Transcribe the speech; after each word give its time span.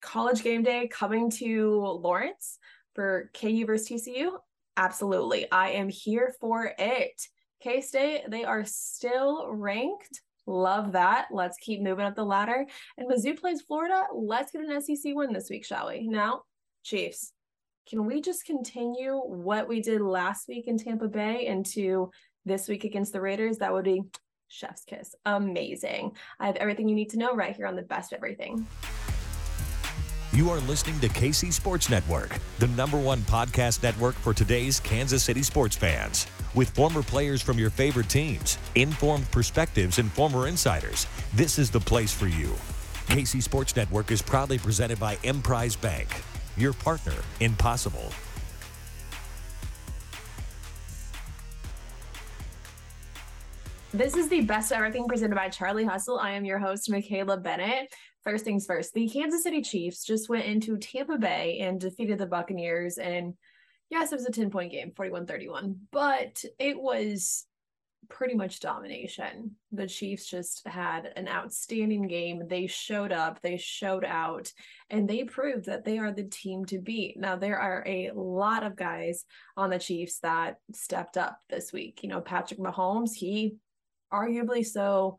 college 0.00 0.42
game 0.42 0.62
day 0.62 0.88
coming 0.88 1.30
to 1.30 1.80
Lawrence 2.00 2.58
for 2.94 3.30
KU 3.38 3.64
versus 3.66 3.88
TCU? 3.88 4.32
Absolutely. 4.76 5.50
I 5.50 5.70
am 5.70 5.88
here 5.88 6.34
for 6.40 6.72
it. 6.78 7.20
K 7.60 7.80
State, 7.80 8.22
they 8.28 8.44
are 8.44 8.64
still 8.64 9.52
ranked. 9.52 10.20
Love 10.46 10.92
that. 10.92 11.28
Let's 11.30 11.58
keep 11.58 11.82
moving 11.82 12.06
up 12.06 12.16
the 12.16 12.24
ladder. 12.24 12.66
And 12.96 13.08
Mizzou 13.08 13.38
plays 13.38 13.60
Florida. 13.60 14.04
Let's 14.14 14.50
get 14.50 14.62
an 14.62 14.80
SEC 14.80 15.14
win 15.14 15.32
this 15.32 15.50
week, 15.50 15.64
shall 15.64 15.88
we? 15.88 16.08
Now, 16.08 16.42
Chiefs, 16.82 17.32
can 17.88 18.06
we 18.06 18.20
just 18.20 18.46
continue 18.46 19.16
what 19.16 19.68
we 19.68 19.80
did 19.82 20.00
last 20.00 20.48
week 20.48 20.66
in 20.66 20.78
Tampa 20.78 21.08
Bay 21.08 21.46
into 21.46 22.10
this 22.44 22.68
week 22.68 22.84
against 22.84 23.12
the 23.12 23.20
Raiders? 23.20 23.58
That 23.58 23.72
would 23.72 23.84
be 23.84 24.02
chef's 24.48 24.84
kiss. 24.84 25.14
Amazing. 25.26 26.12
I 26.38 26.46
have 26.46 26.56
everything 26.56 26.88
you 26.88 26.94
need 26.94 27.10
to 27.10 27.18
know 27.18 27.34
right 27.34 27.54
here 27.54 27.66
on 27.66 27.76
the 27.76 27.82
best 27.82 28.12
of 28.12 28.16
everything. 28.16 28.66
You 30.32 30.48
are 30.50 30.60
listening 30.60 31.00
to 31.00 31.08
KC 31.08 31.52
Sports 31.52 31.90
Network, 31.90 32.38
the 32.60 32.68
number 32.68 32.96
one 32.96 33.18
podcast 33.22 33.82
network 33.82 34.14
for 34.14 34.32
today's 34.32 34.78
Kansas 34.78 35.24
City 35.24 35.42
sports 35.42 35.74
fans. 35.74 36.28
With 36.54 36.70
former 36.70 37.02
players 37.02 37.42
from 37.42 37.58
your 37.58 37.68
favorite 37.68 38.08
teams, 38.08 38.56
informed 38.76 39.28
perspectives, 39.32 39.98
and 39.98 40.08
former 40.12 40.46
insiders, 40.46 41.08
this 41.34 41.58
is 41.58 41.68
the 41.68 41.80
place 41.80 42.12
for 42.12 42.28
you. 42.28 42.50
KC 43.08 43.42
Sports 43.42 43.74
Network 43.74 44.12
is 44.12 44.22
proudly 44.22 44.56
presented 44.56 45.00
by 45.00 45.18
Emprise 45.24 45.74
Bank, 45.74 46.06
your 46.56 46.74
partner 46.74 47.24
in 47.40 47.56
possible. 47.56 48.12
This 53.92 54.16
is 54.16 54.28
the 54.28 54.42
best 54.42 54.70
everything 54.70 55.08
presented 55.08 55.34
by 55.34 55.48
Charlie 55.48 55.84
Hustle. 55.84 56.20
I 56.20 56.30
am 56.30 56.44
your 56.44 56.60
host, 56.60 56.88
Michaela 56.88 57.36
Bennett 57.36 57.92
first 58.24 58.44
things 58.44 58.66
first, 58.66 58.92
the 58.94 59.08
Kansas 59.08 59.42
City 59.42 59.62
Chiefs 59.62 60.04
just 60.04 60.28
went 60.28 60.46
into 60.46 60.76
Tampa 60.76 61.18
Bay 61.18 61.58
and 61.60 61.80
defeated 61.80 62.18
the 62.18 62.26
Buccaneers. 62.26 62.98
And 62.98 63.34
yes, 63.88 64.12
it 64.12 64.16
was 64.16 64.26
a 64.26 64.32
10 64.32 64.50
point 64.50 64.72
game, 64.72 64.92
41 64.96 65.26
31, 65.26 65.76
but 65.90 66.44
it 66.58 66.80
was 66.80 67.46
pretty 68.08 68.34
much 68.34 68.60
domination. 68.60 69.52
The 69.72 69.86
Chiefs 69.86 70.28
just 70.28 70.66
had 70.66 71.12
an 71.16 71.28
outstanding 71.28 72.08
game. 72.08 72.42
They 72.48 72.66
showed 72.66 73.12
up, 73.12 73.40
they 73.40 73.56
showed 73.56 74.04
out, 74.04 74.52
and 74.90 75.08
they 75.08 75.24
proved 75.24 75.66
that 75.66 75.84
they 75.84 75.98
are 75.98 76.12
the 76.12 76.24
team 76.24 76.64
to 76.66 76.78
beat. 76.78 77.18
Now, 77.18 77.36
there 77.36 77.58
are 77.58 77.84
a 77.86 78.10
lot 78.14 78.64
of 78.64 78.76
guys 78.76 79.24
on 79.56 79.70
the 79.70 79.78
Chiefs 79.78 80.18
that 80.20 80.56
stepped 80.74 81.16
up 81.16 81.38
this 81.48 81.72
week. 81.72 82.00
You 82.02 82.08
know, 82.08 82.20
Patrick 82.20 82.60
Mahomes, 82.60 83.14
he 83.14 83.56
arguably 84.12 84.66
so 84.66 85.18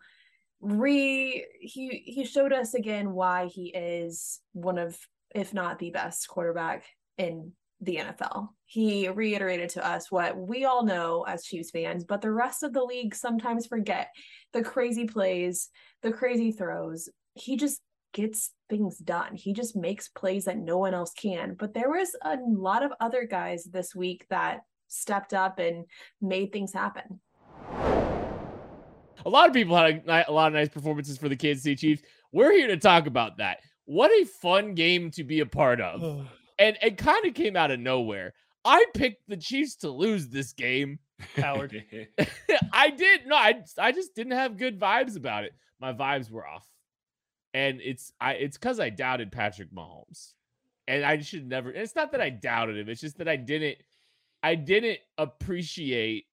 re 0.61 1.45
he 1.59 2.03
he 2.05 2.23
showed 2.23 2.53
us 2.53 2.73
again 2.73 3.13
why 3.13 3.47
he 3.47 3.69
is 3.69 4.39
one 4.53 4.77
of 4.77 4.97
if 5.33 5.53
not 5.53 5.79
the 5.79 5.89
best 5.91 6.27
quarterback 6.27 6.85
in 7.17 7.51
the 7.81 7.95
NFL. 7.97 8.49
He 8.65 9.09
reiterated 9.09 9.69
to 9.71 9.85
us 9.85 10.11
what 10.11 10.37
we 10.37 10.65
all 10.65 10.85
know 10.85 11.25
as 11.27 11.43
Chiefs 11.43 11.71
fans, 11.71 12.03
but 12.03 12.21
the 12.21 12.31
rest 12.31 12.63
of 12.63 12.73
the 12.73 12.83
league 12.83 13.15
sometimes 13.15 13.65
forget 13.65 14.09
the 14.53 14.61
crazy 14.61 15.05
plays, 15.05 15.69
the 16.03 16.11
crazy 16.11 16.51
throws. 16.51 17.09
He 17.33 17.57
just 17.57 17.81
gets 18.13 18.51
things 18.69 18.97
done. 18.97 19.35
He 19.35 19.53
just 19.53 19.75
makes 19.75 20.09
plays 20.09 20.45
that 20.45 20.57
no 20.57 20.77
one 20.77 20.93
else 20.93 21.13
can. 21.13 21.55
But 21.57 21.73
there 21.73 21.89
was 21.89 22.15
a 22.23 22.37
lot 22.45 22.83
of 22.83 22.91
other 22.99 23.25
guys 23.25 23.63
this 23.63 23.95
week 23.95 24.25
that 24.29 24.59
stepped 24.87 25.33
up 25.33 25.57
and 25.57 25.85
made 26.21 26.51
things 26.51 26.73
happen 26.73 27.19
a 29.25 29.29
lot 29.29 29.47
of 29.47 29.53
people 29.53 29.75
had 29.75 30.03
a, 30.07 30.29
a 30.29 30.31
lot 30.31 30.47
of 30.47 30.53
nice 30.53 30.69
performances 30.69 31.17
for 31.17 31.29
the 31.29 31.35
Kansas 31.35 31.63
City 31.63 31.75
Chiefs. 31.75 32.03
We're 32.31 32.51
here 32.51 32.67
to 32.67 32.77
talk 32.77 33.07
about 33.07 33.37
that. 33.37 33.59
What 33.85 34.11
a 34.11 34.25
fun 34.25 34.73
game 34.75 35.11
to 35.11 35.23
be 35.23 35.39
a 35.41 35.45
part 35.45 35.81
of. 35.81 36.01
and 36.59 36.77
it 36.81 36.97
kind 36.97 37.25
of 37.25 37.33
came 37.33 37.55
out 37.55 37.71
of 37.71 37.79
nowhere. 37.79 38.33
I 38.63 38.85
picked 38.93 39.27
the 39.27 39.37
Chiefs 39.37 39.75
to 39.77 39.89
lose 39.89 40.29
this 40.29 40.53
game. 40.53 40.99
Howard. 41.35 41.83
I 42.73 42.89
did. 42.91 43.25
No, 43.27 43.35
I 43.35 43.63
I 43.77 43.91
just 43.91 44.15
didn't 44.15 44.33
have 44.33 44.57
good 44.57 44.79
vibes 44.79 45.17
about 45.17 45.43
it. 45.43 45.53
My 45.79 45.93
vibes 45.93 46.29
were 46.29 46.47
off. 46.47 46.67
And 47.53 47.81
it's 47.81 48.13
I 48.21 48.33
it's 48.33 48.57
because 48.57 48.79
I 48.79 48.89
doubted 48.89 49.31
Patrick 49.31 49.73
Mahomes. 49.73 50.33
And 50.87 51.03
I 51.05 51.19
should 51.19 51.47
never 51.47 51.71
it's 51.71 51.95
not 51.95 52.11
that 52.11 52.21
I 52.21 52.29
doubted 52.29 52.77
him, 52.77 52.89
it's 52.89 53.01
just 53.01 53.17
that 53.17 53.27
I 53.27 53.35
didn't 53.35 53.77
I 54.43 54.55
didn't 54.55 54.99
appreciate 55.17 56.25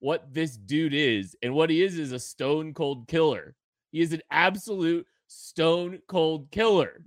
what 0.00 0.32
this 0.32 0.56
dude 0.56 0.94
is. 0.94 1.36
And 1.42 1.54
what 1.54 1.70
he 1.70 1.82
is 1.82 1.98
is 1.98 2.12
a 2.12 2.18
stone 2.18 2.74
cold 2.74 3.08
killer. 3.08 3.54
He 3.90 4.00
is 4.00 4.12
an 4.12 4.22
absolute 4.30 5.06
stone 5.26 6.00
cold 6.08 6.50
killer. 6.50 7.02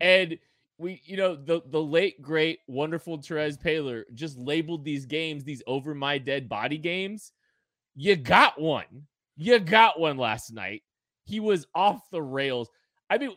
And 0.00 0.38
we, 0.78 1.00
you 1.04 1.16
know, 1.16 1.34
the 1.34 1.62
the 1.66 1.82
late 1.82 2.20
great 2.20 2.60
wonderful 2.66 3.18
Terez 3.18 3.58
Paylor 3.58 4.04
just 4.14 4.36
labeled 4.38 4.84
these 4.84 5.06
games 5.06 5.44
these 5.44 5.62
over 5.66 5.94
my 5.94 6.18
dead 6.18 6.48
body 6.48 6.78
games. 6.78 7.32
You 7.94 8.16
got 8.16 8.60
one. 8.60 9.06
You 9.36 9.58
got 9.58 9.98
one 9.98 10.18
last 10.18 10.52
night. 10.52 10.82
He 11.24 11.40
was 11.40 11.66
off 11.74 12.10
the 12.10 12.22
rails. 12.22 12.68
I 13.08 13.18
mean, 13.18 13.36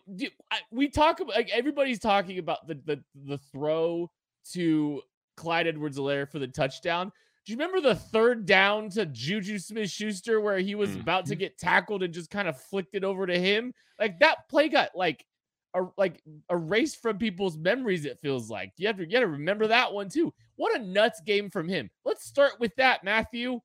we 0.72 0.90
talk 0.90 1.20
about 1.20 1.36
like 1.36 1.50
everybody's 1.52 2.00
talking 2.00 2.40
about 2.40 2.68
the 2.68 2.76
the 2.86 3.04
the 3.26 3.38
throw 3.52 4.12
to 4.52 5.02
Clyde 5.38 5.68
Edwards-Helaire 5.68 6.30
for 6.30 6.40
the 6.40 6.48
touchdown. 6.48 7.12
Do 7.50 7.54
you 7.54 7.58
remember 7.58 7.82
the 7.82 7.96
third 7.96 8.46
down 8.46 8.92
to 8.92 9.08
Juju 9.08 9.58
Smith 9.58 9.90
Schuster 9.90 10.40
where 10.40 10.60
he 10.60 10.76
was 10.76 10.92
mm-hmm. 10.92 11.00
about 11.00 11.26
to 11.26 11.32
mm-hmm. 11.32 11.40
get 11.40 11.58
tackled 11.58 12.04
and 12.04 12.14
just 12.14 12.30
kind 12.30 12.48
of 12.48 12.62
flicked 12.62 12.94
it 12.94 13.04
over 13.04 13.26
to 13.26 13.40
him? 13.40 13.74
Like 14.00 14.20
that 14.20 14.48
play 14.50 14.70
got 14.70 14.92
like 14.94 15.26
a, 15.74 15.86
like 15.98 16.22
erased 16.52 17.02
from 17.02 17.18
people's 17.18 17.58
memories, 17.58 18.06
it 18.06 18.20
feels 18.22 18.52
like. 18.52 18.74
You 18.78 18.86
have 18.86 18.98
to, 18.98 19.04
you 19.04 19.16
have 19.16 19.24
to 19.24 19.30
remember 19.30 19.66
that 19.66 19.92
one 19.92 20.10
too. 20.10 20.32
What 20.58 20.80
a 20.80 20.84
nuts 20.84 21.22
game 21.26 21.50
from 21.50 21.68
him. 21.68 21.90
Let's 22.06 22.24
start 22.24 22.60
with 22.60 22.76
that, 22.76 23.04
Matthew. 23.04 23.62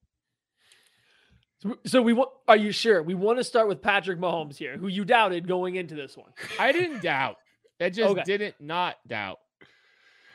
So, 1.59 1.77
so 1.85 2.01
we 2.01 2.15
want 2.15 2.31
are 2.49 2.57
you 2.57 2.73
sure? 2.73 3.03
We 3.03 3.13
want 3.13 3.37
to 3.37 3.45
start 3.45 3.69
with 3.69 3.83
Patrick 3.83 4.19
Mahomes 4.19 4.57
here, 4.57 4.79
who 4.79 4.89
you 4.89 5.05
doubted 5.05 5.47
going 5.47 5.75
into 5.75 5.95
this 5.95 6.17
one. 6.17 6.33
I 6.59 6.73
didn't 6.73 7.03
doubt. 7.03 7.37
I 7.79 7.91
just 7.91 8.13
okay. 8.13 8.23
didn't 8.25 8.55
not 8.61 8.97
doubt. 9.07 9.41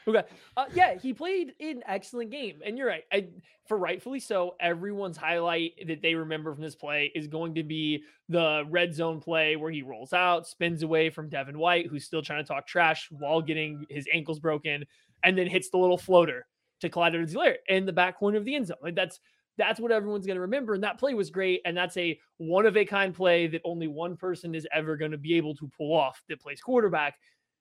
Okay. 0.10 0.28
Uh, 0.58 0.66
yeah, 0.74 0.98
he 0.98 1.14
played 1.14 1.54
an 1.60 1.84
excellent 1.88 2.32
game, 2.32 2.60
and 2.66 2.78
you're 2.78 2.88
right. 2.88 3.04
I, 3.12 3.28
for 3.68 3.78
rightfully 3.78 4.20
so, 4.20 4.56
everyone's 4.60 5.18
highlight 5.18 5.74
that 5.88 6.02
they 6.02 6.16
remember 6.16 6.54
from 6.54 6.64
this 6.64 6.76
play 6.76 7.12
is 7.14 7.28
going 7.28 7.56
to 7.56 7.64
be 7.64 8.04
the 8.28 8.64
red 8.70 8.94
zone 8.94 9.20
play 9.20 9.56
where 9.56 9.72
he 9.72 9.84
rolls 9.84 10.14
out, 10.14 10.48
spins 10.48 10.84
away 10.84 11.10
from 11.10 11.30
Devin 11.30 11.58
White, 11.58 11.88
who's 11.88 12.06
still 12.06 12.22
trying 12.22 12.44
to 12.44 12.48
talk 12.48 12.66
trash 12.66 13.08
while 13.12 13.42
getting 13.42 13.86
his 13.90 14.08
ankles 14.12 14.40
broken, 14.40 14.86
and 15.24 15.38
then 15.38 15.48
hits 15.48 15.70
the 15.70 15.78
little 15.78 15.98
floater 15.98 16.46
to 16.82 16.90
Clyde 16.90 17.14
edwards 17.14 17.36
in 17.68 17.86
the 17.86 17.94
back 17.94 18.18
corner 18.18 18.38
of 18.38 18.46
the 18.46 18.56
end 18.56 18.68
zone. 18.68 18.78
Like 18.82 18.96
that's 18.96 19.20
that's 19.58 19.80
what 19.80 19.92
everyone's 19.92 20.26
going 20.26 20.38
to 20.38 20.42
remember. 20.42 20.74
And 20.74 20.84
that 20.84 20.98
play 20.98 21.14
was 21.14 21.30
great. 21.30 21.62
And 21.66 21.76
that's 21.76 21.98
a 21.98 22.18
one 22.38 22.66
of 22.66 22.78
a 22.78 22.86
kind 22.86 23.14
play 23.14 23.46
that 23.48 23.62
only 23.66 23.88
one 23.88 24.16
person 24.16 24.56
is 24.56 24.66
ever 24.74 24.96
going 24.96 25.12
to 25.12 25.18
be 25.18 25.36
able 25.36 25.54
to 25.56 25.70
pull 25.78 25.94
off 25.94 26.24
that 26.30 26.40
plays 26.40 26.62
quarterback. 26.62 27.16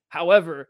However, 0.07 0.69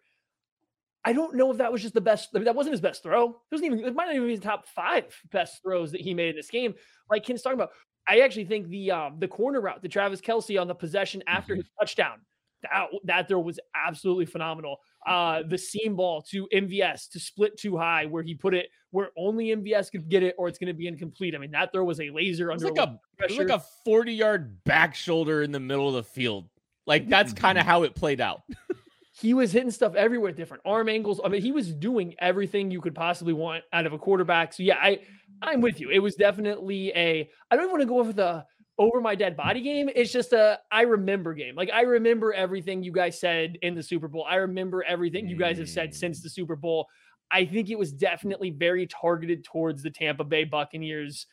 I 1.06 1.13
don't 1.13 1.36
know 1.36 1.51
if 1.51 1.57
that 1.57 1.72
was 1.72 1.81
just 1.81 1.94
the 1.94 2.01
best. 2.01 2.30
That 2.34 2.56
wasn't 2.56 2.74
his 2.74 2.81
best 2.81 3.04
throw. 3.04 3.30
It 3.30 3.36
wasn't 3.51 3.74
even. 3.74 3.86
It 3.86 3.96
might 3.96 4.06
not 4.06 4.16
even 4.16 4.28
be 4.28 4.34
his 4.34 4.42
top 4.42 4.68
five 4.68 5.06
best 5.31 5.62
throws 5.63 5.92
that 5.92 6.01
he 6.01 6.13
made 6.13 6.30
in 6.30 6.36
this 6.36 6.50
game. 6.50 6.74
Like 7.10 7.25
Ken's 7.25 7.42
talking 7.42 7.57
about, 7.57 7.72
I 8.07 8.19
actually 8.19 8.46
think 8.46 8.68
the 8.68 8.92
um, 8.92 9.16
the 9.19 9.28
corner 9.28 9.62
route 9.62 9.81
the 9.81 9.90
Travis 9.90 10.22
Kelce 10.22 10.60
on 10.60 10.68
the 10.68 10.75
possession 10.75 11.24
after 11.28 11.54
mm-hmm. 11.54 11.62
his 11.62 11.69
touchdown 11.80 12.19
that 12.62 12.88
that 13.06 13.28
throw 13.28 13.40
was 13.40 13.60
absolutely 13.75 14.25
phenomenal. 14.25 14.78
Uh, 15.07 15.44
the 15.48 15.57
seam 15.57 15.96
ball 15.96 16.22
to 16.22 16.48
MVS 16.54 17.10
to 17.12 17.19
split 17.19 17.57
too 17.57 17.78
high, 17.78 18.06
where 18.06 18.24
he 18.24 18.36
put 18.36 18.54
it 18.54 18.69
where 18.92 19.10
only 19.18 19.48
MVS 19.48 19.92
could 19.92 20.10
get 20.10 20.24
it, 20.24 20.36
or 20.38 20.48
it's 20.48 20.57
going 20.57 20.68
to 20.68 20.74
be 20.74 20.88
incomplete. 20.88 21.36
I 21.36 21.38
mean, 21.38 21.52
that 21.52 21.72
throw 21.72 21.84
was 21.84 22.00
a 22.00 22.10
laser 22.10 22.52
under 22.52 22.69
like 22.69 22.78
a, 22.78 23.00
pressure. 23.18 23.48
like 23.48 23.60
a 23.60 23.63
forty 23.86 24.13
yard 24.13 24.63
back 24.63 24.95
shoulder 24.95 25.42
in 25.42 25.52
the 25.52 25.60
middle 25.60 25.88
of 25.88 25.94
the 25.94 26.04
field. 26.04 26.50
Like 26.86 27.07
that's 27.07 27.34
kind 27.34 27.57
of 27.57 27.66
how 27.66 27.84
it 27.84 27.95
played 27.95 28.22
out. 28.22 28.42
he 29.19 29.33
was 29.33 29.51
hitting 29.51 29.71
stuff 29.71 29.95
everywhere, 29.95 30.31
different 30.31 30.63
arm 30.66 30.89
angles. 30.89 31.19
I 31.24 31.30
mean, 31.30 31.42
he 31.42 31.51
was 31.51 31.74
doing 31.74 32.16
everything 32.19 32.71
you 32.71 32.81
could 32.81 32.95
possibly 32.95 33.33
want 33.33 33.63
out 33.74 33.86
of 33.86 33.94
a 33.94 33.98
quarterback. 33.98 34.54
So 34.54 34.63
yeah, 34.63 34.77
I 34.81 35.00
I'm 35.42 35.62
with 35.62 35.80
you. 35.80 35.89
It 35.89 36.00
was 36.00 36.16
definitely 36.16 36.92
a. 36.95 37.30
I 37.51 37.56
don't 37.56 37.66
even 37.66 37.71
want 37.71 37.81
to 37.81 37.88
go 37.88 38.00
over 38.00 38.13
the 38.13 38.45
over 38.77 39.01
my 39.01 39.13
dead 39.16 39.36
body 39.36 39.62
game. 39.62 39.89
It's 39.94 40.12
just 40.12 40.31
a 40.33 40.60
I 40.71 40.81
remember 40.81 41.33
game. 41.33 41.56
Like 41.56 41.69
I 41.74 41.81
remember 41.81 42.33
everything 42.33 42.81
you 42.81 42.92
guys 42.92 43.19
said 43.19 43.57
in 43.62 43.75
the 43.75 43.83
Super 43.83 44.07
Bowl. 44.07 44.25
I 44.27 44.36
remember 44.36 44.83
everything 44.83 45.27
you 45.27 45.38
guys 45.38 45.57
have 45.57 45.69
said 45.69 45.94
since 45.94 46.21
the 46.21 46.30
Super 46.30 46.56
Bowl. 46.56 46.88
I 47.31 47.45
think 47.45 47.69
it 47.69 47.77
was 47.77 47.92
definitely 47.92 48.50
very 48.50 48.88
targeted 48.88 49.44
towards 49.44 49.83
the 49.83 49.92
Tampa 49.92 50.24
Bay 50.24 50.45
Buccaneers 50.45 51.27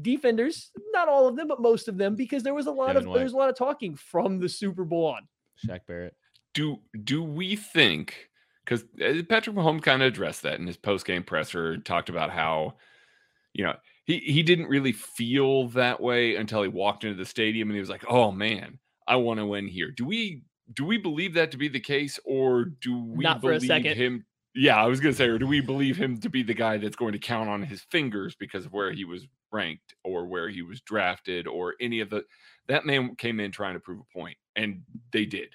defenders, 0.00 0.70
not 0.92 1.08
all 1.08 1.28
of 1.28 1.36
them, 1.36 1.48
but 1.48 1.60
most 1.60 1.88
of 1.88 1.98
them, 1.98 2.16
because 2.16 2.42
there 2.42 2.54
was 2.54 2.66
a 2.66 2.70
lot 2.70 2.88
Devin 2.88 3.02
of 3.02 3.08
White. 3.08 3.14
there 3.16 3.24
was 3.24 3.32
a 3.34 3.36
lot 3.36 3.50
of 3.50 3.56
talking 3.56 3.94
from 3.94 4.38
the 4.38 4.48
Super 4.48 4.84
Bowl 4.84 5.06
on. 5.06 5.28
Shaq 5.66 5.80
Barrett. 5.86 6.16
Do 6.54 6.80
do 7.04 7.22
we 7.22 7.56
think 7.56 8.28
because 8.64 8.84
uh, 9.02 9.22
Patrick 9.28 9.56
Mahomes 9.56 9.82
kind 9.82 10.02
of 10.02 10.08
addressed 10.08 10.42
that 10.42 10.60
in 10.60 10.66
his 10.66 10.76
post 10.76 11.06
game 11.06 11.22
presser, 11.22 11.78
talked 11.78 12.08
about 12.08 12.30
how 12.30 12.74
you 13.54 13.64
know 13.64 13.74
he 14.04 14.18
he 14.18 14.42
didn't 14.42 14.66
really 14.66 14.92
feel 14.92 15.68
that 15.68 16.00
way 16.00 16.36
until 16.36 16.62
he 16.62 16.68
walked 16.68 17.04
into 17.04 17.16
the 17.16 17.26
stadium 17.26 17.68
and 17.68 17.76
he 17.76 17.80
was 17.80 17.90
like, 17.90 18.04
"Oh 18.08 18.32
man, 18.32 18.78
I 19.06 19.16
want 19.16 19.40
to 19.40 19.46
win 19.46 19.66
here." 19.66 19.90
Do 19.90 20.04
we 20.04 20.42
do 20.72 20.84
we 20.84 20.98
believe 20.98 21.34
that 21.34 21.50
to 21.52 21.56
be 21.56 21.68
the 21.68 21.80
case, 21.80 22.18
or 22.24 22.64
do 22.64 22.98
we 22.98 23.24
Not 23.24 23.40
believe 23.40 23.84
him? 23.84 24.26
Yeah, 24.54 24.76
I 24.76 24.86
was 24.86 25.00
gonna 25.00 25.14
say, 25.14 25.28
or 25.28 25.38
do 25.38 25.46
we 25.46 25.60
believe 25.60 25.96
him 25.96 26.20
to 26.20 26.28
be 26.28 26.42
the 26.42 26.54
guy 26.54 26.76
that's 26.76 26.96
going 26.96 27.12
to 27.12 27.18
count 27.18 27.48
on 27.48 27.62
his 27.62 27.82
fingers 27.82 28.34
because 28.34 28.66
of 28.66 28.72
where 28.72 28.92
he 28.92 29.04
was 29.04 29.26
ranked 29.50 29.94
or 30.04 30.26
where 30.26 30.48
he 30.48 30.62
was 30.62 30.80
drafted 30.80 31.46
or 31.46 31.74
any 31.80 32.00
of 32.00 32.10
the 32.10 32.24
that 32.68 32.84
man 32.86 33.16
came 33.16 33.40
in 33.40 33.50
trying 33.50 33.74
to 33.74 33.80
prove 33.80 34.00
a 34.00 34.18
point, 34.18 34.36
and 34.56 34.82
they 35.12 35.24
did. 35.24 35.54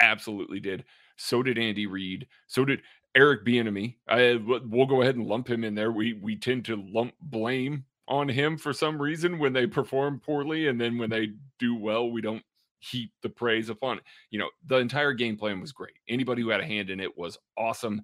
Absolutely 0.00 0.60
did. 0.60 0.84
So 1.16 1.42
did 1.42 1.58
Andy 1.58 1.86
Reid. 1.86 2.26
So 2.46 2.64
did 2.64 2.82
Eric 3.14 3.44
Bieniemy. 3.44 3.96
I 4.08 4.38
we'll 4.44 4.86
go 4.86 5.02
ahead 5.02 5.16
and 5.16 5.26
lump 5.26 5.48
him 5.48 5.64
in 5.64 5.74
there. 5.74 5.90
We 5.90 6.14
we 6.14 6.36
tend 6.36 6.64
to 6.66 6.76
lump 6.76 7.14
blame 7.20 7.84
on 8.06 8.28
him 8.28 8.56
for 8.56 8.72
some 8.72 9.00
reason 9.00 9.38
when 9.38 9.52
they 9.52 9.66
perform 9.66 10.20
poorly, 10.20 10.68
and 10.68 10.80
then 10.80 10.98
when 10.98 11.10
they 11.10 11.30
do 11.58 11.74
well, 11.74 12.10
we 12.10 12.20
don't 12.20 12.42
heap 12.80 13.12
the 13.22 13.28
praise 13.28 13.68
upon 13.68 13.98
it. 13.98 14.04
You 14.30 14.38
know, 14.38 14.48
the 14.66 14.76
entire 14.76 15.12
game 15.12 15.36
plan 15.36 15.60
was 15.60 15.72
great. 15.72 15.94
Anybody 16.08 16.42
who 16.42 16.48
had 16.48 16.60
a 16.60 16.66
hand 16.66 16.90
in 16.90 17.00
it 17.00 17.16
was 17.16 17.38
awesome. 17.56 18.02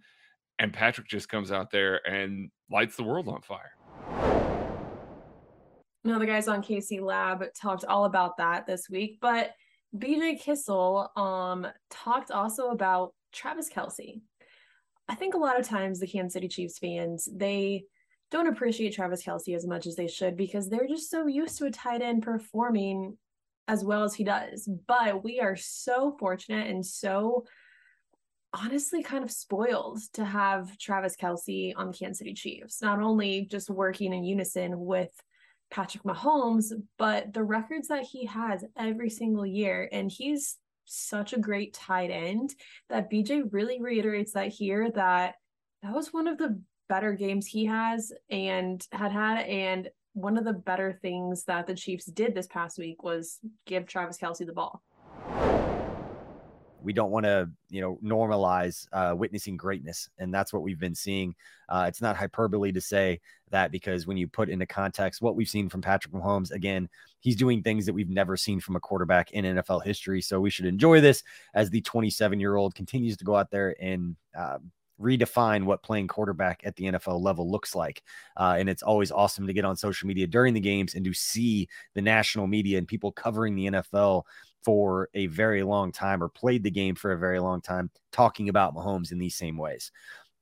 And 0.59 0.73
Patrick 0.73 1.09
just 1.09 1.29
comes 1.29 1.51
out 1.51 1.71
there 1.71 2.07
and 2.09 2.51
lights 2.71 2.97
the 2.97 3.03
world 3.03 3.29
on 3.29 3.41
fire. 3.43 3.73
Now, 6.05 6.19
the 6.19 6.27
guys 6.27 6.49
on 6.49 6.63
KC 6.63 7.01
Lab 7.01 7.43
talked 7.55 7.85
all 7.87 8.05
about 8.05 8.37
that 8.37 8.67
this 8.67 8.91
week, 8.91 9.19
but 9.21 9.53
BJ 9.97 10.41
Kissel 10.41 11.11
um 11.17 11.67
talked 11.91 12.31
also 12.31 12.69
about 12.69 13.15
Travis 13.33 13.69
Kelce. 13.69 14.21
I 15.09 15.15
think 15.15 15.35
a 15.35 15.39
lot 15.39 15.59
of 15.59 15.67
times 15.67 16.01
the 16.01 16.07
Kansas 16.07 16.33
City 16.33 16.49
Chiefs 16.49 16.79
fans, 16.79 17.29
they 17.31 17.85
don't 18.31 18.49
appreciate 18.49 18.95
Travis 18.95 19.23
Kelce 19.23 19.55
as 19.55 19.67
much 19.67 19.87
as 19.87 19.97
they 19.97 20.09
should 20.09 20.37
because 20.37 20.69
they're 20.69 20.89
just 20.89 21.11
so 21.11 21.27
used 21.27 21.59
to 21.59 21.67
a 21.67 21.71
tight 21.71 22.03
end 22.03 22.23
performing 22.23 23.17
as 23.69 23.85
well 23.85 24.03
as 24.03 24.15
he 24.15 24.25
does. 24.25 24.69
But 24.87 25.23
we 25.23 25.41
are 25.41 25.57
so 25.57 26.17
fortunate 26.19 26.69
and 26.69 26.85
so 26.85 27.45
honestly 28.53 29.03
kind 29.03 29.25
of 29.25 29.31
spoiled 29.31 30.01
to 30.15 30.25
have 30.25 30.77
Travis 30.79 31.17
Kelce 31.17 31.73
on 31.77 31.89
the 31.89 31.97
Kansas 31.97 32.19
City 32.19 32.35
Chiefs, 32.35 32.81
not 32.83 33.01
only 33.01 33.47
just 33.51 33.69
working 33.69 34.13
in 34.13 34.25
unison 34.25 34.79
with 34.79 35.11
Patrick 35.71 36.05
Mahomes, 36.05 36.73
but 36.99 37.33
the 37.33 37.43
records 37.43 37.89
that 37.89 38.05
he 38.05 38.27
has 38.27 38.65
every 38.77 39.11
single 39.11 39.47
year. 39.47 39.89
And 39.93 40.11
he's 40.11 40.59
such 40.85 41.33
a 41.33 41.39
great 41.39 41.75
tight 41.75 42.11
end 42.11 42.55
that 42.89 43.11
BJ 43.11 43.45
really 43.51 43.81
reiterates 43.81 44.33
that 44.33 44.49
here 44.49 44.91
that 44.93 45.37
that 45.83 45.95
was 45.95 46.13
one 46.13 46.29
of 46.29 46.39
the 46.39 46.61
better 46.89 47.13
games 47.13 47.47
he 47.47 47.65
has 47.65 48.13
and 48.31 48.87
had 48.93 49.11
had 49.11 49.47
and 49.47 49.89
one 50.13 50.39
of 50.39 50.45
the 50.45 50.53
better 50.53 50.93
things 51.03 51.45
that 51.45 51.67
the 51.67 51.75
Chiefs 51.75 52.07
did 52.07 52.35
this 52.35 52.47
past 52.47 52.79
week 52.79 53.03
was 53.03 53.41
give 53.67 53.87
Travis 53.87 54.19
Kelce 54.19 54.47
the 54.47 54.53
ball 54.53 54.83
we 56.85 56.93
don't 56.93 57.11
want 57.11 57.25
to 57.25 57.51
you 57.71 57.81
know 57.81 57.99
normalize 58.05 58.87
uh, 58.93 59.15
witnessing 59.17 59.57
greatness 59.57 60.09
and 60.19 60.33
that's 60.33 60.53
what 60.53 60.63
we've 60.63 60.79
been 60.79 60.95
seeing. 60.95 61.35
Uh, 61.69 61.87
it's 61.89 62.03
not 62.03 62.17
hyperbole 62.17 62.71
to 62.73 62.81
say 62.81 63.21
that 63.51 63.71
because 63.71 64.07
when 64.07 64.17
you 64.17 64.29
put 64.29 64.51
into 64.51 64.67
context 64.67 65.23
what 65.23 65.37
we've 65.37 65.49
seen 65.49 65.69
from 65.69 65.81
patrick 65.81 66.13
mahomes 66.13 66.51
again 66.51 66.89
he's 67.21 67.37
doing 67.37 67.63
things 67.63 67.87
that 67.87 67.93
we've 67.93 68.11
never 68.11 68.37
seen 68.37 68.59
from 68.59 68.75
a 68.77 68.81
quarterback 68.81 69.31
in 69.31 69.45
nfl 69.45 69.83
history 69.83 70.21
so 70.21 70.41
we 70.41 70.51
should 70.51 70.67
enjoy 70.67 71.01
this 71.01 71.23
as 71.55 71.71
the 71.71 71.81
27 71.83 72.41
year 72.41 72.57
old 72.57 72.75
continues 72.75 73.17
to 73.17 73.25
go 73.25 73.37
out 73.37 73.51
there 73.51 73.77
and 73.81 74.17
uh, 74.37 74.59
redefine 75.01 75.65
what 75.65 75.83
playing 75.83 76.07
quarterback 76.07 76.61
at 76.65 76.77
the 76.77 76.85
NFL 76.85 77.21
level 77.21 77.51
looks 77.51 77.75
like. 77.75 78.03
Uh, 78.37 78.57
and 78.59 78.69
it's 78.69 78.83
always 78.83 79.11
awesome 79.11 79.47
to 79.47 79.53
get 79.53 79.65
on 79.65 79.77
social 79.77 80.07
media 80.07 80.27
during 80.27 80.55
the 80.55 80.61
games 80.61 80.95
and 80.95 81.05
to 81.05 81.13
see 81.13 81.69
the 81.95 82.03
national 82.03 82.47
media 82.47 82.79
and 82.79 82.87
people 82.87 83.13
covering 83.13 83.55
the 83.55 83.67
NFL 83.67 84.23
for 84.65 85.09
a 85.15 85.27
very 85.27 85.63
long 85.63 85.93
time 85.93 86.23
or 86.23 86.29
played 86.29 86.63
the 86.63 86.71
game 86.71 86.95
for 86.95 87.13
a 87.13 87.19
very 87.19 87.39
long 87.39 87.61
time 87.61 87.91
talking 88.13 88.49
about 88.49 88.75
Mahomes 88.75 89.13
in 89.13 89.19
these 89.19 89.37
same 89.37 89.57
ways. 89.57 89.93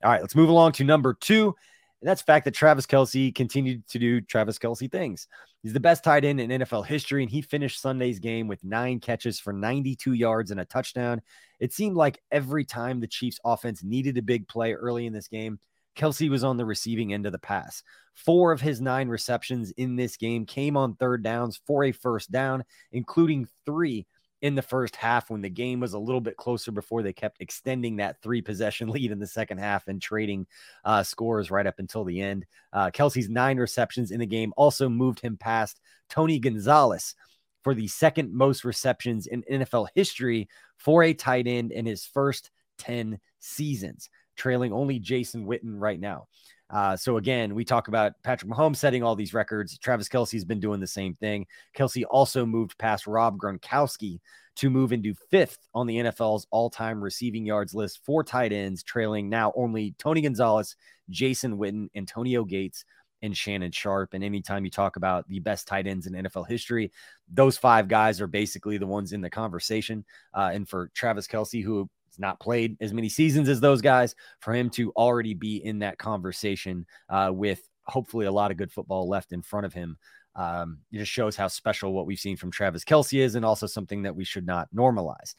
All 0.05 0.11
right, 0.11 0.21
let's 0.21 0.35
move 0.35 0.49
along 0.49 0.73
to 0.73 0.85
number 0.85 1.15
two. 1.15 1.55
And 2.03 2.09
that's 2.09 2.21
the 2.21 2.27
fact 2.27 2.45
that 2.47 2.55
Travis 2.55 2.85
Kelce 2.85 3.33
continued 3.33 3.87
to 3.87 3.99
do 4.01 4.21
Travis 4.21 4.59
Kelce 4.59 4.91
things. 4.91 5.29
He's 5.63 5.73
the 5.73 5.79
best 5.79 6.03
tight 6.03 6.25
end 6.25 6.41
in 6.41 6.51
NFL 6.51 6.85
history, 6.85 7.23
and 7.23 7.31
he 7.31 7.43
finished 7.43 7.81
Sunday's 7.81 8.19
game 8.19 8.49
with 8.49 8.65
nine 8.65 8.99
catches 8.99 9.39
for 9.39 9.53
92 9.53 10.15
yards 10.15 10.51
and 10.51 10.59
a 10.59 10.65
touchdown. 10.65 11.23
It 11.61 11.73
seemed 11.73 11.97
like 11.97 12.21
every 12.33 12.65
time 12.65 12.99
the 12.99 13.07
Chiefs 13.07 13.39
offense 13.45 13.85
needed 13.85 14.19
a 14.19 14.23
big 14.23 14.49
play 14.49 14.73
early 14.73 15.07
in 15.07 15.13
this 15.13 15.29
game, 15.29 15.61
Kelce 15.97 16.29
was 16.29 16.43
on 16.43 16.57
the 16.57 16.65
receiving 16.65 17.13
end 17.13 17.25
of 17.25 17.31
the 17.31 17.39
pass. 17.39 17.85
Four 18.15 18.51
of 18.51 18.61
his 18.61 18.81
nine 18.81 19.09
receptions 19.09 19.71
in 19.77 19.95
this 19.95 20.17
game 20.17 20.45
came 20.45 20.77
on 20.77 20.97
third 20.97 21.23
downs 21.23 21.61
for 21.69 21.85
a 21.85 21.93
first 21.93 22.33
down, 22.33 22.65
including 22.91 23.47
three 23.65 24.09
in 24.43 24.57
the 24.57 24.63
first 24.63 24.97
half 24.97 25.31
when 25.31 25.41
the 25.41 25.49
game 25.49 25.81
was 25.81 25.95
a 25.95 25.99
little 25.99 26.21
bit 26.21 26.37
closer 26.37 26.73
before 26.73 27.03
they 27.03 27.13
kept 27.13 27.41
extending 27.41 27.97
that 27.97 28.21
three 28.21 28.43
possession 28.43 28.89
lead 28.91 29.11
in 29.11 29.19
the 29.19 29.27
second 29.27 29.59
half 29.59 29.89
and 29.89 30.03
trading 30.03 30.47
uh, 30.85 31.03
scores 31.03 31.51
right 31.51 31.67
up 31.67 31.79
until 31.79 32.05
the 32.05 32.21
end. 32.21 32.45
Uh, 32.73 32.91
Kelce's 32.91 33.29
nine 33.29 33.57
receptions 33.57 34.11
in 34.11 34.21
the 34.21 34.27
game 34.27 34.53
also 34.57 34.89
moved 34.89 35.21
him 35.21 35.37
past 35.37 35.81
Tony 36.11 36.39
Gonzalez 36.39 37.15
for 37.63 37.75
the 37.75 37.87
second 37.87 38.35
most 38.35 38.65
receptions 38.65 39.29
in 39.29 39.45
NFL 39.51 39.89
history 39.95 40.49
for 40.77 41.05
a 41.05 41.15
tight 41.15 41.47
end 41.47 41.71
in 41.71 41.87
his 41.87 42.05
first 42.05 42.51
10 42.79 43.21
seasons 43.39 44.11
trailing 44.37 44.73
only 44.73 44.99
Jason 44.99 45.47
Witten 45.47 45.79
right 45.79 46.01
now. 46.01 46.27
Uh, 46.73 46.97
so 46.97 47.19
again, 47.19 47.55
we 47.55 47.65
talk 47.65 47.89
about 47.89 48.15
Patrick 48.23 48.51
Mahomes 48.51 48.77
setting 48.77 49.03
all 49.03 49.15
these 49.15 49.35
records. 49.35 49.77
Travis 49.79 50.09
Kelce's 50.09 50.45
been 50.45 50.61
doing 50.61 50.81
the 50.81 50.87
same 50.87 51.15
thing. 51.15 51.47
Kelce 51.77 52.05
also 52.11 52.47
moved 52.47 52.79
past 52.79 53.07
Rob 53.07 53.37
Gronkowski 53.39 54.21
to 54.57 54.71
move 54.71 54.93
into 54.93 55.15
fifth 55.31 55.59
on 55.75 55.87
the 55.87 55.97
NFL's 55.97 56.47
all-time 56.51 57.03
receiving 57.03 57.45
yards 57.45 57.75
list 57.75 58.01
for 58.05 58.25
tight 58.25 58.53
ends, 58.53 58.83
trailing 58.83 59.29
now 59.29 59.53
only 59.55 59.95
Tony 59.99 60.23
Gonzalez, 60.23 60.77
Jason 61.11 61.59
Witten, 61.59 61.89
Antonio 61.95 62.45
Gates, 62.45 62.85
and 63.23 63.37
Shannon 63.37 63.71
Sharpe. 63.71 64.15
And 64.15 64.25
anytime 64.25 64.65
you 64.65 64.71
talk 64.71 64.97
about 64.97 65.29
the 65.29 65.39
best 65.39 65.69
tight 65.69 65.87
ends 65.87 66.07
in 66.07 66.15
NFL 66.15 66.49
history, 66.49 66.91
those 67.33 67.57
five 67.57 67.87
guys 67.87 68.21
are 68.21 68.27
basically 68.27 68.79
the 68.79 68.87
ones 68.87 69.13
in 69.13 69.21
the 69.21 69.31
conversation. 69.31 70.05
Uh, 70.35 70.51
and 70.53 70.69
for 70.69 70.91
Travis 70.95 71.29
Kelce, 71.29 71.63
who 71.63 71.89
He's 72.13 72.21
not 72.21 72.41
played 72.41 72.77
as 72.81 72.93
many 72.93 73.09
seasons 73.09 73.49
as 73.49 73.61
those 73.61 73.81
guys. 73.81 74.15
For 74.41 74.53
him 74.53 74.69
to 74.71 74.91
already 74.93 75.33
be 75.33 75.65
in 75.65 75.79
that 75.79 75.97
conversation 75.97 76.85
uh, 77.09 77.31
with 77.33 77.67
hopefully 77.87 78.27
a 78.27 78.33
lot 78.33 78.51
of 78.51 78.59
good 78.59 78.71
football 78.71 79.09
left 79.09 79.33
in 79.33 79.41
front 79.41 79.65
of 79.65 79.73
him, 79.73 79.97
um, 80.37 80.79
it 80.93 80.99
just 80.99 81.11
shows 81.11 81.37
how 81.37 81.49
special 81.49 81.95
what 81.95 82.07
we've 82.07 82.19
seen 82.19 82.37
from 82.37 82.51
Travis 82.51 82.85
Kelce 82.85 83.19
is, 83.19 83.35
and 83.35 83.45
also 83.45 83.67
something 83.67 84.03
that 84.03 84.15
we 84.15 84.25
should 84.25 84.47
not 84.47 84.69
normalize. 84.75 85.35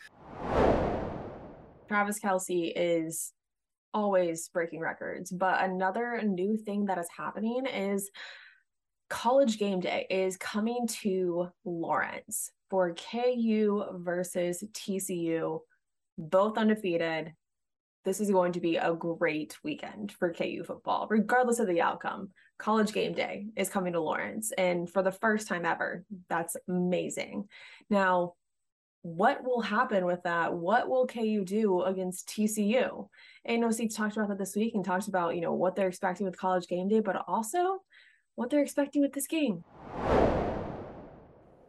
Travis 1.88 2.20
Kelce 2.20 2.74
is 2.76 3.34
always 3.94 4.50
breaking 4.50 4.80
records, 4.80 5.32
but 5.32 5.64
another 5.64 6.22
new 6.24 6.58
thing 6.58 6.86
that 6.86 6.98
is 6.98 7.08
happening 7.16 7.68
is 7.68 8.10
college 9.12 9.60
game 9.60 9.80
day 9.80 10.08
is 10.10 10.38
coming 10.38 10.88
to 10.88 11.50
Lawrence 11.66 12.50
for 12.72 12.96
KU 12.96 13.84
versus 13.98 14.64
TCU 14.74 15.60
both 16.18 16.58
undefeated. 16.58 17.34
This 18.06 18.20
is 18.20 18.32
going 18.32 18.54
to 18.54 18.60
be 18.60 18.76
a 18.76 18.94
great 18.94 19.58
weekend 19.64 20.12
for 20.12 20.34
KU 20.34 20.64
football, 20.66 21.08
regardless 21.10 21.60
of 21.60 21.68
the 21.68 21.82
outcome. 21.82 22.30
College 22.60 22.94
game 22.94 23.14
day 23.14 23.48
is 23.56 23.70
coming 23.70 23.94
to 23.94 24.02
Lawrence, 24.02 24.52
and 24.58 24.90
for 24.90 25.02
the 25.02 25.12
first 25.12 25.48
time 25.48 25.66
ever, 25.66 26.04
that's 26.30 26.56
amazing. 26.68 27.48
Now, 27.90 28.34
what 29.04 29.44
will 29.44 29.62
happen 29.62 30.06
with 30.06 30.24
that? 30.24 30.54
What 30.54 30.90
will 30.90 31.06
KU 31.06 31.44
do 31.44 31.82
against 31.82 32.30
TCU? 32.30 33.08
And 33.44 33.62
talked 33.62 34.16
about 34.16 34.30
that 34.30 34.38
this 34.38 34.56
week 34.56 34.76
and 34.76 34.84
talked 34.84 35.10
about, 35.10 35.36
you 35.36 35.42
know, 35.42 35.54
what 35.54 35.76
they're 35.76 35.90
expecting 35.90 36.26
with 36.26 36.38
college 36.38 36.68
game 36.68 36.88
day, 36.88 37.02
but 37.02 37.24
also 37.28 37.80
what 38.36 38.50
they're 38.50 38.64
expecting 38.64 39.02
with 39.02 39.12
this 39.14 39.28
game. 39.28 39.64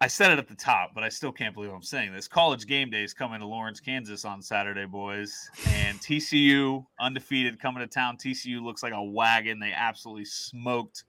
I 0.05 0.07
said 0.07 0.33
it 0.33 0.39
at 0.39 0.49
the 0.49 0.55
top, 0.55 0.91
but 0.95 1.03
I 1.03 1.09
still 1.09 1.33
can't 1.33 1.55
believe 1.55 1.73
I'm 1.73 1.83
saying 1.83 2.13
this. 2.13 2.29
College 2.29 2.67
game 2.67 2.91
day 2.91 3.03
is 3.03 3.15
coming 3.15 3.41
to 3.41 3.47
Lawrence, 3.47 3.81
Kansas 3.81 4.27
on 4.27 4.43
Saturday, 4.43 4.85
boys. 4.85 5.49
And 5.69 5.99
TCU 5.99 6.85
undefeated 7.01 7.59
coming 7.59 7.81
to 7.81 7.87
town. 7.87 8.19
TCU 8.19 8.63
looks 8.63 8.83
like 8.83 8.93
a 8.93 9.03
wagon. 9.03 9.59
They 9.59 9.73
absolutely 9.73 10.27
smoked 10.27 11.05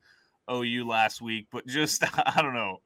OU 0.49 0.87
last 0.87 1.21
week, 1.21 1.47
but 1.51 1.67
just 1.67 2.05
I 2.37 2.41
don't 2.41 2.53
know. 2.53 2.77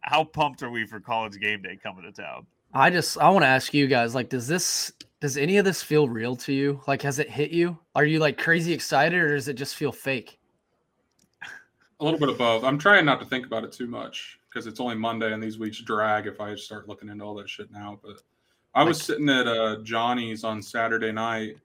How 0.00 0.24
pumped 0.24 0.62
are 0.62 0.70
we 0.70 0.86
for 0.86 0.98
college 0.98 1.38
game 1.38 1.60
day 1.60 1.76
coming 1.76 2.04
to 2.04 2.22
town? 2.22 2.46
I 2.72 2.88
just 2.88 3.18
I 3.18 3.28
want 3.28 3.42
to 3.42 3.48
ask 3.48 3.74
you 3.74 3.86
guys 3.86 4.14
like 4.14 4.30
does 4.30 4.48
this 4.48 4.92
does 5.20 5.36
any 5.36 5.58
of 5.58 5.66
this 5.66 5.82
feel 5.82 6.08
real 6.08 6.36
to 6.36 6.54
you? 6.54 6.80
Like 6.86 7.02
has 7.02 7.18
it 7.18 7.28
hit 7.28 7.50
you? 7.50 7.76
Are 7.94 8.06
you 8.06 8.18
like 8.18 8.38
crazy 8.38 8.72
excited 8.72 9.20
or 9.20 9.34
does 9.34 9.48
it 9.48 9.56
just 9.56 9.74
feel 9.74 9.92
fake? 9.92 10.38
A 12.00 12.04
little 12.04 12.18
bit 12.18 12.30
of 12.30 12.38
both. 12.38 12.64
I'm 12.64 12.78
trying 12.78 13.04
not 13.04 13.20
to 13.20 13.26
think 13.26 13.44
about 13.44 13.62
it 13.64 13.72
too 13.72 13.86
much 13.86 14.38
because 14.54 14.66
it's 14.68 14.78
only 14.78 14.94
Monday 14.94 15.32
and 15.32 15.42
these 15.42 15.58
weeks 15.58 15.80
drag 15.80 16.26
if 16.26 16.40
I 16.40 16.54
start 16.54 16.88
looking 16.88 17.08
into 17.08 17.24
all 17.24 17.34
that 17.34 17.48
shit 17.48 17.72
now. 17.72 17.98
But 18.02 18.22
I 18.74 18.84
was 18.84 19.02
sitting 19.02 19.28
at 19.28 19.48
uh, 19.48 19.78
Johnny's 19.82 20.44
on 20.44 20.62
Saturday 20.62 21.10
night. 21.10 21.56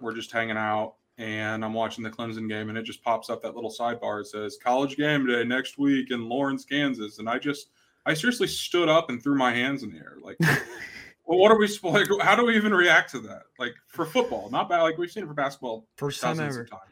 We're 0.00 0.14
just 0.14 0.30
hanging 0.30 0.56
out 0.56 0.94
and 1.18 1.64
I'm 1.64 1.74
watching 1.74 2.04
the 2.04 2.10
Clemson 2.10 2.48
game 2.48 2.68
and 2.68 2.78
it 2.78 2.82
just 2.82 3.02
pops 3.02 3.28
up 3.28 3.42
that 3.42 3.56
little 3.56 3.70
sidebar. 3.70 4.20
It 4.20 4.28
says 4.28 4.56
college 4.62 4.96
game 4.96 5.26
day 5.26 5.42
next 5.42 5.78
week 5.78 6.12
in 6.12 6.28
Lawrence, 6.28 6.64
Kansas. 6.64 7.18
And 7.18 7.28
I 7.28 7.38
just, 7.38 7.70
I 8.04 8.14
seriously 8.14 8.46
stood 8.46 8.88
up 8.88 9.10
and 9.10 9.20
threw 9.20 9.36
my 9.36 9.52
hands 9.52 9.82
in 9.82 9.90
the 9.90 9.96
air. 9.96 10.18
Like, 10.20 10.36
well, 11.24 11.38
what 11.38 11.50
are 11.50 11.58
we 11.58 11.66
supposed 11.66 12.08
like? 12.08 12.22
How 12.22 12.36
do 12.36 12.46
we 12.46 12.54
even 12.56 12.72
react 12.72 13.10
to 13.12 13.20
that? 13.20 13.42
Like 13.58 13.74
for 13.88 14.06
football, 14.06 14.48
not 14.50 14.68
bad. 14.68 14.82
Like 14.82 14.96
we've 14.96 15.10
seen 15.10 15.24
it 15.24 15.26
for 15.26 15.34
basketball. 15.34 15.88
First 15.96 16.20
time 16.20 16.38
ever. 16.38 16.66
Times. 16.66 16.82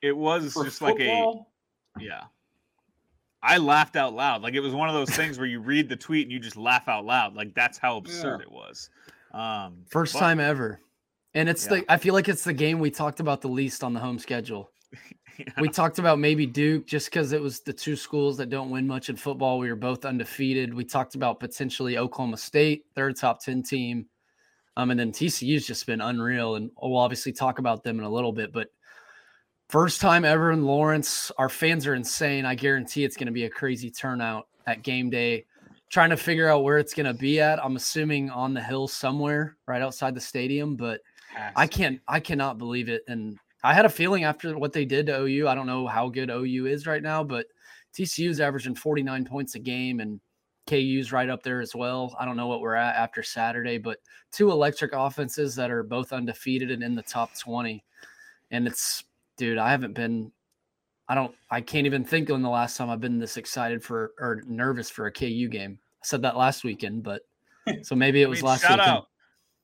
It 0.00 0.16
was 0.16 0.52
For 0.54 0.64
just 0.64 0.78
football, 0.78 1.52
like 1.94 2.04
a 2.04 2.06
yeah. 2.06 2.22
I 3.42 3.58
laughed 3.58 3.96
out 3.96 4.14
loud. 4.14 4.42
Like 4.42 4.54
it 4.54 4.60
was 4.60 4.72
one 4.72 4.88
of 4.88 4.94
those 4.94 5.10
things 5.10 5.38
where 5.38 5.46
you 5.48 5.60
read 5.60 5.88
the 5.88 5.96
tweet 5.96 6.26
and 6.26 6.32
you 6.32 6.38
just 6.38 6.56
laugh 6.56 6.86
out 6.88 7.04
loud. 7.04 7.34
Like 7.34 7.54
that's 7.54 7.78
how 7.78 7.96
absurd 7.96 8.40
Yeah. 8.40 8.46
it 8.46 8.52
was. 8.52 8.90
Um, 9.32 9.82
First 9.88 10.12
but- 10.14 10.20
time 10.20 10.40
ever. 10.40 10.80
And 11.34 11.48
it's 11.48 11.64
Yeah. 11.64 11.78
the 11.80 11.92
I 11.92 11.96
feel 11.96 12.14
like 12.14 12.28
it's 12.28 12.44
the 12.44 12.52
game 12.52 12.78
we 12.78 12.90
talked 12.90 13.18
about 13.20 13.40
the 13.40 13.48
least 13.48 13.82
on 13.82 13.94
the 13.94 14.00
home 14.00 14.18
schedule. 14.18 14.70
yeah. 15.38 15.46
We 15.58 15.68
talked 15.68 15.98
about 15.98 16.18
maybe 16.18 16.44
Duke 16.46 16.86
just 16.86 17.06
because 17.06 17.32
it 17.32 17.40
was 17.40 17.60
the 17.60 17.72
two 17.72 17.96
schools 17.96 18.36
that 18.36 18.50
don't 18.50 18.70
win 18.70 18.86
much 18.86 19.08
in 19.08 19.16
football. 19.16 19.58
We 19.58 19.70
were 19.70 19.76
both 19.76 20.04
undefeated. 20.04 20.72
We 20.74 20.84
talked 20.84 21.14
about 21.14 21.40
potentially 21.40 21.96
Oklahoma 21.98 22.36
State, 22.36 22.84
third 22.94 23.16
top 23.16 23.40
10 23.42 23.62
team. 23.62 24.06
Um, 24.76 24.90
and 24.90 25.00
then 25.00 25.10
TCU's 25.12 25.66
just 25.66 25.86
been 25.86 26.00
unreal. 26.00 26.56
And 26.56 26.70
we'll 26.80 26.96
obviously 26.98 27.32
talk 27.32 27.58
about 27.58 27.82
them 27.82 27.98
in 27.98 28.04
a 28.04 28.10
little 28.10 28.32
bit. 28.32 28.52
But 28.52 28.68
first 29.72 30.02
time 30.02 30.22
ever 30.26 30.52
in 30.52 30.66
Lawrence. 30.66 31.32
Our 31.38 31.48
fans 31.48 31.86
are 31.86 31.94
insane. 31.94 32.44
I 32.44 32.54
guarantee 32.54 33.04
it's 33.04 33.16
going 33.16 33.26
to 33.28 33.32
be 33.32 33.46
a 33.46 33.50
crazy 33.50 33.90
turnout 33.90 34.46
at 34.66 34.82
game 34.82 35.08
day. 35.08 35.46
Trying 35.88 36.10
to 36.10 36.16
figure 36.18 36.46
out 36.50 36.62
where 36.62 36.76
it's 36.76 36.92
going 36.92 37.06
to 37.06 37.14
be 37.14 37.40
at. 37.40 37.62
I'm 37.64 37.76
assuming 37.76 38.28
on 38.28 38.52
the 38.52 38.62
hill 38.62 38.86
somewhere 38.86 39.56
right 39.66 39.80
outside 39.80 40.14
the 40.14 40.20
stadium. 40.20 40.76
But 40.76 41.00
I 41.56 41.66
can't 41.66 42.00
I 42.06 42.20
cannot 42.20 42.58
believe 42.58 42.90
it. 42.90 43.02
And 43.08 43.38
I 43.64 43.72
had 43.72 43.86
a 43.86 43.90
feeling 43.90 44.24
after 44.24 44.58
what 44.58 44.74
they 44.74 44.84
did 44.84 45.06
to 45.06 45.22
OU. 45.22 45.48
I 45.48 45.54
don't 45.54 45.66
know 45.66 45.86
how 45.86 46.10
good 46.10 46.28
OU 46.28 46.66
is 46.66 46.86
right 46.86 47.02
now, 47.02 47.24
but 47.24 47.46
TCU's 47.94 48.40
averaging 48.40 48.74
49 48.74 49.24
points 49.24 49.54
a 49.54 49.58
game 49.58 50.00
and 50.00 50.20
KU's 50.66 51.12
right 51.12 51.30
up 51.30 51.42
there 51.42 51.62
as 51.62 51.74
well. 51.74 52.14
I 52.20 52.26
don't 52.26 52.36
know 52.36 52.46
what 52.46 52.60
we're 52.60 52.74
at 52.74 52.96
after 52.96 53.22
Saturday, 53.22 53.78
but 53.78 54.00
two 54.32 54.50
electric 54.50 54.92
offenses 54.92 55.54
that 55.54 55.70
are 55.70 55.82
both 55.82 56.12
undefeated 56.12 56.70
and 56.70 56.82
in 56.82 56.94
the 56.94 57.02
top 57.02 57.30
20. 57.38 57.82
And 58.50 58.66
it's 58.66 59.04
dude, 59.42 59.58
I 59.58 59.70
haven't 59.72 59.94
been 59.94 60.30
I 61.08 61.16
don't 61.16 61.34
I 61.50 61.60
can't 61.60 61.84
even 61.84 62.04
think 62.04 62.30
on 62.30 62.42
the 62.42 62.48
last 62.48 62.76
time 62.76 62.88
I've 62.88 63.00
been 63.00 63.18
this 63.18 63.36
excited 63.36 63.82
for 63.82 64.12
or 64.20 64.40
nervous 64.46 64.88
for 64.88 65.06
a 65.06 65.12
KU 65.12 65.48
game. 65.48 65.80
I 66.00 66.06
said 66.06 66.22
that 66.22 66.36
last 66.36 66.62
weekend, 66.62 67.02
but 67.02 67.22
so 67.82 67.96
maybe 67.96 68.22
it 68.22 68.26
I 68.26 68.28
was 68.28 68.38
mean, 68.38 68.46
last 68.46 68.62
shout 68.62 68.78
weekend. 68.78 68.88
out, 68.98 69.08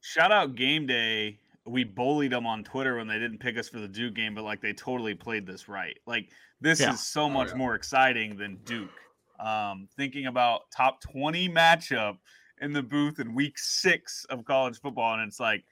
shout 0.01 0.33
out 0.33 0.57
game 0.57 0.85
day. 0.87 1.39
We 1.65 1.85
bullied 1.85 2.33
them 2.33 2.45
on 2.45 2.65
Twitter 2.65 2.97
when 2.97 3.07
they 3.07 3.21
didn't 3.21 3.39
pick 3.39 3.57
us 3.57 3.69
for 3.69 3.79
the 3.79 3.87
Duke 3.87 4.15
game, 4.15 4.35
but 4.35 4.43
like 4.43 4.61
they 4.61 4.73
totally 4.73 5.15
played 5.15 5.47
this 5.47 5.69
right. 5.69 5.97
Like 6.07 6.29
this 6.61 6.81
Yeah. 6.81 6.95
is 6.95 7.07
so 7.07 7.23
Oh, 7.25 7.29
much 7.31 7.51
yeah. 7.51 7.55
more 7.57 7.77
exciting 7.77 8.37
than 8.37 8.57
Duke. 8.65 8.91
Um, 9.39 9.89
thinking 9.97 10.27
about 10.27 10.63
top 10.77 11.01
20 11.03 11.49
matchup 11.51 12.19
in 12.61 12.73
the 12.73 12.83
booth 12.83 13.21
in 13.21 13.33
week 13.33 13.57
six 13.59 14.25
of 14.29 14.45
college 14.45 14.81
football, 14.81 15.15
and 15.15 15.23
it's 15.23 15.39
like, 15.39 15.63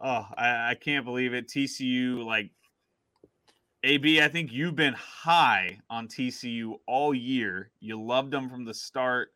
oh, 0.00 0.24
I, 0.36 0.70
I 0.70 0.74
can't 0.80 1.04
believe 1.04 1.34
it. 1.34 1.48
TCU, 1.48 2.24
like 2.24 2.50
AB, 3.86 4.20
I 4.20 4.26
think 4.26 4.52
you've 4.52 4.74
been 4.74 4.94
high 4.94 5.78
on 5.88 6.08
TCU 6.08 6.74
all 6.88 7.14
year. 7.14 7.70
You 7.78 8.02
loved 8.02 8.32
them 8.32 8.50
from 8.50 8.64
the 8.64 8.74
start. 8.74 9.28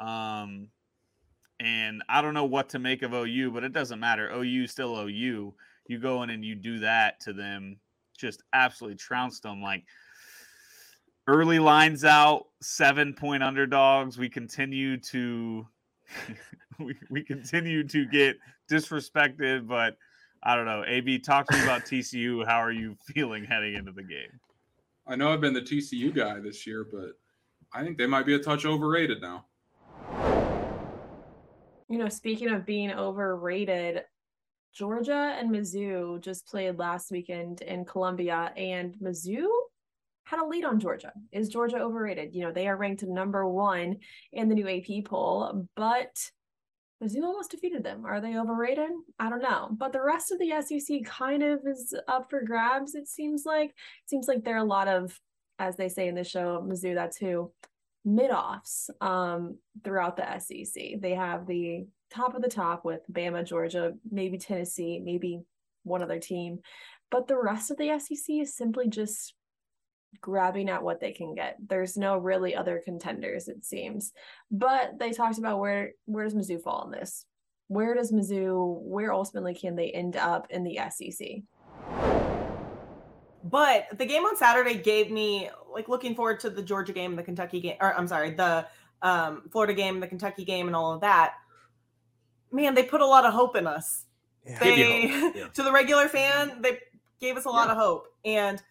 Um, 0.00 0.68
and 1.58 2.04
I 2.08 2.22
don't 2.22 2.32
know 2.32 2.44
what 2.44 2.68
to 2.70 2.78
make 2.78 3.02
of 3.02 3.12
OU, 3.12 3.50
but 3.50 3.64
it 3.64 3.72
doesn't 3.72 3.98
matter. 3.98 4.30
OU 4.30 4.68
still 4.68 4.96
OU. 4.96 5.54
You 5.88 5.98
go 5.98 6.22
in 6.22 6.30
and 6.30 6.44
you 6.44 6.54
do 6.54 6.78
that 6.80 7.18
to 7.22 7.32
them, 7.32 7.78
just 8.16 8.44
absolutely 8.52 8.96
trounced 8.96 9.42
them. 9.42 9.60
Like 9.60 9.84
early 11.26 11.58
lines 11.58 12.04
out, 12.04 12.46
seven 12.62 13.12
point 13.12 13.42
underdogs. 13.42 14.18
We 14.18 14.28
continue 14.28 14.98
to 14.98 15.66
we, 16.78 16.94
we 17.10 17.24
continue 17.24 17.82
to 17.88 18.06
get 18.06 18.36
disrespected, 18.70 19.66
but 19.66 19.96
I 20.46 20.54
don't 20.54 20.64
know. 20.64 20.84
AB, 20.86 21.18
talk 21.18 21.48
to 21.48 21.56
me 21.56 21.64
about 21.64 21.84
TCU. 21.86 22.46
How 22.46 22.58
are 22.58 22.70
you 22.70 22.96
feeling 23.04 23.44
heading 23.44 23.74
into 23.74 23.90
the 23.90 24.04
game? 24.04 24.38
I 25.04 25.16
know 25.16 25.32
I've 25.32 25.40
been 25.40 25.52
the 25.52 25.60
TCU 25.60 26.14
guy 26.14 26.38
this 26.38 26.64
year, 26.64 26.86
but 26.88 27.18
I 27.74 27.82
think 27.82 27.98
they 27.98 28.06
might 28.06 28.26
be 28.26 28.34
a 28.36 28.38
touch 28.38 28.64
overrated 28.64 29.20
now. 29.20 29.46
You 31.88 31.98
know, 31.98 32.08
speaking 32.08 32.50
of 32.50 32.64
being 32.64 32.92
overrated, 32.92 34.04
Georgia 34.72 35.36
and 35.36 35.50
Mizzou 35.50 36.20
just 36.20 36.46
played 36.46 36.78
last 36.78 37.10
weekend 37.10 37.62
in 37.62 37.84
Columbia, 37.84 38.52
and 38.56 38.94
Mizzou 39.02 39.48
had 40.26 40.38
a 40.38 40.46
lead 40.46 40.64
on 40.64 40.78
Georgia. 40.78 41.12
Is 41.32 41.48
Georgia 41.48 41.78
overrated? 41.78 42.32
You 42.32 42.42
know, 42.44 42.52
they 42.52 42.68
are 42.68 42.76
ranked 42.76 43.02
number 43.02 43.48
one 43.48 43.96
in 44.32 44.48
the 44.48 44.54
new 44.54 44.68
AP 44.68 45.06
poll, 45.06 45.66
but 45.74 46.16
Mizzou 47.02 47.22
almost 47.24 47.50
defeated 47.50 47.84
them. 47.84 48.06
Are 48.06 48.20
they 48.20 48.38
overrated? 48.38 48.90
I 49.18 49.28
don't 49.28 49.42
know. 49.42 49.68
But 49.70 49.92
the 49.92 50.02
rest 50.02 50.32
of 50.32 50.38
the 50.38 50.52
SEC 50.62 51.04
kind 51.04 51.42
of 51.42 51.60
is 51.66 51.94
up 52.08 52.30
for 52.30 52.42
grabs, 52.42 52.94
it 52.94 53.06
seems 53.06 53.44
like. 53.44 53.70
It 53.70 54.08
seems 54.08 54.28
like 54.28 54.44
there 54.44 54.54
are 54.54 54.58
a 54.58 54.64
lot 54.64 54.88
of, 54.88 55.18
as 55.58 55.76
they 55.76 55.88
say 55.88 56.08
in 56.08 56.14
the 56.14 56.24
show, 56.24 56.64
Mizzou, 56.66 56.94
that's 56.94 57.18
who, 57.18 57.52
mid-offs 58.04 58.88
um, 59.00 59.58
throughout 59.84 60.16
the 60.16 60.38
SEC. 60.38 61.00
They 61.00 61.14
have 61.14 61.46
the 61.46 61.86
top 62.10 62.34
of 62.34 62.40
the 62.40 62.48
top 62.48 62.84
with 62.84 63.00
Bama, 63.12 63.44
Georgia, 63.44 63.92
maybe 64.10 64.38
Tennessee, 64.38 65.00
maybe 65.04 65.42
one 65.82 66.02
other 66.02 66.18
team. 66.18 66.60
But 67.10 67.28
the 67.28 67.40
rest 67.40 67.70
of 67.70 67.76
the 67.76 67.98
SEC 67.98 68.36
is 68.36 68.56
simply 68.56 68.88
just 68.88 69.34
grabbing 70.20 70.68
at 70.68 70.82
what 70.82 71.00
they 71.00 71.12
can 71.12 71.34
get. 71.34 71.56
There's 71.68 71.96
no 71.96 72.18
really 72.18 72.54
other 72.54 72.80
contenders, 72.84 73.48
it 73.48 73.64
seems. 73.64 74.12
But 74.50 74.98
they 74.98 75.12
talked 75.12 75.38
about 75.38 75.60
where 75.60 75.92
where 76.06 76.24
does 76.24 76.34
Mizzou 76.34 76.62
fall 76.62 76.84
in 76.84 76.90
this? 76.90 77.26
Where 77.68 77.94
does 77.94 78.12
Mizzou, 78.12 78.80
where 78.82 79.12
ultimately 79.12 79.54
can 79.54 79.74
they 79.74 79.90
end 79.90 80.16
up 80.16 80.46
in 80.50 80.62
the 80.62 80.78
SEC? 80.90 81.42
But 83.42 83.86
the 83.96 84.06
game 84.06 84.24
on 84.24 84.36
Saturday 84.36 84.74
gave 84.74 85.10
me 85.10 85.50
like 85.72 85.88
looking 85.88 86.14
forward 86.14 86.40
to 86.40 86.50
the 86.50 86.62
Georgia 86.62 86.92
game, 86.92 87.14
the 87.14 87.22
Kentucky 87.22 87.60
game, 87.60 87.76
or 87.80 87.96
I'm 87.96 88.08
sorry, 88.08 88.30
the 88.30 88.66
um, 89.02 89.42
Florida 89.50 89.74
game, 89.74 90.00
the 90.00 90.08
Kentucky 90.08 90.44
game, 90.44 90.66
and 90.66 90.74
all 90.74 90.92
of 90.92 91.00
that. 91.02 91.34
Man, 92.50 92.74
they 92.74 92.82
put 92.82 93.00
a 93.00 93.06
lot 93.06 93.24
of 93.24 93.32
hope 93.32 93.56
in 93.56 93.66
us. 93.66 94.04
They 94.60 95.08
to 95.54 95.62
the 95.62 95.72
regular 95.72 96.08
fan, 96.08 96.60
they 96.60 96.78
gave 97.20 97.36
us 97.36 97.44
a 97.44 97.50
lot 97.50 97.70
of 97.70 97.76
hope. 97.76 98.08
And 98.24 98.62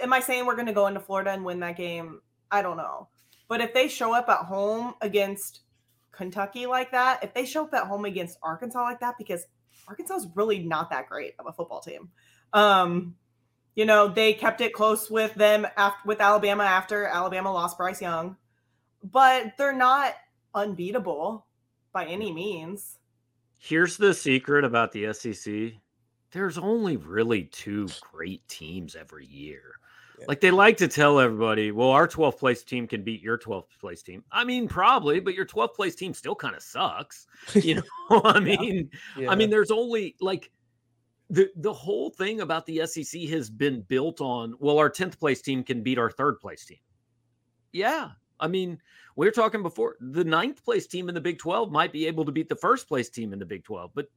am 0.00 0.12
I 0.12 0.20
saying 0.20 0.46
we're 0.46 0.54
going 0.54 0.66
to 0.66 0.72
go 0.72 0.86
into 0.86 1.00
Florida 1.00 1.30
and 1.30 1.44
win 1.44 1.60
that 1.60 1.76
game? 1.76 2.20
I 2.50 2.62
don't 2.62 2.76
know. 2.76 3.08
But 3.48 3.60
if 3.60 3.74
they 3.74 3.88
show 3.88 4.14
up 4.14 4.28
at 4.28 4.46
home 4.46 4.94
against 5.00 5.60
Kentucky 6.12 6.66
like 6.66 6.90
that, 6.92 7.22
if 7.22 7.34
they 7.34 7.44
show 7.44 7.64
up 7.64 7.74
at 7.74 7.86
home 7.86 8.04
against 8.04 8.38
Arkansas 8.42 8.82
like 8.82 9.00
that, 9.00 9.16
because 9.18 9.46
Arkansas 9.86 10.16
is 10.16 10.26
really 10.34 10.60
not 10.60 10.90
that 10.90 11.08
great 11.08 11.34
of 11.38 11.46
a 11.46 11.52
football 11.52 11.80
team. 11.80 12.10
Um, 12.52 13.14
you 13.74 13.84
know, 13.84 14.08
they 14.08 14.32
kept 14.32 14.60
it 14.60 14.72
close 14.72 15.10
with 15.10 15.34
them 15.34 15.66
after 15.76 16.00
with 16.06 16.20
Alabama 16.20 16.64
after 16.64 17.06
Alabama 17.06 17.52
lost 17.52 17.76
Bryce 17.76 18.00
Young, 18.00 18.36
but 19.04 19.52
they're 19.58 19.72
not 19.72 20.14
unbeatable 20.54 21.46
by 21.92 22.06
any 22.06 22.32
means. 22.32 22.98
Here's 23.58 23.96
the 23.96 24.14
secret 24.14 24.64
about 24.64 24.92
the 24.92 25.12
SEC. 25.12 25.74
There's 26.32 26.58
only 26.58 26.96
really 26.96 27.44
two 27.44 27.88
great 28.12 28.46
teams 28.48 28.96
every 28.96 29.26
year. 29.26 29.76
Like 30.28 30.40
they 30.40 30.50
like 30.50 30.76
to 30.78 30.88
tell 30.88 31.18
everybody, 31.20 31.72
well, 31.72 31.90
our 31.90 32.08
12th 32.08 32.38
place 32.38 32.62
team 32.62 32.86
can 32.86 33.02
beat 33.02 33.20
your 33.20 33.38
12th 33.38 33.78
place 33.78 34.02
team. 34.02 34.24
I 34.32 34.44
mean, 34.44 34.68
probably, 34.68 35.20
but 35.20 35.34
your 35.34 35.46
12th 35.46 35.74
place 35.74 35.94
team 35.94 36.14
still 36.14 36.34
kind 36.34 36.54
of 36.54 36.62
sucks. 36.62 37.26
You 37.54 37.76
know, 37.76 37.82
I 38.24 38.40
mean, 38.40 38.90
Yeah. 39.16 39.30
I 39.30 39.34
mean, 39.34 39.50
there's 39.50 39.70
only 39.70 40.16
like 40.20 40.50
the 41.28 41.50
the 41.56 41.72
whole 41.72 42.10
thing 42.10 42.40
about 42.40 42.66
the 42.66 42.86
SEC 42.86 43.22
has 43.22 43.50
been 43.50 43.82
built 43.82 44.20
on, 44.20 44.54
well, 44.58 44.78
our 44.78 44.90
10th 44.90 45.18
place 45.18 45.42
team 45.42 45.62
can 45.62 45.82
beat 45.82 45.98
our 45.98 46.10
third 46.10 46.38
place 46.40 46.64
team. 46.64 46.78
Yeah. 47.72 48.10
I 48.38 48.48
mean, 48.48 48.80
we 49.16 49.26
were 49.26 49.32
talking 49.32 49.62
before 49.62 49.96
the 50.00 50.24
ninth 50.24 50.64
place 50.64 50.86
team 50.86 51.08
in 51.08 51.14
the 51.14 51.20
Big 51.20 51.38
12 51.38 51.72
might 51.72 51.92
be 51.92 52.06
able 52.06 52.24
to 52.24 52.32
beat 52.32 52.48
the 52.48 52.56
first 52.56 52.86
place 52.86 53.08
team 53.08 53.32
in 53.32 53.38
the 53.38 53.46
Big 53.46 53.64
12, 53.64 53.90
but 53.94 54.08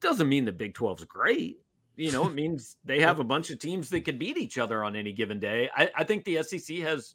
doesn't 0.00 0.28
mean 0.28 0.44
the 0.44 0.52
Big 0.52 0.74
12 0.74 1.00
is 1.00 1.04
great. 1.06 1.58
You 1.96 2.10
know, 2.10 2.26
it 2.26 2.34
means 2.34 2.76
they 2.84 3.00
have 3.00 3.18
a 3.18 3.24
bunch 3.24 3.50
of 3.50 3.58
teams 3.58 3.90
that 3.90 4.04
can 4.04 4.16
beat 4.16 4.38
each 4.38 4.56
other 4.56 4.82
on 4.82 4.96
any 4.96 5.12
given 5.12 5.38
day. 5.38 5.68
I, 5.76 5.90
I 5.94 6.04
think 6.04 6.24
the 6.24 6.42
SEC 6.42 6.78
has 6.78 7.14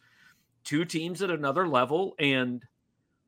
two 0.63 0.85
teams 0.85 1.21
at 1.21 1.31
another 1.31 1.67
level, 1.67 2.15
and 2.19 2.63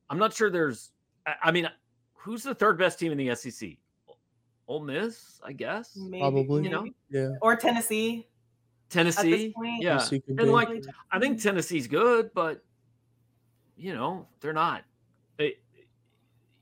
I'm 0.08 0.18
not 0.18 0.32
sure 0.32 0.50
there's. 0.50 0.90
I, 1.26 1.34
I 1.44 1.50
mean, 1.50 1.68
who's 2.14 2.42
the 2.42 2.54
third 2.54 2.78
best 2.78 2.98
team 2.98 3.10
in 3.12 3.18
the 3.18 3.34
SEC? 3.34 3.70
Ole 4.68 4.80
Miss, 4.80 5.40
I 5.42 5.52
guess. 5.52 5.96
Maybe, 5.96 6.20
Probably. 6.20 6.62
You 6.62 6.70
know. 6.70 6.88
Yeah. 7.10 7.30
Or 7.42 7.56
Tennessee. 7.56 8.28
Tennessee. 8.88 9.52
point. 9.56 9.82
Yeah, 9.82 9.94
Tennessee 9.94 10.20
could 10.20 10.38
and 10.38 10.46
be. 10.46 10.52
like 10.52 10.68
I 11.10 11.18
think 11.18 11.36
mm-hmm. 11.38 11.48
Tennessee's 11.48 11.88
good, 11.88 12.30
but 12.34 12.62
you 13.76 13.94
know 13.94 14.26
they're 14.40 14.52
not. 14.52 14.84
They, 15.36 15.56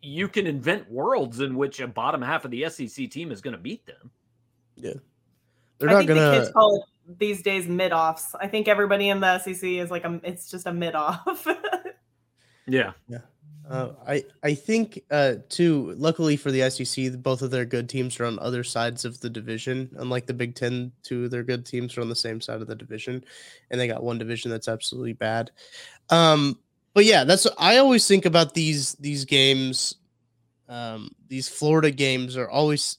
you 0.00 0.28
can 0.28 0.46
invent 0.46 0.90
worlds 0.90 1.40
in 1.40 1.56
which 1.56 1.80
a 1.80 1.88
bottom 1.88 2.22
half 2.22 2.44
of 2.44 2.50
the 2.50 2.68
SEC 2.68 3.10
team 3.10 3.32
is 3.32 3.40
going 3.40 3.52
to 3.56 3.60
beat 3.60 3.84
them. 3.86 4.10
Yeah. 4.80 4.94
They're 5.78 5.88
I 5.88 5.92
not 5.92 5.98
think 5.98 6.08
the 6.08 6.14
gonna. 6.14 6.38
kids 6.38 6.50
call 6.52 6.76
it 6.76 7.18
these 7.18 7.42
days 7.42 7.66
mid 7.68 7.92
offs. 7.92 8.34
I 8.40 8.48
think 8.48 8.68
everybody 8.68 9.08
in 9.08 9.20
the 9.20 9.38
SEC 9.38 9.62
is 9.62 9.90
like 9.90 10.04
a. 10.04 10.20
It's 10.24 10.50
just 10.50 10.66
a 10.66 10.72
mid 10.72 10.94
off. 10.94 11.46
Yeah. 12.70 12.92
Yeah. 13.08 13.20
Uh, 13.68 13.92
I 14.06 14.24
I 14.42 14.54
think 14.54 15.02
uh, 15.10 15.36
too. 15.48 15.94
Luckily 15.98 16.36
for 16.36 16.50
the 16.50 16.70
SEC, 16.70 17.20
both 17.22 17.42
of 17.42 17.50
their 17.50 17.64
good 17.66 17.88
teams 17.88 18.18
are 18.18 18.24
on 18.24 18.38
other 18.38 18.64
sides 18.64 19.04
of 19.04 19.20
the 19.20 19.28
division. 19.28 19.90
Unlike 19.96 20.26
the 20.26 20.34
Big 20.34 20.54
Ten, 20.54 20.92
two 21.02 21.24
of 21.24 21.30
their 21.30 21.42
good 21.42 21.66
teams 21.66 21.96
are 21.96 22.00
on 22.00 22.08
the 22.08 22.16
same 22.16 22.40
side 22.40 22.62
of 22.62 22.66
the 22.66 22.74
division, 22.74 23.24
and 23.70 23.78
they 23.78 23.86
got 23.86 24.02
one 24.02 24.16
division 24.16 24.50
that's 24.50 24.68
absolutely 24.68 25.12
bad. 25.12 25.50
Um, 26.08 26.58
but 26.94 27.04
yeah, 27.04 27.24
that's 27.24 27.46
I 27.58 27.76
always 27.76 28.08
think 28.08 28.24
about 28.24 28.54
these 28.54 28.94
these 28.94 29.26
games. 29.26 29.96
Um, 30.68 31.10
these 31.28 31.48
Florida 31.48 31.90
games 31.90 32.36
are 32.38 32.48
always 32.48 32.98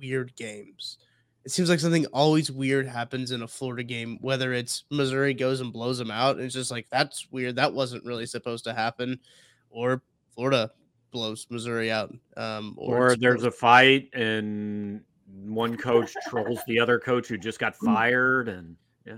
weird 0.00 0.34
games. 0.36 0.98
It 1.48 1.52
seems 1.52 1.70
like 1.70 1.80
something 1.80 2.04
always 2.12 2.50
weird 2.52 2.86
happens 2.86 3.30
in 3.30 3.40
a 3.40 3.48
Florida 3.48 3.82
game, 3.82 4.18
whether 4.20 4.52
it's 4.52 4.84
Missouri 4.90 5.32
goes 5.32 5.62
and 5.62 5.72
blows 5.72 5.96
them 5.96 6.10
out. 6.10 6.36
And 6.36 6.44
it's 6.44 6.52
just 6.52 6.70
like 6.70 6.90
that's 6.90 7.26
weird. 7.30 7.56
That 7.56 7.72
wasn't 7.72 8.04
really 8.04 8.26
supposed 8.26 8.64
to 8.64 8.74
happen, 8.74 9.18
or 9.70 10.02
Florida 10.34 10.70
blows 11.10 11.46
Missouri 11.48 11.90
out. 11.90 12.14
Um, 12.36 12.74
Or 12.76 13.12
it's 13.12 13.22
there's 13.22 13.44
a 13.44 13.50
fight 13.50 14.10
and 14.12 15.00
one 15.46 15.78
coach 15.78 16.12
trolls 16.28 16.60
the 16.66 16.78
other 16.78 16.98
coach 16.98 17.28
who 17.28 17.38
just 17.38 17.58
got 17.58 17.74
fired, 17.74 18.50
and 18.50 18.76
yeah. 19.06 19.16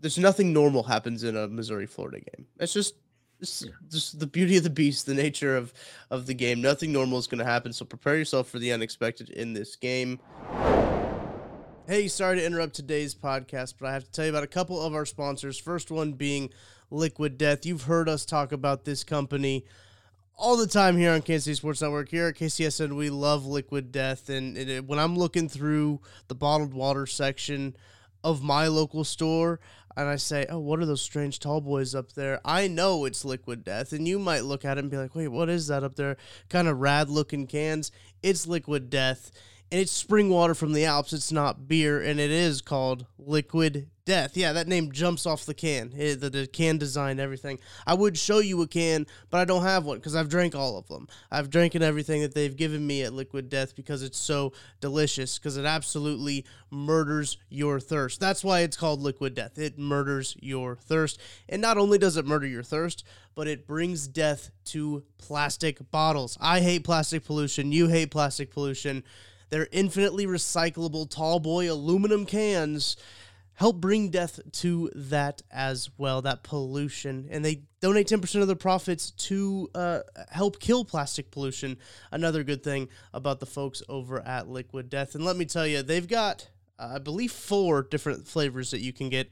there's 0.00 0.18
nothing 0.18 0.52
normal 0.52 0.82
happens 0.82 1.22
in 1.22 1.36
a 1.36 1.46
Missouri 1.46 1.86
Florida 1.86 2.18
game. 2.18 2.44
It's 2.58 2.72
just 2.72 2.94
it's 3.38 3.64
just 3.88 4.18
the 4.18 4.26
beauty 4.26 4.56
of 4.56 4.64
the 4.64 4.70
beast, 4.70 5.06
the 5.06 5.14
nature 5.14 5.56
of 5.56 5.72
of 6.10 6.26
the 6.26 6.34
game. 6.34 6.60
Nothing 6.60 6.90
normal 6.90 7.20
is 7.20 7.28
going 7.28 7.38
to 7.38 7.44
happen. 7.44 7.72
So 7.72 7.84
prepare 7.84 8.16
yourself 8.16 8.48
for 8.48 8.58
the 8.58 8.72
unexpected 8.72 9.30
in 9.30 9.52
this 9.52 9.76
game. 9.76 10.18
Hey, 11.88 12.06
sorry 12.08 12.36
to 12.36 12.44
interrupt 12.44 12.74
today's 12.74 13.14
podcast, 13.14 13.76
but 13.80 13.88
I 13.88 13.94
have 13.94 14.04
to 14.04 14.10
tell 14.10 14.26
you 14.26 14.30
about 14.30 14.42
a 14.42 14.46
couple 14.46 14.78
of 14.78 14.94
our 14.94 15.06
sponsors. 15.06 15.58
First 15.58 15.90
one 15.90 16.12
being 16.12 16.50
Liquid 16.90 17.38
Death. 17.38 17.64
You've 17.64 17.84
heard 17.84 18.10
us 18.10 18.26
talk 18.26 18.52
about 18.52 18.84
this 18.84 19.04
company 19.04 19.64
all 20.36 20.58
the 20.58 20.66
time 20.66 20.98
here 20.98 21.12
on 21.12 21.22
Kansas 21.22 21.44
City 21.44 21.54
Sports 21.54 21.80
Network. 21.80 22.10
Here 22.10 22.26
at 22.26 22.34
KCSN, 22.34 22.94
we 22.94 23.08
love 23.08 23.46
Liquid 23.46 23.90
Death, 23.90 24.28
and 24.28 24.58
it, 24.58 24.84
when 24.84 24.98
I'm 24.98 25.16
looking 25.16 25.48
through 25.48 26.00
the 26.26 26.34
bottled 26.34 26.74
water 26.74 27.06
section 27.06 27.74
of 28.22 28.42
my 28.42 28.66
local 28.66 29.02
store, 29.02 29.58
and 29.96 30.10
I 30.10 30.16
say, 30.16 30.44
"Oh, 30.50 30.58
what 30.58 30.80
are 30.80 30.86
those 30.86 31.00
strange 31.00 31.38
tall 31.38 31.62
boys 31.62 31.94
up 31.94 32.12
there?" 32.12 32.42
I 32.44 32.68
know 32.68 33.06
it's 33.06 33.24
Liquid 33.24 33.64
Death, 33.64 33.94
and 33.94 34.06
you 34.06 34.18
might 34.18 34.44
look 34.44 34.66
at 34.66 34.76
it 34.76 34.82
and 34.82 34.90
be 34.90 34.98
like, 34.98 35.14
"Wait, 35.14 35.28
what 35.28 35.48
is 35.48 35.68
that 35.68 35.84
up 35.84 35.96
there?" 35.96 36.18
Kind 36.50 36.68
of 36.68 36.80
rad 36.80 37.08
looking 37.08 37.46
cans. 37.46 37.90
It's 38.22 38.46
Liquid 38.46 38.90
Death, 38.90 39.32
and 39.70 39.80
it's 39.80 39.92
spring 39.92 40.30
water 40.30 40.54
from 40.54 40.72
the 40.72 40.84
Alps. 40.84 41.12
It's 41.12 41.32
not 41.32 41.68
beer, 41.68 42.00
and 42.00 42.18
it 42.18 42.30
is 42.30 42.62
called 42.62 43.06
Liquid 43.18 43.90
Death. 44.06 44.34
Yeah, 44.34 44.54
that 44.54 44.66
name 44.66 44.90
jumps 44.90 45.26
off 45.26 45.44
the 45.44 45.52
can. 45.52 45.92
Eh, 45.94 46.14
the, 46.14 46.30
the 46.30 46.46
can 46.46 46.78
design, 46.78 47.20
everything. 47.20 47.58
I 47.86 47.92
would 47.92 48.16
show 48.16 48.38
you 48.38 48.62
a 48.62 48.66
can, 48.66 49.06
but 49.28 49.38
I 49.38 49.44
don't 49.44 49.64
have 49.64 49.84
one 49.84 49.98
because 49.98 50.16
I've 50.16 50.30
drank 50.30 50.54
all 50.54 50.78
of 50.78 50.88
them. 50.88 51.06
I've 51.30 51.50
drinking 51.50 51.82
everything 51.82 52.22
that 52.22 52.34
they've 52.34 52.56
given 52.56 52.86
me 52.86 53.02
at 53.02 53.12
Liquid 53.12 53.50
Death 53.50 53.76
because 53.76 54.02
it's 54.02 54.18
so 54.18 54.54
delicious. 54.80 55.38
Because 55.38 55.58
it 55.58 55.66
absolutely 55.66 56.46
murders 56.70 57.36
your 57.50 57.78
thirst. 57.78 58.20
That's 58.20 58.42
why 58.42 58.60
it's 58.60 58.78
called 58.78 59.02
Liquid 59.02 59.34
Death. 59.34 59.58
It 59.58 59.78
murders 59.78 60.34
your 60.40 60.76
thirst, 60.76 61.20
and 61.46 61.60
not 61.60 61.76
only 61.76 61.98
does 61.98 62.16
it 62.16 62.24
murder 62.24 62.46
your 62.46 62.62
thirst, 62.62 63.04
but 63.34 63.46
it 63.46 63.66
brings 63.66 64.08
death 64.08 64.50
to 64.64 65.04
plastic 65.18 65.90
bottles. 65.90 66.38
I 66.40 66.60
hate 66.60 66.82
plastic 66.82 67.24
pollution. 67.24 67.70
You 67.70 67.88
hate 67.88 68.10
plastic 68.10 68.50
pollution. 68.50 69.04
They're 69.50 69.68
infinitely 69.72 70.26
recyclable 70.26 71.10
tall 71.10 71.40
boy 71.40 71.70
aluminum 71.70 72.26
cans 72.26 72.96
help 73.58 73.80
bring 73.80 74.08
death 74.08 74.38
to 74.52 74.88
that 74.94 75.42
as 75.50 75.90
well, 75.98 76.22
that 76.22 76.44
pollution. 76.44 77.26
And 77.28 77.44
they 77.44 77.62
donate 77.80 78.06
10% 78.06 78.40
of 78.40 78.46
their 78.46 78.54
profits 78.54 79.10
to 79.10 79.68
uh, 79.74 80.00
help 80.30 80.60
kill 80.60 80.84
plastic 80.84 81.32
pollution. 81.32 81.76
Another 82.12 82.44
good 82.44 82.62
thing 82.62 82.88
about 83.12 83.40
the 83.40 83.46
folks 83.46 83.82
over 83.88 84.20
at 84.20 84.48
Liquid 84.48 84.88
Death. 84.88 85.16
And 85.16 85.24
let 85.24 85.36
me 85.36 85.44
tell 85.44 85.66
you, 85.66 85.82
they've 85.82 86.06
got, 86.06 86.48
uh, 86.78 86.92
I 86.94 86.98
believe, 87.00 87.32
four 87.32 87.82
different 87.82 88.28
flavors 88.28 88.70
that 88.70 88.80
you 88.80 88.92
can 88.92 89.08
get. 89.08 89.28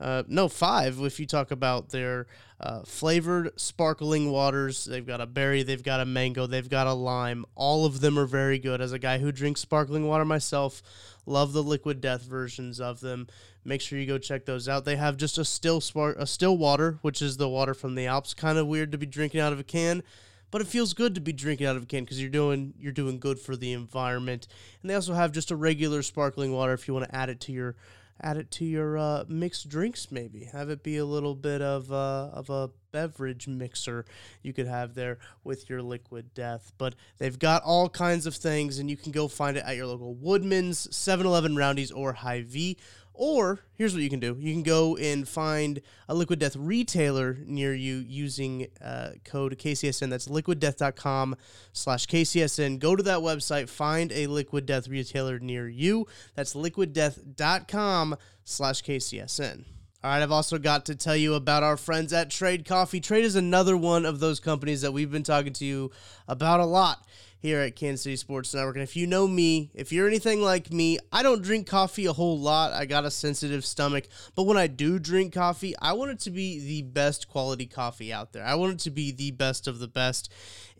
Uh, 0.00 0.22
no, 0.28 0.48
five 0.48 0.98
if 1.00 1.20
you 1.20 1.26
talk 1.26 1.50
about 1.50 1.90
their 1.90 2.26
uh, 2.58 2.82
flavored 2.82 3.58
sparkling 3.60 4.30
waters. 4.30 4.84
They've 4.84 5.06
got 5.06 5.20
a 5.20 5.26
berry, 5.26 5.62
they've 5.62 5.82
got 5.82 6.00
a 6.00 6.04
mango, 6.06 6.46
they've 6.46 6.68
got 6.68 6.86
a 6.86 6.92
lime. 6.92 7.44
All 7.54 7.84
of 7.84 8.00
them 8.00 8.18
are 8.18 8.26
very 8.26 8.58
good. 8.58 8.80
As 8.80 8.92
a 8.92 8.98
guy 8.98 9.18
who 9.18 9.30
drinks 9.30 9.60
sparkling 9.60 10.06
water 10.06 10.24
myself, 10.24 10.82
love 11.26 11.52
the 11.52 11.62
liquid 11.62 12.00
death 12.00 12.22
versions 12.22 12.80
of 12.80 13.00
them. 13.00 13.28
Make 13.64 13.82
sure 13.82 13.98
you 13.98 14.06
go 14.06 14.18
check 14.18 14.46
those 14.46 14.68
out. 14.68 14.86
They 14.86 14.96
have 14.96 15.18
just 15.18 15.36
a 15.36 15.44
still 15.44 15.80
spark, 15.82 16.16
a 16.18 16.26
still 16.26 16.56
water, 16.56 16.98
which 17.02 17.20
is 17.20 17.36
the 17.36 17.48
water 17.48 17.74
from 17.74 17.94
the 17.94 18.06
Alps. 18.06 18.32
Kind 18.32 18.56
of 18.56 18.66
weird 18.66 18.92
to 18.92 18.98
be 18.98 19.06
drinking 19.06 19.40
out 19.40 19.52
of 19.52 19.60
a 19.60 19.64
can, 19.64 20.02
but 20.50 20.62
it 20.62 20.66
feels 20.66 20.94
good 20.94 21.14
to 21.14 21.20
be 21.20 21.32
drinking 21.32 21.66
out 21.66 21.76
of 21.76 21.82
a 21.82 21.86
can 21.86 22.04
because 22.04 22.20
you're 22.20 22.30
doing 22.30 22.72
you're 22.78 22.92
doing 22.92 23.18
good 23.18 23.38
for 23.38 23.56
the 23.56 23.72
environment. 23.72 24.46
And 24.80 24.90
they 24.90 24.94
also 24.94 25.12
have 25.12 25.32
just 25.32 25.50
a 25.50 25.56
regular 25.56 26.02
sparkling 26.02 26.52
water 26.52 26.72
if 26.72 26.88
you 26.88 26.94
want 26.94 27.08
to 27.08 27.14
add 27.14 27.28
it 27.28 27.40
to 27.40 27.52
your 27.52 27.76
add 28.22 28.36
it 28.36 28.50
to 28.52 28.64
your 28.64 28.98
uh, 28.98 29.24
mixed 29.28 29.68
drinks 29.68 30.10
maybe. 30.10 30.44
Have 30.52 30.70
it 30.70 30.82
be 30.82 30.96
a 30.98 31.04
little 31.04 31.34
bit 31.34 31.62
of 31.62 31.90
uh, 31.92 32.30
of 32.32 32.50
a 32.50 32.70
beverage 32.92 33.46
mixer 33.46 34.04
you 34.42 34.52
could 34.52 34.66
have 34.66 34.94
there 34.94 35.18
with 35.44 35.70
your 35.70 35.82
liquid 35.82 36.34
death. 36.34 36.72
But 36.78 36.94
they've 37.18 37.38
got 37.38 37.62
all 37.62 37.88
kinds 37.88 38.26
of 38.26 38.34
things 38.34 38.78
and 38.78 38.90
you 38.90 38.96
can 38.96 39.12
go 39.12 39.28
find 39.28 39.56
it 39.56 39.64
at 39.64 39.76
your 39.76 39.86
local 39.86 40.14
woodman's 40.14 40.86
7-eleven 40.88 41.56
Roundy's 41.56 41.92
or 41.92 42.12
Hy-Vee 42.12 42.76
or 43.20 43.60
here's 43.74 43.92
what 43.92 44.02
you 44.02 44.08
can 44.08 44.18
do. 44.18 44.34
You 44.40 44.54
can 44.54 44.62
go 44.62 44.96
and 44.96 45.28
find 45.28 45.82
a 46.08 46.14
liquid 46.14 46.38
death 46.38 46.56
retailer 46.56 47.36
near 47.44 47.74
you 47.74 47.96
using 47.96 48.68
uh, 48.82 49.10
code 49.26 49.58
kcsn 49.58 50.08
that's 50.08 50.26
liquiddeath.com 50.26 51.36
slash 51.74 52.06
kcsn 52.06 52.78
go 52.78 52.96
to 52.96 53.02
that 53.02 53.18
website 53.18 53.68
find 53.68 54.10
a 54.10 54.26
liquid 54.26 54.64
death 54.64 54.88
retailer 54.88 55.38
near 55.38 55.68
you. 55.68 56.06
That's 56.34 56.54
liquiddeath.com 56.54 58.16
slash 58.44 58.82
kcsn 58.82 59.64
all 60.02 60.10
right, 60.10 60.22
I've 60.22 60.32
also 60.32 60.56
got 60.56 60.86
to 60.86 60.94
tell 60.94 61.14
you 61.14 61.34
about 61.34 61.62
our 61.62 61.76
friends 61.76 62.14
at 62.14 62.30
Trade 62.30 62.64
Coffee. 62.64 63.00
Trade 63.00 63.26
is 63.26 63.36
another 63.36 63.76
one 63.76 64.06
of 64.06 64.18
those 64.18 64.40
companies 64.40 64.80
that 64.80 64.92
we've 64.92 65.10
been 65.10 65.22
talking 65.22 65.52
to 65.52 65.66
you 65.66 65.90
about 66.26 66.58
a 66.58 66.64
lot 66.64 67.06
here 67.40 67.60
at 67.60 67.74
Kansas 67.74 68.02
City 68.02 68.16
Sports 68.16 68.54
Network. 68.54 68.76
And 68.76 68.82
if 68.82 68.94
you 68.94 69.06
know 69.06 69.26
me, 69.26 69.70
if 69.74 69.92
you're 69.92 70.06
anything 70.06 70.42
like 70.42 70.70
me, 70.70 70.98
I 71.10 71.22
don't 71.22 71.42
drink 71.42 71.66
coffee 71.66 72.06
a 72.06 72.12
whole 72.12 72.38
lot. 72.38 72.72
I 72.72 72.84
got 72.84 73.06
a 73.06 73.10
sensitive 73.10 73.64
stomach. 73.64 74.04
But 74.34 74.44
when 74.44 74.58
I 74.58 74.66
do 74.66 74.98
drink 74.98 75.32
coffee, 75.32 75.74
I 75.80 75.94
want 75.94 76.10
it 76.10 76.20
to 76.20 76.30
be 76.30 76.60
the 76.60 76.82
best 76.82 77.28
quality 77.28 77.66
coffee 77.66 78.12
out 78.12 78.32
there. 78.32 78.44
I 78.44 78.54
want 78.54 78.74
it 78.74 78.78
to 78.80 78.90
be 78.90 79.10
the 79.10 79.30
best 79.30 79.66
of 79.66 79.78
the 79.78 79.88
best. 79.88 80.30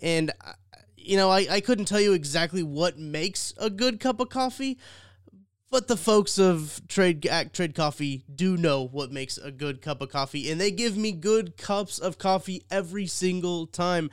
And, 0.03 0.31
uh, 0.47 0.53
you 0.97 1.17
know, 1.17 1.31
I, 1.31 1.47
I 1.51 1.61
couldn't 1.61 1.87
tell 1.87 2.01
you 2.01 2.13
exactly 2.13 2.63
what 2.63 2.99
makes 2.99 3.55
a 3.57 3.71
good 3.71 3.99
cup 3.99 4.21
of 4.21 4.29
coffee 4.29 4.79
But 5.71 5.87
the 5.87 5.97
folks 5.97 6.37
of 6.37 6.83
Trade 6.89 7.29
Trade 7.53 7.77
Coffee 7.77 8.25
do 8.35 8.57
know 8.57 8.89
what 8.89 9.13
makes 9.13 9.39
a 9.39 9.53
good 9.53 9.81
cup 9.81 10.03
of 10.03 10.11
coffee, 10.11 10.51
and 10.51 10.61
they 10.61 10.73
give 10.73 10.97
me 10.97 11.13
good 11.13 11.57
cups 11.57 12.01
of 12.01 12.19
coffee 12.19 12.65
every 12.73 13.07
single 13.07 13.69
time. 13.69 14.11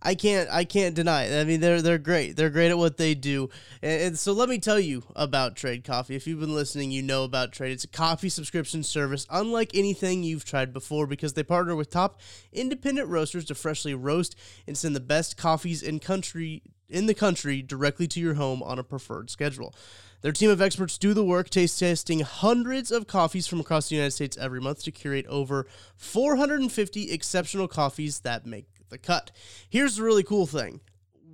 I 0.00 0.14
can't 0.14 0.48
I 0.48 0.64
can't 0.64 0.94
deny 0.94 1.24
it. 1.24 1.40
I 1.40 1.42
mean 1.42 1.58
they're 1.58 1.82
they're 1.82 1.98
great. 1.98 2.36
They're 2.36 2.48
great 2.48 2.70
at 2.70 2.78
what 2.78 2.96
they 2.96 3.16
do. 3.16 3.50
And, 3.82 4.02
and, 4.02 4.18
so 4.20 4.32
let 4.32 4.48
me 4.48 4.60
tell 4.60 4.78
you 4.78 5.02
about 5.16 5.56
Trade 5.56 5.82
Coffee. 5.82 6.14
If 6.14 6.28
you've 6.28 6.38
been 6.38 6.54
listening, 6.54 6.92
you 6.92 7.02
know 7.02 7.24
about 7.24 7.50
Trade. 7.50 7.72
It's 7.72 7.82
a 7.82 7.88
coffee 7.88 8.28
subscription 8.28 8.84
service 8.84 9.26
unlike 9.30 9.74
anything 9.74 10.22
you've 10.22 10.44
tried 10.44 10.72
before 10.72 11.08
because 11.08 11.32
they 11.32 11.42
partner 11.42 11.74
with 11.74 11.90
top 11.90 12.20
independent 12.52 13.08
roasters 13.08 13.46
to 13.46 13.56
freshly 13.56 13.94
roast 13.94 14.36
and 14.68 14.78
send 14.78 14.94
the 14.94 15.00
best 15.00 15.36
coffees 15.36 15.82
in 15.82 15.98
country 15.98 16.62
in 16.88 17.06
the 17.06 17.14
country 17.14 17.62
directly 17.62 18.06
to 18.08 18.20
your 18.20 18.34
home 18.34 18.62
on 18.62 18.78
a 18.78 18.84
preferred 18.84 19.28
schedule. 19.28 19.74
Their 20.22 20.32
team 20.32 20.50
of 20.50 20.60
experts 20.60 20.98
do 20.98 21.14
the 21.14 21.24
work, 21.24 21.48
taste 21.48 21.78
testing 21.78 22.20
hundreds 22.20 22.90
of 22.90 23.06
coffees 23.06 23.46
from 23.46 23.60
across 23.60 23.88
the 23.88 23.94
United 23.96 24.10
States 24.12 24.36
every 24.36 24.60
month 24.60 24.84
to 24.84 24.90
curate 24.90 25.26
over 25.28 25.66
450 25.96 27.10
exceptional 27.10 27.68
coffees 27.68 28.20
that 28.20 28.44
make 28.44 28.66
the 28.90 28.98
cut. 28.98 29.30
Here's 29.68 29.96
the 29.96 30.02
really 30.02 30.22
cool 30.22 30.46
thing. 30.46 30.80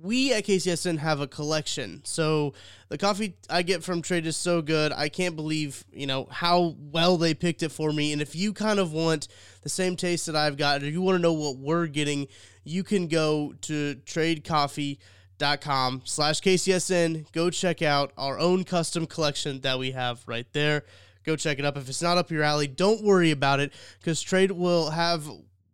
We 0.01 0.31
at 0.31 0.45
KCSN 0.45 0.99
have 0.99 1.19
a 1.19 1.27
collection. 1.27 2.01
So 2.05 2.53
the 2.87 2.99
coffee 2.99 3.35
I 3.49 3.63
get 3.63 3.83
from 3.83 4.01
Trade 4.01 4.27
is 4.27 4.37
so 4.37 4.61
good. 4.61 4.93
I 4.93 5.09
can't 5.09 5.35
believe, 5.35 5.83
you 5.91 6.05
know, 6.05 6.27
how 6.29 6.75
well 6.77 7.17
they 7.17 7.33
picked 7.33 7.63
it 7.63 7.71
for 7.71 7.91
me. 7.91 8.13
And 8.13 8.21
if 8.21 8.35
you 8.35 8.53
kind 8.53 8.79
of 8.79 8.93
want 8.93 9.27
the 9.63 9.69
same 9.69 9.95
taste 9.95 10.27
that 10.27 10.35
I've 10.35 10.55
got, 10.55 10.83
or 10.83 10.89
you 10.89 11.01
want 11.01 11.15
to 11.15 11.21
know 11.21 11.33
what 11.33 11.57
we're 11.57 11.87
getting, 11.87 12.27
you 12.63 12.83
can 12.83 13.07
go 13.07 13.53
to 13.61 13.95
Trade 14.05 14.43
Coffee 14.43 14.99
dot 15.37 15.61
com 15.61 16.01
slash 16.05 16.41
KCSN. 16.41 17.31
Go 17.31 17.49
check 17.49 17.81
out 17.81 18.11
our 18.17 18.39
own 18.39 18.63
custom 18.63 19.05
collection 19.05 19.61
that 19.61 19.79
we 19.79 19.91
have 19.91 20.23
right 20.27 20.47
there. 20.53 20.83
Go 21.23 21.35
check 21.35 21.59
it 21.59 21.65
up. 21.65 21.77
If 21.77 21.89
it's 21.89 22.01
not 22.01 22.17
up 22.17 22.31
your 22.31 22.43
alley, 22.43 22.67
don't 22.67 23.03
worry 23.03 23.31
about 23.31 23.59
it 23.59 23.73
because 23.99 24.21
Trade 24.21 24.51
will 24.51 24.89
have 24.91 25.27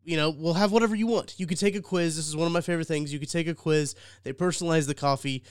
you 0.06 0.17
know, 0.17 0.30
we'll 0.30 0.56
have 0.56 0.71
whatever 0.71 0.95
you 0.95 1.08
want. 1.08 1.36
You 1.38 1.47
can 1.47 1.58
take 1.58 1.76
a 1.76 1.82
quiz. 1.82 2.15
This 2.15 2.28
is 2.28 2.36
one 2.36 2.45
of 2.45 2.52
my 2.52 2.62
favorite 2.62 2.88
things. 2.88 3.13
You 3.13 3.19
can 3.19 3.30
take 3.30 3.47
a 3.47 3.54
quiz. 3.54 3.95
They 4.23 4.34
personalize 4.34 4.86
the 4.86 4.95
coffee 4.95 5.43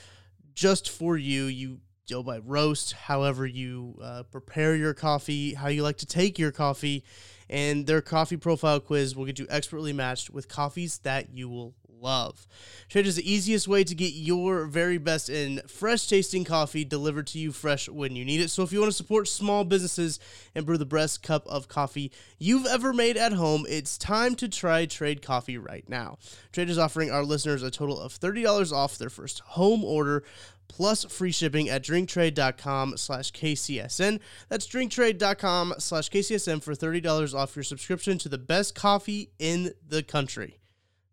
just 0.53 0.89
for 0.89 1.17
you. 1.17 1.45
You 1.45 1.79
go 2.09 2.21
by 2.21 2.39
roast, 2.39 2.93
however 2.93 3.45
you 3.45 3.97
uh, 4.01 4.23
prepare 4.23 4.75
your 4.75 4.93
coffee, 4.93 5.53
how 5.53 5.69
you 5.69 5.83
like 5.83 5.97
to 5.97 6.05
take 6.05 6.37
your 6.37 6.51
coffee, 6.51 7.03
and 7.49 7.87
their 7.87 8.01
coffee 8.01 8.37
profile 8.37 8.79
quiz 8.79 9.15
will 9.15 9.25
get 9.25 9.39
you 9.39 9.47
expertly 9.49 9.93
matched 9.93 10.29
with 10.29 10.47
coffees 10.47 10.99
that 10.99 11.35
you 11.35 11.49
will 11.49 11.73
love. 11.99 12.47
Trade 12.89 13.07
is 13.07 13.15
the 13.15 13.31
easiest 13.31 13.67
way 13.67 13.83
to 13.83 13.95
get 13.95 14.13
your 14.13 14.65
very 14.65 14.97
best 14.97 15.29
in 15.29 15.61
fresh 15.67 16.07
tasting 16.07 16.43
coffee 16.43 16.85
delivered 16.85 17.27
to 17.27 17.39
you 17.39 17.51
fresh 17.51 17.89
when 17.89 18.15
you 18.15 18.25
need 18.25 18.41
it. 18.41 18.49
So 18.49 18.63
if 18.63 18.71
you 18.71 18.79
want 18.79 18.91
to 18.91 18.97
support 18.97 19.27
small 19.27 19.63
businesses 19.63 20.19
and 20.53 20.65
brew 20.65 20.77
the 20.77 20.85
best 20.85 21.23
cup 21.23 21.47
of 21.47 21.67
coffee 21.67 22.11
you've 22.37 22.65
ever 22.65 22.93
made 22.93 23.17
at 23.17 23.33
home, 23.33 23.65
it's 23.67 23.97
time 23.97 24.35
to 24.35 24.47
try 24.47 24.85
Trade 24.85 25.21
Coffee 25.21 25.57
right 25.57 25.87
now. 25.87 26.17
Trade 26.51 26.69
is 26.69 26.77
offering 26.77 27.11
our 27.11 27.23
listeners 27.23 27.63
a 27.63 27.71
total 27.71 27.99
of 27.99 28.17
$30 28.17 28.71
off 28.71 28.97
their 28.97 29.09
first 29.09 29.39
home 29.39 29.83
order 29.83 30.23
plus 30.67 31.05
free 31.05 31.31
shipping 31.31 31.69
at 31.69 31.83
drinktrade.com 31.83 32.97
slash 32.97 33.31
KCSN. 33.31 34.19
That's 34.49 34.67
drinktrade.com 34.67 35.75
slash 35.77 36.09
KCSN 36.09 36.63
for 36.63 36.73
$30 36.73 37.33
off 37.33 37.55
your 37.55 37.63
subscription 37.63 38.17
to 38.19 38.29
the 38.29 38.37
best 38.37 38.75
coffee 38.75 39.29
in 39.39 39.73
the 39.87 40.03
country. 40.03 40.59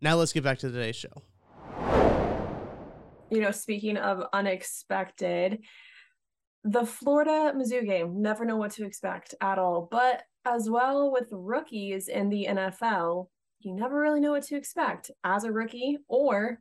Now 0.03 0.17
let's 0.17 0.33
get 0.33 0.45
back 0.45 0.59
to 0.61 0.71
today's 0.71 0.97
show. 0.97 1.13
You 3.31 3.41
know, 3.41 3.51
speaking 3.51 3.97
of 3.97 4.25
unexpected, 4.33 5.61
the 6.65 6.85
Florida 6.85 7.53
Mizzou 7.55 7.87
game, 7.87 8.21
never 8.21 8.45
know 8.45 8.57
what 8.57 8.73
to 8.73 8.85
expect 8.85 9.35
at 9.41 9.59
all. 9.59 9.89
But 9.91 10.23
as 10.45 10.71
well 10.71 11.13
with 11.13 11.29
rookies 11.31 12.09
in 12.09 12.29
the 12.31 12.47
NFL, 12.51 13.27
you 13.61 13.75
never 13.75 14.01
really 14.01 14.21
know 14.21 14.33
what 14.33 14.45
to 14.45 14.57
expect 14.57 15.11
as 15.23 15.45
a 15.45 15.53
rookie 15.53 15.99
or 16.09 16.61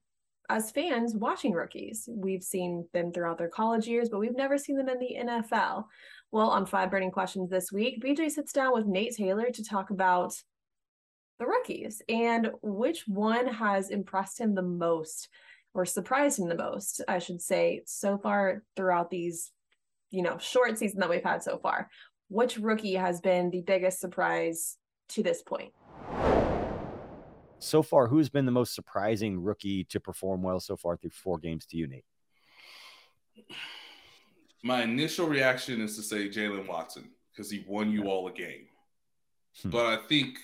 as 0.49 0.71
fans 0.71 1.15
watching 1.15 1.53
rookies. 1.53 2.09
We've 2.11 2.43
seen 2.43 2.87
them 2.93 3.13
throughout 3.13 3.37
their 3.37 3.49
college 3.49 3.87
years, 3.87 4.09
but 4.09 4.19
we've 4.19 4.35
never 4.35 4.57
seen 4.57 4.75
them 4.75 4.89
in 4.89 4.99
the 4.99 5.15
NFL. 5.17 5.85
Well, 6.31 6.49
on 6.49 6.65
Five 6.65 6.91
Burning 6.91 7.11
Questions 7.11 7.49
this 7.49 7.71
week, 7.71 8.03
BJ 8.03 8.29
sits 8.29 8.51
down 8.51 8.73
with 8.73 8.85
Nate 8.85 9.15
Taylor 9.15 9.49
to 9.51 9.63
talk 9.63 9.91
about 9.91 10.33
the 11.39 11.47
rookies 11.47 12.01
and 12.09 12.51
which 12.61 13.07
one 13.07 13.47
has 13.47 13.89
impressed 13.89 14.39
him 14.39 14.53
the 14.53 14.61
most 14.61 15.29
or 15.73 15.85
surprised 15.85 16.39
him 16.39 16.49
the 16.49 16.55
most, 16.55 17.01
I 17.07 17.19
should 17.19 17.41
say, 17.41 17.83
so 17.85 18.17
far 18.17 18.63
throughout 18.75 19.09
these, 19.09 19.51
you 20.11 20.21
know, 20.21 20.37
short 20.37 20.77
season 20.77 20.99
that 20.99 21.09
we've 21.09 21.23
had 21.23 21.41
so 21.41 21.57
far. 21.57 21.89
Which 22.27 22.57
rookie 22.57 22.95
has 22.95 23.21
been 23.21 23.49
the 23.49 23.61
biggest 23.61 23.99
surprise 23.99 24.77
to 25.09 25.23
this 25.23 25.41
point? 25.41 25.71
So 27.59 27.81
far, 27.81 28.07
who's 28.07 28.29
been 28.29 28.45
the 28.45 28.51
most 28.51 28.73
surprising 28.73 29.41
rookie 29.41 29.83
to 29.85 29.99
perform 29.99 30.41
well 30.41 30.59
so 30.59 30.75
far 30.75 30.97
through 30.97 31.11
four 31.11 31.37
games 31.37 31.65
to 31.67 31.77
you, 31.77 31.87
Nate? 31.87 32.05
My 34.63 34.83
initial 34.83 35.27
reaction 35.27 35.81
is 35.81 35.95
to 35.95 36.01
say 36.01 36.29
Jaylen 36.29 36.67
Watson 36.67 37.09
because 37.31 37.49
he 37.49 37.65
won 37.67 37.91
you 37.91 38.05
all 38.05 38.27
a 38.27 38.31
game. 38.31 38.67
Hmm. 39.61 39.69
But 39.69 39.85
I 39.85 39.97
think 40.07 40.39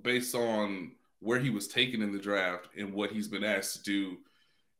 based 0.00 0.34
on 0.34 0.92
where 1.20 1.38
he 1.38 1.50
was 1.50 1.68
taken 1.68 2.02
in 2.02 2.12
the 2.12 2.18
draft 2.18 2.68
and 2.76 2.92
what 2.92 3.10
he's 3.10 3.28
been 3.28 3.44
asked 3.44 3.76
to 3.76 3.82
do 3.82 4.16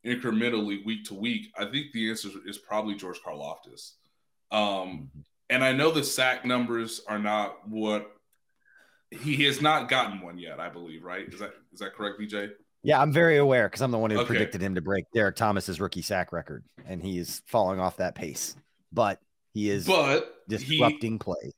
incrementally 0.05 0.85
week 0.85 1.05
to 1.07 1.15
week, 1.15 1.53
I 1.57 1.65
think 1.65 1.93
the 1.93 2.11
answer 2.11 2.29
is 2.47 2.59
probably 2.59 2.95
George 2.95 3.21
Karlaftis. 3.23 3.93
Um, 4.51 5.11
and 5.49 5.65
I 5.65 5.73
know 5.73 5.91
the 5.91 6.05
sack 6.05 6.45
numbers 6.45 7.01
are 7.09 7.19
not 7.19 7.69
what 7.69 8.11
he 9.11 9.45
has 9.45 9.61
not 9.61 9.89
gotten 9.89 10.21
one 10.21 10.39
yet. 10.39 10.61
I 10.61 10.69
believe, 10.69 11.05
right? 11.05 11.27
Is 11.29 11.41
that 11.41 11.53
is 11.73 11.81
that 11.81 11.95
correct, 11.95 12.21
BJ? 12.21 12.51
Yeah, 12.83 13.01
I'm 13.01 13.13
very 13.13 13.39
aware 13.39 13.67
because 13.67 13.81
I'm 13.81 13.91
the 13.91 13.99
one 13.99 14.11
who 14.11 14.19
okay. 14.19 14.27
predicted 14.27 14.61
him 14.61 14.75
to 14.75 14.83
break 14.83 15.07
Derrick 15.15 15.37
Thomas's 15.37 15.81
rookie 15.81 16.03
sack 16.03 16.33
record, 16.33 16.65
and 16.87 17.03
he 17.03 17.19
is 17.19 17.43
falling 17.47 17.81
off 17.81 17.97
that 17.97 18.15
pace. 18.15 18.57
But 18.93 19.21
he 19.55 19.71
is 19.71 19.87
but 19.87 20.35
disrupting 20.49 21.13
he, 21.13 21.19
play. 21.19 21.53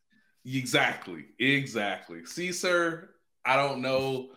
Exactly, 0.45 1.27
exactly. 1.41 2.25
See, 2.25 2.53
sir, 2.53 3.11
I 3.47 3.57
don't 3.57 3.81
know 3.81 4.31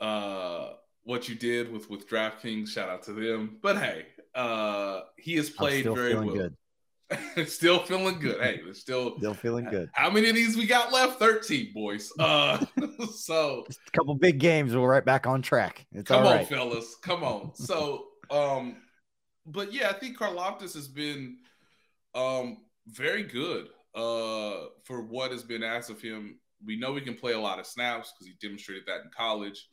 uh, 0.00 0.70
what 1.04 1.28
you 1.28 1.34
did 1.34 1.70
with 1.70 1.90
with 1.90 2.08
DraftKings. 2.08 2.68
Shout 2.68 2.88
out 2.88 3.02
to 3.04 3.12
them. 3.12 3.58
But 3.62 3.78
hey, 3.78 4.06
uh, 4.34 5.02
he 5.18 5.36
has 5.36 5.50
played 5.50 5.84
very 5.84 6.14
well. 6.14 6.34
Good. 6.34 6.56
still 7.46 7.80
feeling 7.80 8.18
good. 8.20 8.40
Hey, 8.40 8.60
it's 8.66 8.80
still 8.80 9.18
still 9.18 9.34
feeling 9.34 9.64
good. 9.64 9.90
How 9.92 10.10
many 10.10 10.28
of 10.28 10.34
these 10.34 10.56
we 10.56 10.66
got 10.66 10.92
left? 10.92 11.18
Thirteen, 11.18 11.72
boys. 11.74 12.12
Uh, 12.18 12.64
so 13.14 13.64
Just 13.66 13.80
a 13.86 13.90
couple 13.90 14.14
big 14.14 14.38
games. 14.38 14.74
We're 14.74 14.88
right 14.88 15.04
back 15.04 15.26
on 15.26 15.42
track. 15.42 15.86
It's 15.92 16.08
come 16.08 16.24
on, 16.26 16.36
right. 16.36 16.48
fellas. 16.48 16.96
Come 17.02 17.24
on. 17.24 17.52
So, 17.60 18.06
um, 18.30 18.76
but 19.46 19.72
yeah, 19.72 19.90
I 19.90 19.92
think 19.94 20.18
Karlaftis 20.18 20.74
has 20.74 20.88
been 20.88 21.38
um 22.14 22.58
very 22.88 23.22
good 23.22 23.68
uh 23.94 24.66
for 24.82 25.02
what 25.02 25.30
has 25.30 25.44
been 25.44 25.62
asked 25.62 25.90
of 25.90 26.00
him 26.00 26.38
we 26.64 26.78
know 26.78 26.94
he 26.94 27.00
can 27.00 27.14
play 27.14 27.32
a 27.32 27.40
lot 27.40 27.58
of 27.58 27.66
snaps 27.66 28.12
because 28.12 28.26
he 28.26 28.34
demonstrated 28.40 28.84
that 28.86 29.02
in 29.02 29.10
college. 29.16 29.68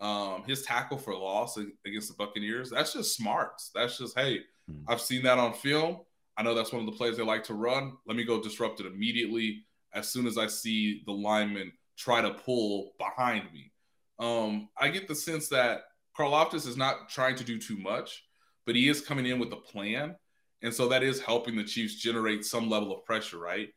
Um, 0.00 0.44
his 0.46 0.62
tackle 0.62 0.96
for 0.96 1.14
loss 1.14 1.58
against 1.86 2.08
the 2.08 2.14
Buccaneers, 2.14 2.70
that's 2.70 2.94
just 2.94 3.16
smarts. 3.16 3.70
That's 3.74 3.98
just, 3.98 4.18
hey, 4.18 4.40
hmm. 4.66 4.82
I've 4.88 5.00
seen 5.00 5.22
that 5.24 5.38
on 5.38 5.52
film. 5.52 5.98
I 6.36 6.42
know 6.42 6.54
that's 6.54 6.72
one 6.72 6.80
of 6.80 6.86
the 6.86 6.96
plays 6.96 7.16
they 7.16 7.22
like 7.22 7.44
to 7.44 7.54
run. 7.54 7.92
Let 8.06 8.16
me 8.16 8.24
go 8.24 8.42
disrupt 8.42 8.80
it 8.80 8.86
immediately 8.86 9.64
as 9.92 10.08
soon 10.08 10.26
as 10.26 10.38
I 10.38 10.46
see 10.46 11.02
the 11.04 11.12
lineman 11.12 11.72
try 11.98 12.22
to 12.22 12.30
pull 12.30 12.92
behind 12.98 13.52
me. 13.52 13.72
Um, 14.18 14.68
I 14.78 14.88
get 14.88 15.06
the 15.06 15.14
sense 15.14 15.48
that 15.48 15.82
Karlaftis 16.18 16.66
is 16.66 16.76
not 16.76 17.08
trying 17.08 17.36
to 17.36 17.44
do 17.44 17.58
too 17.58 17.76
much, 17.76 18.24
but 18.64 18.74
he 18.74 18.88
is 18.88 19.00
coming 19.00 19.26
in 19.26 19.38
with 19.38 19.52
a 19.52 19.56
plan. 19.56 20.16
And 20.62 20.72
so 20.72 20.88
that 20.88 21.02
is 21.02 21.20
helping 21.20 21.56
the 21.56 21.64
Chiefs 21.64 21.96
generate 21.96 22.44
some 22.44 22.68
level 22.68 22.96
of 22.96 23.04
pressure, 23.04 23.38
right? 23.38 23.68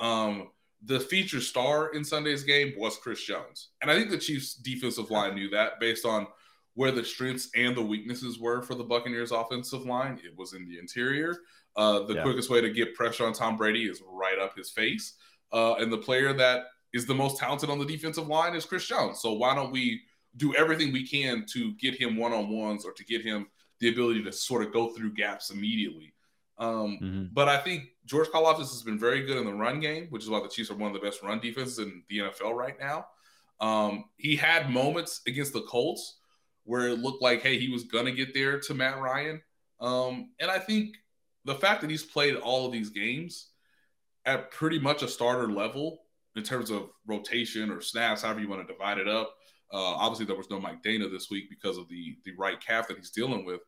Um, 0.00 0.50
the 0.84 1.00
feature 1.00 1.40
star 1.40 1.94
in 1.94 2.04
Sunday's 2.04 2.42
game 2.42 2.72
was 2.76 2.96
Chris 2.96 3.22
Jones. 3.22 3.68
And 3.80 3.90
I 3.90 3.94
think 3.94 4.10
the 4.10 4.18
Chiefs 4.18 4.54
defensive 4.54 5.10
line 5.10 5.34
knew 5.34 5.48
that 5.50 5.78
based 5.78 6.04
on 6.04 6.26
where 6.74 6.90
the 6.90 7.04
strengths 7.04 7.50
and 7.54 7.76
the 7.76 7.82
weaknesses 7.82 8.38
were 8.38 8.62
for 8.62 8.74
the 8.74 8.84
Buccaneers 8.84 9.30
offensive 9.30 9.84
line. 9.84 10.18
It 10.24 10.36
was 10.36 10.54
in 10.54 10.66
the 10.66 10.78
interior. 10.78 11.36
Uh, 11.76 12.00
the 12.04 12.14
yeah. 12.14 12.22
quickest 12.22 12.50
way 12.50 12.60
to 12.60 12.70
get 12.70 12.94
pressure 12.94 13.26
on 13.26 13.32
Tom 13.32 13.56
Brady 13.56 13.84
is 13.84 14.02
right 14.06 14.38
up 14.38 14.56
his 14.56 14.70
face. 14.70 15.14
Uh, 15.52 15.74
and 15.74 15.92
the 15.92 15.98
player 15.98 16.32
that 16.32 16.64
is 16.92 17.06
the 17.06 17.14
most 17.14 17.38
talented 17.38 17.70
on 17.70 17.78
the 17.78 17.84
defensive 17.84 18.26
line 18.26 18.54
is 18.54 18.64
Chris 18.64 18.86
Jones. 18.86 19.20
So 19.20 19.32
why 19.32 19.54
don't 19.54 19.72
we 19.72 20.00
do 20.36 20.54
everything 20.54 20.92
we 20.92 21.06
can 21.06 21.44
to 21.52 21.74
get 21.74 21.94
him 21.94 22.16
one 22.16 22.32
on 22.32 22.48
ones 22.48 22.84
or 22.84 22.92
to 22.92 23.04
get 23.04 23.22
him 23.22 23.46
the 23.80 23.90
ability 23.90 24.22
to 24.24 24.32
sort 24.32 24.64
of 24.64 24.72
go 24.72 24.88
through 24.88 25.14
gaps 25.14 25.50
immediately? 25.50 26.14
Um, 26.58 26.98
mm-hmm. 27.02 27.24
But 27.32 27.48
I 27.48 27.58
think 27.58 27.84
George 28.04 28.28
Karlaftis 28.28 28.70
has 28.70 28.82
been 28.82 28.98
very 28.98 29.24
good 29.24 29.36
in 29.36 29.44
the 29.44 29.52
run 29.52 29.80
game, 29.80 30.06
which 30.10 30.22
is 30.22 30.30
why 30.30 30.40
the 30.40 30.48
Chiefs 30.48 30.70
are 30.70 30.76
one 30.76 30.94
of 30.94 31.00
the 31.00 31.06
best 31.06 31.22
run 31.22 31.40
defenses 31.40 31.78
in 31.78 32.02
the 32.08 32.18
NFL 32.18 32.54
right 32.54 32.74
now. 32.80 33.06
Um, 33.60 34.06
he 34.16 34.34
had 34.34 34.70
moments 34.70 35.20
against 35.26 35.52
the 35.52 35.62
Colts 35.62 36.18
where 36.64 36.88
it 36.88 36.98
looked 36.98 37.22
like, 37.22 37.42
hey, 37.42 37.58
he 37.58 37.68
was 37.68 37.84
going 37.84 38.06
to 38.06 38.12
get 38.12 38.34
there 38.34 38.58
to 38.58 38.74
Matt 38.74 39.00
Ryan. 39.00 39.40
Um, 39.80 40.30
and 40.40 40.50
I 40.50 40.58
think 40.58 40.96
the 41.44 41.54
fact 41.54 41.80
that 41.80 41.90
he's 41.90 42.04
played 42.04 42.36
all 42.36 42.66
of 42.66 42.72
these 42.72 42.90
games 42.90 43.48
at 44.24 44.50
pretty 44.50 44.78
much 44.78 45.02
a 45.02 45.08
starter 45.08 45.50
level 45.50 46.02
in 46.36 46.42
terms 46.42 46.70
of 46.70 46.90
rotation 47.06 47.70
or 47.70 47.80
snaps, 47.80 48.22
however 48.22 48.40
you 48.40 48.48
want 48.48 48.66
to 48.66 48.72
divide 48.72 48.98
it 48.98 49.08
up. 49.08 49.34
Uh, 49.72 49.78
obviously, 49.78 50.26
there 50.26 50.36
was 50.36 50.50
no 50.50 50.60
Mike 50.60 50.82
Danna 50.82 51.10
this 51.10 51.30
week 51.30 51.48
because 51.48 51.78
of 51.78 51.88
the 51.88 52.16
the 52.24 52.32
right 52.38 52.60
calf 52.60 52.88
that 52.88 52.98
he's 52.98 53.10
dealing 53.10 53.44
with. 53.44 53.60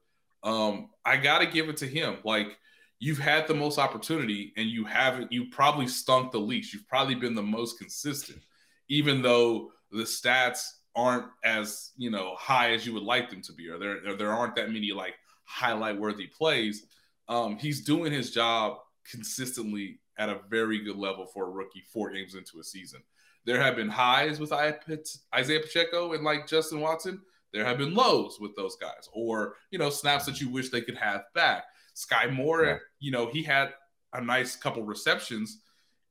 Um, 0.42 0.90
I 1.04 1.16
got 1.16 1.38
to 1.38 1.46
give 1.46 1.68
it 1.68 1.78
to 1.78 1.86
him. 1.86 2.18
Like 2.24 2.58
you've 2.98 3.18
had 3.18 3.46
the 3.46 3.54
most 3.54 3.78
opportunity, 3.78 4.52
and 4.56 4.68
you 4.68 4.84
haven't. 4.84 5.32
You 5.32 5.50
probably 5.50 5.86
stunk 5.86 6.32
the 6.32 6.38
least. 6.38 6.72
You've 6.72 6.88
probably 6.88 7.14
been 7.14 7.34
the 7.34 7.42
most 7.42 7.78
consistent, 7.78 8.40
even 8.88 9.22
though 9.22 9.70
the 9.90 10.02
stats 10.02 10.64
aren't 10.96 11.26
as 11.44 11.90
you 11.96 12.10
know 12.10 12.34
high 12.36 12.72
as 12.72 12.86
you 12.86 12.94
would 12.94 13.02
like 13.02 13.30
them 13.30 13.42
to 13.42 13.52
be, 13.52 13.68
or 13.68 13.78
there 13.78 13.98
or 14.06 14.14
there 14.14 14.32
aren't 14.32 14.56
that 14.56 14.70
many 14.70 14.92
like 14.92 15.14
highlight 15.44 15.98
worthy 15.98 16.26
plays. 16.26 16.86
Um, 17.28 17.58
he's 17.58 17.84
doing 17.84 18.12
his 18.12 18.30
job 18.30 18.78
consistently 19.10 20.00
at 20.18 20.28
a 20.28 20.40
very 20.48 20.84
good 20.84 20.96
level 20.96 21.26
for 21.26 21.46
a 21.46 21.50
rookie 21.50 21.82
four 21.92 22.10
games 22.10 22.34
into 22.34 22.60
a 22.60 22.64
season. 22.64 23.02
There 23.44 23.60
have 23.60 23.76
been 23.76 23.88
highs 23.88 24.40
with 24.40 24.52
Isaiah 24.52 25.60
Pacheco 25.60 26.12
and 26.12 26.24
like 26.24 26.46
Justin 26.46 26.80
Watson. 26.80 27.20
There 27.52 27.64
have 27.64 27.78
been 27.78 27.94
lows 27.94 28.38
with 28.40 28.56
those 28.56 28.76
guys, 28.76 29.08
or 29.12 29.54
you 29.70 29.78
know, 29.78 29.90
snaps 29.90 30.26
that 30.26 30.40
you 30.40 30.48
wish 30.48 30.70
they 30.70 30.80
could 30.80 30.96
have 30.96 31.22
back. 31.34 31.64
Sky 31.94 32.26
Moore, 32.26 32.64
yeah. 32.64 32.76
you 33.00 33.10
know, 33.10 33.30
he 33.30 33.42
had 33.42 33.72
a 34.12 34.20
nice 34.20 34.56
couple 34.56 34.82
receptions 34.82 35.60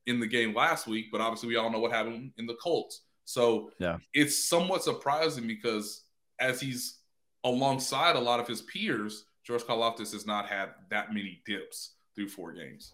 in 0.07 0.19
the 0.19 0.27
game 0.27 0.53
last 0.53 0.87
week, 0.87 1.07
but 1.11 1.21
obviously 1.21 1.49
we 1.49 1.55
all 1.55 1.69
know 1.69 1.79
what 1.79 1.91
happened 1.91 2.31
in 2.37 2.45
the 2.45 2.55
Colts. 2.55 3.01
So 3.25 3.71
yeah, 3.79 3.97
it's 4.13 4.49
somewhat 4.49 4.83
surprising 4.83 5.47
because 5.47 6.03
as 6.39 6.59
he's 6.59 6.99
alongside 7.43 8.15
a 8.15 8.19
lot 8.19 8.39
of 8.39 8.47
his 8.47 8.61
peers, 8.63 9.25
George 9.45 9.63
Karlaftis 9.63 10.11
has 10.13 10.25
not 10.25 10.47
had 10.47 10.69
that 10.89 11.13
many 11.13 11.41
dips 11.45 11.95
through 12.15 12.29
four 12.29 12.53
games. 12.53 12.93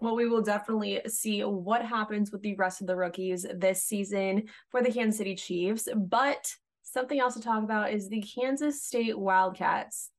Well, 0.00 0.16
we 0.16 0.28
will 0.28 0.42
definitely 0.42 1.00
see 1.06 1.42
what 1.42 1.84
happens 1.84 2.32
with 2.32 2.42
the 2.42 2.56
rest 2.56 2.80
of 2.80 2.88
the 2.88 2.96
rookies 2.96 3.46
this 3.54 3.84
season 3.84 4.48
for 4.70 4.82
the 4.82 4.90
Kansas 4.90 5.18
City 5.18 5.36
Chiefs. 5.36 5.88
But 5.94 6.52
something 6.82 7.20
else 7.20 7.34
to 7.34 7.40
talk 7.40 7.62
about 7.62 7.92
is 7.92 8.08
the 8.08 8.22
Kansas 8.22 8.82
State 8.82 9.16
Wildcats 9.16 10.10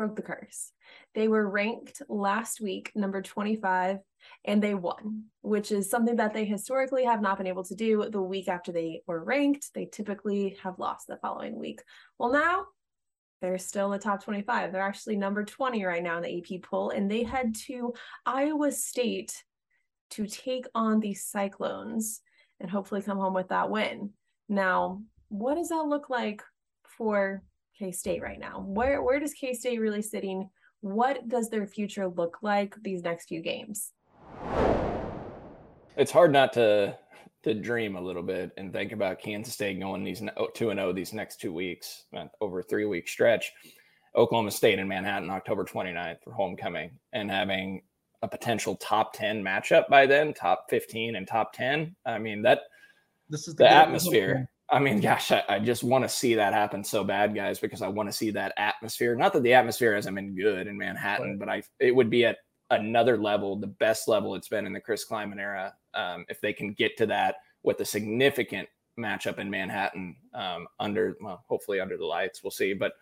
broke 0.00 0.16
the 0.16 0.22
curse. 0.22 0.72
They 1.14 1.28
were 1.28 1.46
ranked 1.46 2.00
last 2.08 2.58
week, 2.58 2.90
number 2.94 3.20
25, 3.20 3.98
and 4.46 4.62
they 4.62 4.72
won, 4.72 5.24
which 5.42 5.70
is 5.72 5.90
something 5.90 6.16
that 6.16 6.32
they 6.32 6.46
historically 6.46 7.04
have 7.04 7.20
not 7.20 7.36
been 7.36 7.46
able 7.46 7.64
to 7.64 7.74
do 7.74 8.08
the 8.08 8.22
week 8.22 8.48
after 8.48 8.72
they 8.72 9.02
were 9.06 9.22
ranked. 9.22 9.74
They 9.74 9.84
typically 9.84 10.56
have 10.62 10.78
lost 10.78 11.06
the 11.06 11.18
following 11.18 11.58
week. 11.58 11.82
Well, 12.18 12.32
now 12.32 12.64
they're 13.42 13.58
still 13.58 13.92
in 13.92 13.98
the 13.98 14.02
top 14.02 14.24
25. 14.24 14.72
They're 14.72 14.80
actually 14.80 15.16
number 15.16 15.44
20 15.44 15.84
right 15.84 16.02
now 16.02 16.16
in 16.16 16.22
the 16.22 16.38
AP 16.38 16.62
poll, 16.62 16.88
and 16.88 17.10
they 17.10 17.22
head 17.22 17.54
to 17.66 17.92
Iowa 18.24 18.72
State 18.72 19.44
to 20.12 20.26
take 20.26 20.64
on 20.74 21.00
the 21.00 21.12
Cyclones 21.12 22.22
and 22.58 22.70
hopefully 22.70 23.02
come 23.02 23.18
home 23.18 23.34
with 23.34 23.48
that 23.48 23.68
win. 23.68 24.14
Now, 24.48 25.02
what 25.28 25.56
does 25.56 25.68
that 25.68 25.84
look 25.84 26.08
like 26.08 26.42
for 26.84 27.42
K 27.80 27.90
State 27.90 28.20
right 28.22 28.38
now? 28.38 28.62
Where 28.66 29.02
where 29.02 29.18
does 29.18 29.32
K 29.32 29.54
State 29.54 29.80
really 29.80 30.02
sitting? 30.02 30.50
What 30.82 31.28
does 31.28 31.48
their 31.48 31.66
future 31.66 32.06
look 32.08 32.38
like 32.42 32.74
these 32.82 33.02
next 33.02 33.28
few 33.28 33.40
games? 33.40 33.92
It's 35.96 36.12
hard 36.12 36.30
not 36.30 36.52
to 36.54 36.96
to 37.42 37.54
dream 37.54 37.96
a 37.96 38.00
little 38.00 38.22
bit 38.22 38.52
and 38.58 38.70
think 38.70 38.92
about 38.92 39.18
Kansas 39.18 39.54
State 39.54 39.80
going 39.80 40.04
these 40.04 40.22
oh, 40.36 40.48
two 40.54 40.68
and 40.68 40.78
zero 40.78 40.90
oh 40.90 40.92
these 40.92 41.14
next 41.14 41.40
two 41.40 41.54
weeks 41.54 42.04
uh, 42.14 42.26
over 42.42 42.60
a 42.60 42.62
three 42.62 42.84
week 42.84 43.08
stretch. 43.08 43.50
Oklahoma 44.14 44.50
State 44.50 44.78
in 44.78 44.86
Manhattan, 44.86 45.30
October 45.30 45.64
29th 45.64 46.22
for 46.22 46.32
homecoming, 46.32 46.90
and 47.12 47.30
having 47.30 47.80
a 48.22 48.28
potential 48.28 48.74
top 48.76 49.14
10 49.14 49.42
matchup 49.42 49.88
by 49.88 50.04
then, 50.04 50.34
top 50.34 50.66
15 50.68 51.14
and 51.14 51.26
top 51.26 51.52
10. 51.54 51.94
I 52.04 52.18
mean, 52.18 52.42
that 52.42 52.62
this 53.30 53.46
is 53.46 53.54
the, 53.54 53.64
the 53.64 53.70
atmosphere. 53.70 54.50
I 54.70 54.78
mean, 54.78 55.00
gosh, 55.00 55.32
I, 55.32 55.42
I 55.48 55.58
just 55.58 55.82
want 55.82 56.04
to 56.04 56.08
see 56.08 56.34
that 56.34 56.52
happen 56.52 56.84
so 56.84 57.02
bad, 57.02 57.34
guys, 57.34 57.58
because 57.58 57.82
I 57.82 57.88
want 57.88 58.08
to 58.08 58.12
see 58.12 58.30
that 58.30 58.52
atmosphere. 58.56 59.16
Not 59.16 59.32
that 59.32 59.42
the 59.42 59.54
atmosphere 59.54 59.94
hasn't 59.94 60.14
been 60.14 60.36
good 60.36 60.66
in 60.66 60.78
Manhattan, 60.78 61.30
right. 61.30 61.38
but 61.38 61.48
I 61.48 61.62
it 61.80 61.94
would 61.94 62.10
be 62.10 62.24
at 62.24 62.38
another 62.70 63.16
level, 63.16 63.56
the 63.56 63.66
best 63.66 64.06
level 64.06 64.34
it's 64.34 64.48
been 64.48 64.66
in 64.66 64.72
the 64.72 64.80
Chris 64.80 65.04
Klieman 65.04 65.40
era. 65.40 65.74
Um, 65.94 66.24
if 66.28 66.40
they 66.40 66.52
can 66.52 66.72
get 66.72 66.96
to 66.98 67.06
that 67.06 67.36
with 67.62 67.80
a 67.80 67.84
significant 67.84 68.68
matchup 68.98 69.38
in 69.38 69.50
Manhattan 69.50 70.16
um, 70.34 70.68
under, 70.78 71.16
well, 71.20 71.44
hopefully 71.48 71.80
under 71.80 71.96
the 71.96 72.06
lights, 72.06 72.42
we'll 72.42 72.50
see. 72.52 72.72
But 72.72 72.92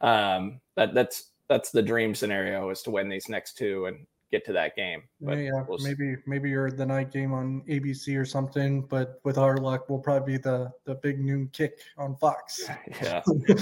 um, 0.00 0.60
that 0.76 0.94
that's 0.94 1.32
that's 1.48 1.70
the 1.70 1.82
dream 1.82 2.14
scenario 2.14 2.70
is 2.70 2.82
to 2.82 2.90
win 2.90 3.08
these 3.08 3.28
next 3.28 3.56
two 3.56 3.86
and 3.86 4.06
get 4.30 4.44
to 4.46 4.52
that 4.52 4.76
game. 4.76 5.02
But 5.20 5.38
yeah, 5.38 5.62
we'll 5.66 5.78
maybe 5.78 6.16
maybe 6.26 6.50
you're 6.50 6.70
the 6.70 6.86
night 6.86 7.12
game 7.12 7.32
on 7.32 7.62
ABC 7.68 8.18
or 8.18 8.24
something, 8.24 8.82
but 8.82 9.20
with 9.24 9.38
our 9.38 9.56
luck, 9.58 9.88
we'll 9.88 10.00
probably 10.00 10.34
be 10.34 10.38
the 10.38 10.70
the 10.84 10.94
big 10.96 11.20
noon 11.20 11.48
kick 11.52 11.78
on 11.98 12.16
Fox. 12.16 12.68
Yeah. 13.02 13.22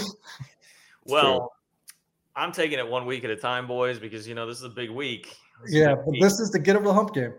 well, 1.06 1.52
I'm 2.36 2.52
taking 2.52 2.78
it 2.78 2.88
one 2.88 3.06
week 3.06 3.24
at 3.24 3.30
a 3.30 3.36
time, 3.36 3.66
boys, 3.66 3.98
because 3.98 4.26
you 4.26 4.34
know 4.34 4.46
this 4.46 4.58
is 4.58 4.64
a 4.64 4.70
big 4.70 4.90
week. 4.90 5.36
This 5.62 5.74
yeah, 5.74 5.94
but 5.94 6.06
week. 6.06 6.22
this 6.22 6.40
is 6.40 6.50
the 6.50 6.58
get 6.58 6.76
over 6.76 6.86
the 6.86 6.94
hump 6.94 7.14
game. 7.14 7.34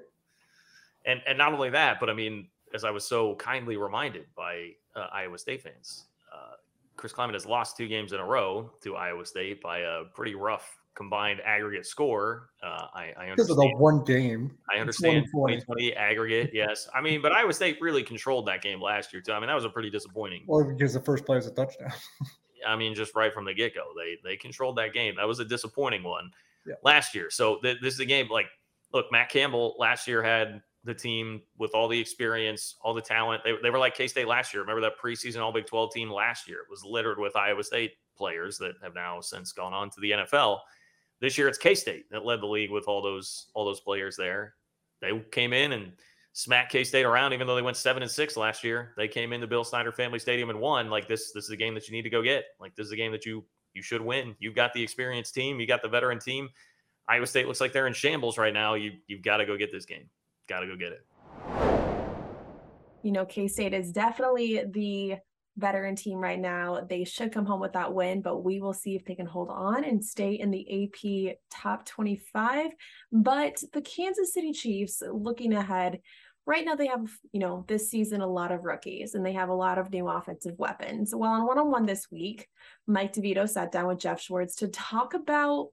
And 1.06 1.22
and 1.28 1.38
not 1.38 1.54
only 1.54 1.70
that, 1.72 2.00
but 2.00 2.10
I 2.10 2.14
mean, 2.14 2.48
as 2.74 2.84
I 2.84 2.92
was 2.92 3.06
so 3.06 3.36
kindly 3.36 3.78
reminded 3.78 4.26
by 4.36 4.72
uh, 4.96 5.08
Iowa 5.12 5.38
State 5.38 5.62
fans, 5.62 6.06
uh, 6.34 6.56
Chris 6.96 7.14
Klieman 7.14 7.34
has 7.34 7.46
lost 7.46 7.78
two 7.78 7.88
games 7.88 8.14
in 8.14 8.20
a 8.20 8.26
row 8.26 8.72
to 8.82 8.96
Iowa 8.96 9.26
State 9.26 9.62
by 9.62 9.80
a 9.80 10.04
pretty 10.14 10.36
rough 10.36 10.80
combined 10.96 11.42
aggregate 11.46 11.86
score. 11.86 12.50
Uh, 12.64 12.88
I, 12.94 13.14
I 13.18 13.30
understand. 13.30 13.36
Because 13.36 13.50
of 13.52 13.58
the 13.58 13.76
one 13.78 14.04
game. 14.04 14.58
I 14.74 14.80
understand 14.80 15.26
2020 15.32 15.94
aggregate, 15.94 16.52
yes. 16.54 16.88
I 16.94 17.02
mean, 17.02 17.22
but 17.22 17.32
Iowa 17.32 17.54
State 17.54 17.78
really 17.82 18.04
controlled 18.04 18.48
that 18.48 18.62
game 18.62 18.82
last 18.82 19.14
year, 19.14 19.22
too. 19.22 19.34
I 19.34 19.40
mean, 19.40 19.48
that 19.48 19.54
was 19.54 19.66
a 19.66 19.70
pretty 19.70 19.90
disappointing. 19.90 20.44
Well, 20.48 20.64
because 20.64 20.94
the 20.94 21.02
first 21.02 21.26
play 21.26 21.36
was 21.36 21.48
a 21.48 21.52
touchdown. 21.52 21.92
I 22.68 22.76
mean, 22.76 22.96
just 22.96 23.16
right 23.16 23.34
from 23.34 23.46
the 23.46 23.54
get 23.54 23.76
go, 23.76 23.84
they 23.96 24.18
they 24.28 24.38
controlled 24.38 24.78
that 24.78 24.94
game. 24.94 25.16
That 25.18 25.28
was 25.28 25.40
a 25.40 25.46
disappointing 25.46 26.04
one 26.04 26.32
yeah. 26.66 26.76
last 26.84 27.14
year. 27.14 27.30
So 27.30 27.58
th- 27.62 27.78
this 27.82 27.94
is 27.94 28.00
a 28.00 28.06
game 28.06 28.28
like, 28.30 28.48
look, 28.92 29.12
Matt 29.12 29.30
Campbell 29.30 29.76
last 29.78 30.08
year 30.08 30.24
had 30.24 30.62
the 30.84 30.94
team 30.94 31.42
with 31.58 31.72
all 31.74 31.88
the 31.88 32.00
experience, 32.00 32.76
all 32.82 32.94
the 32.94 33.02
talent. 33.02 33.44
They, 33.44 33.54
they 33.62 33.70
were 33.70 33.80
like 33.80 33.96
K 33.96 34.08
State 34.08 34.28
last 34.28 34.54
year. 34.54 34.62
Remember 34.62 34.82
that 34.82 35.00
preseason 35.04 35.42
All 35.42 35.52
Big 35.52 35.66
12 35.66 35.94
team 35.94 36.10
last 36.10 36.48
year? 36.48 36.60
It 36.60 36.70
was 36.70 36.84
littered 36.84 37.20
with 37.20 37.36
Iowa 37.36 37.64
State 37.64 37.94
players 38.16 38.58
that 38.60 38.76
have 38.82 38.96
now 38.96 39.20
since 39.22 39.52
gone 39.52 39.74
on 39.74 39.90
to 39.92 40.00
the 40.00 40.12
NFL. 40.12 40.60
This 41.22 41.38
year 41.38 41.48
it's 41.48 41.58
K 41.58 41.76
State 41.76 42.10
that 42.12 42.26
led 42.26 42.42
the 42.42 42.48
league 42.48 42.72
with 42.72 42.88
all 42.88 43.02
those 43.02 43.48
all 43.54 43.66
those 43.66 43.80
players 43.80 44.16
there. 44.16 44.56
They 45.02 45.12
came 45.32 45.54
in 45.54 45.72
and 45.72 45.94
smacked 46.34 46.72
K 46.72 46.84
State 46.84 47.06
around, 47.06 47.34
even 47.34 47.48
though 47.48 47.56
they 47.56 47.62
went 47.62 47.78
seven 47.78 48.04
and 48.04 48.12
six 48.12 48.36
last 48.38 48.64
year. 48.64 48.94
They 48.98 49.08
came 49.08 49.34
into 49.34 49.48
Bill 49.48 49.64
Snyder 49.64 49.92
Family 49.92 50.20
Stadium 50.20 50.50
and 50.50 50.60
won. 50.60 50.90
Like 50.90 51.08
this, 51.08 51.32
this 51.32 51.46
is 51.46 51.50
a 51.50 51.58
game 51.58 51.74
that 51.74 51.88
you 51.88 51.94
need 51.94 52.04
to 52.04 52.10
go 52.10 52.22
get. 52.22 52.46
Like 52.60 52.76
this 52.76 52.88
is 52.88 52.92
a 52.92 52.98
game 52.98 53.12
that 53.12 53.26
you 53.26 53.44
you 53.74 53.82
should 53.82 54.02
win. 54.02 54.36
You've 54.40 54.56
got 54.56 54.74
the 54.74 54.84
experienced 54.84 55.34
team, 55.34 55.60
you 55.60 55.68
got 55.68 55.82
the 55.82 55.90
veteran 55.90 56.20
team. 56.20 56.50
Iowa 57.08 57.28
State 57.28 57.48
looks 57.48 57.62
like 57.62 57.72
they're 57.72 57.88
in 57.88 57.94
shambles 57.94 58.38
right 58.38 58.54
now. 58.54 58.74
You 58.74 58.94
you've 59.08 59.22
got 59.22 59.38
to 59.38 59.46
go 59.46 59.58
get 59.58 59.72
this 59.72 59.86
game. 59.86 60.10
Got 60.48 60.62
to 60.62 60.68
go 60.68 60.76
get 60.76 60.92
it. 60.92 61.06
You 63.04 63.12
know, 63.12 63.26
K 63.26 63.48
State 63.48 63.74
is 63.74 63.92
definitely 63.92 64.64
the 64.72 65.18
veteran 65.58 65.96
team 65.96 66.20
right 66.20 66.40
now. 66.40 66.86
They 66.88 67.04
should 67.04 67.32
come 67.32 67.46
home 67.46 67.60
with 67.60 67.74
that 67.74 67.94
win, 67.94 68.22
but 68.22 68.44
we 68.44 68.60
will 68.60 68.74
see 68.74 68.96
if 68.96 69.06
they 69.06 69.16
can 69.16 69.26
hold 69.26 69.50
on 69.50 69.84
and 69.84 70.04
stay 70.04 70.34
in 70.34 70.52
the 70.52 70.84
AP 70.84 71.38
top 71.50 71.86
25. 71.86 72.72
But 73.12 73.62
the 73.74 73.82
Kansas 73.82 74.34
City 74.34 74.52
Chiefs, 74.52 75.02
looking 75.12 75.54
ahead, 75.54 76.00
right 76.46 76.66
now 76.66 76.76
they 76.76 76.88
have, 76.88 77.10
you 77.32 77.40
know, 77.40 77.66
this 77.68 77.90
season 77.90 78.22
a 78.22 78.28
lot 78.28 78.52
of 78.52 78.64
rookies 78.64 79.16
and 79.16 79.26
they 79.26 79.34
have 79.34 79.50
a 79.50 79.54
lot 79.54 79.78
of 79.78 79.92
new 79.92 80.08
offensive 80.08 80.56
weapons. 80.58 81.14
Well, 81.16 81.32
on 81.32 81.46
one 81.46 81.58
on 81.58 81.72
one 81.72 81.86
this 81.86 82.08
week, 82.12 82.48
Mike 82.88 83.14
DeVito 83.14 83.48
sat 83.48 83.72
down 83.72 83.88
with 83.88 84.00
Geoff 84.00 84.22
Schwartz 84.22 84.56
to 84.58 84.68
talk 84.68 85.14
about 85.14 85.70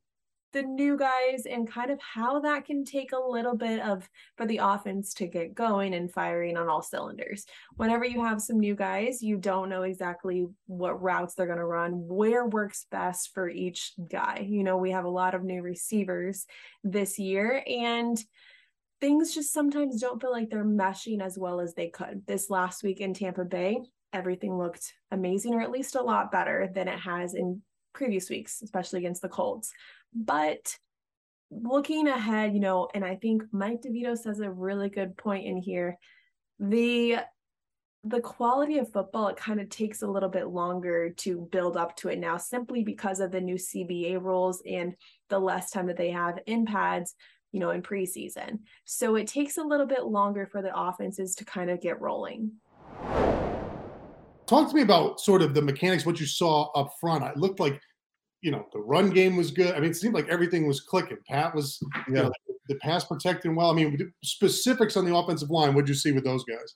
the 0.52 0.62
new 0.62 0.96
guys 0.96 1.44
and 1.50 1.70
kind 1.70 1.90
of 1.90 1.98
how 2.00 2.40
that 2.40 2.64
can 2.64 2.84
take 2.84 3.12
a 3.12 3.18
little 3.18 3.56
bit 3.56 3.80
of 3.80 4.08
for 4.36 4.46
the 4.46 4.58
offense 4.58 5.14
to 5.14 5.26
get 5.26 5.54
going 5.54 5.94
and 5.94 6.12
firing 6.12 6.56
on 6.56 6.68
all 6.68 6.82
cylinders. 6.82 7.44
Whenever 7.76 8.04
you 8.04 8.22
have 8.24 8.42
some 8.42 8.60
new 8.60 8.74
guys, 8.74 9.22
you 9.22 9.36
don't 9.36 9.68
know 9.68 9.82
exactly 9.82 10.46
what 10.66 11.02
routes 11.02 11.34
they're 11.34 11.46
going 11.46 11.58
to 11.58 11.64
run, 11.64 11.92
where 11.92 12.46
works 12.46 12.86
best 12.90 13.30
for 13.34 13.48
each 13.48 13.92
guy. 14.10 14.46
You 14.48 14.62
know, 14.64 14.76
we 14.76 14.90
have 14.90 15.04
a 15.04 15.10
lot 15.10 15.34
of 15.34 15.42
new 15.42 15.62
receivers 15.62 16.46
this 16.84 17.18
year 17.18 17.62
and 17.66 18.22
things 19.00 19.34
just 19.34 19.52
sometimes 19.52 20.00
don't 20.00 20.20
feel 20.20 20.30
like 20.30 20.48
they're 20.48 20.64
meshing 20.64 21.20
as 21.20 21.36
well 21.36 21.60
as 21.60 21.74
they 21.74 21.88
could. 21.88 22.22
This 22.26 22.50
last 22.50 22.84
week 22.84 23.00
in 23.00 23.14
Tampa 23.14 23.44
Bay, 23.44 23.80
everything 24.12 24.56
looked 24.56 24.92
amazing 25.10 25.54
or 25.54 25.60
at 25.60 25.70
least 25.70 25.96
a 25.96 26.02
lot 26.02 26.30
better 26.30 26.70
than 26.72 26.86
it 26.86 26.98
has 26.98 27.34
in 27.34 27.62
previous 27.92 28.30
weeks, 28.30 28.62
especially 28.62 29.00
against 29.00 29.22
the 29.22 29.28
Colts. 29.28 29.72
But 30.14 30.76
looking 31.50 32.08
ahead, 32.08 32.54
you 32.54 32.60
know, 32.60 32.88
and 32.94 33.04
I 33.04 33.16
think 33.16 33.42
Mike 33.52 33.82
DeVito 33.82 34.16
says 34.16 34.40
a 34.40 34.50
really 34.50 34.88
good 34.88 35.16
point 35.16 35.46
in 35.46 35.56
here. 35.56 35.98
The 36.58 37.18
the 38.04 38.20
quality 38.20 38.78
of 38.78 38.90
football, 38.90 39.28
it 39.28 39.36
kind 39.36 39.60
of 39.60 39.68
takes 39.68 40.02
a 40.02 40.06
little 40.08 40.28
bit 40.28 40.48
longer 40.48 41.10
to 41.10 41.48
build 41.52 41.76
up 41.76 41.94
to 41.96 42.08
it 42.08 42.18
now, 42.18 42.36
simply 42.36 42.82
because 42.82 43.20
of 43.20 43.30
the 43.30 43.40
new 43.40 43.54
CBA 43.54 44.20
rules 44.20 44.60
and 44.68 44.96
the 45.28 45.38
less 45.38 45.70
time 45.70 45.86
that 45.86 45.96
they 45.96 46.10
have 46.10 46.40
in 46.46 46.66
pads, 46.66 47.14
you 47.52 47.60
know, 47.60 47.70
in 47.70 47.80
preseason. 47.80 48.58
So 48.84 49.14
it 49.14 49.28
takes 49.28 49.56
a 49.56 49.62
little 49.62 49.86
bit 49.86 50.04
longer 50.04 50.46
for 50.46 50.62
the 50.62 50.76
offenses 50.76 51.36
to 51.36 51.44
kind 51.44 51.70
of 51.70 51.80
get 51.80 52.00
rolling. 52.00 52.52
Talk 54.52 54.68
to 54.68 54.76
me 54.76 54.82
about 54.82 55.18
sort 55.18 55.40
of 55.40 55.54
the 55.54 55.62
mechanics, 55.62 56.04
what 56.04 56.20
you 56.20 56.26
saw 56.26 56.70
up 56.72 56.92
front. 57.00 57.24
It 57.24 57.38
looked 57.38 57.58
like, 57.58 57.80
you 58.42 58.50
know, 58.50 58.66
the 58.74 58.80
run 58.80 59.08
game 59.08 59.34
was 59.34 59.50
good. 59.50 59.74
I 59.74 59.80
mean, 59.80 59.92
it 59.92 59.96
seemed 59.96 60.12
like 60.12 60.28
everything 60.28 60.66
was 60.66 60.82
clicking. 60.82 61.16
Pat 61.26 61.54
was, 61.54 61.82
you 62.06 62.12
know, 62.12 62.30
the 62.68 62.74
pass 62.74 63.02
protecting 63.02 63.54
well. 63.54 63.70
I 63.70 63.72
mean, 63.72 64.12
specifics 64.22 64.94
on 64.98 65.06
the 65.06 65.16
offensive 65.16 65.48
line. 65.48 65.72
What 65.72 65.86
did 65.86 65.88
you 65.88 65.94
see 65.94 66.12
with 66.12 66.24
those 66.24 66.44
guys? 66.44 66.74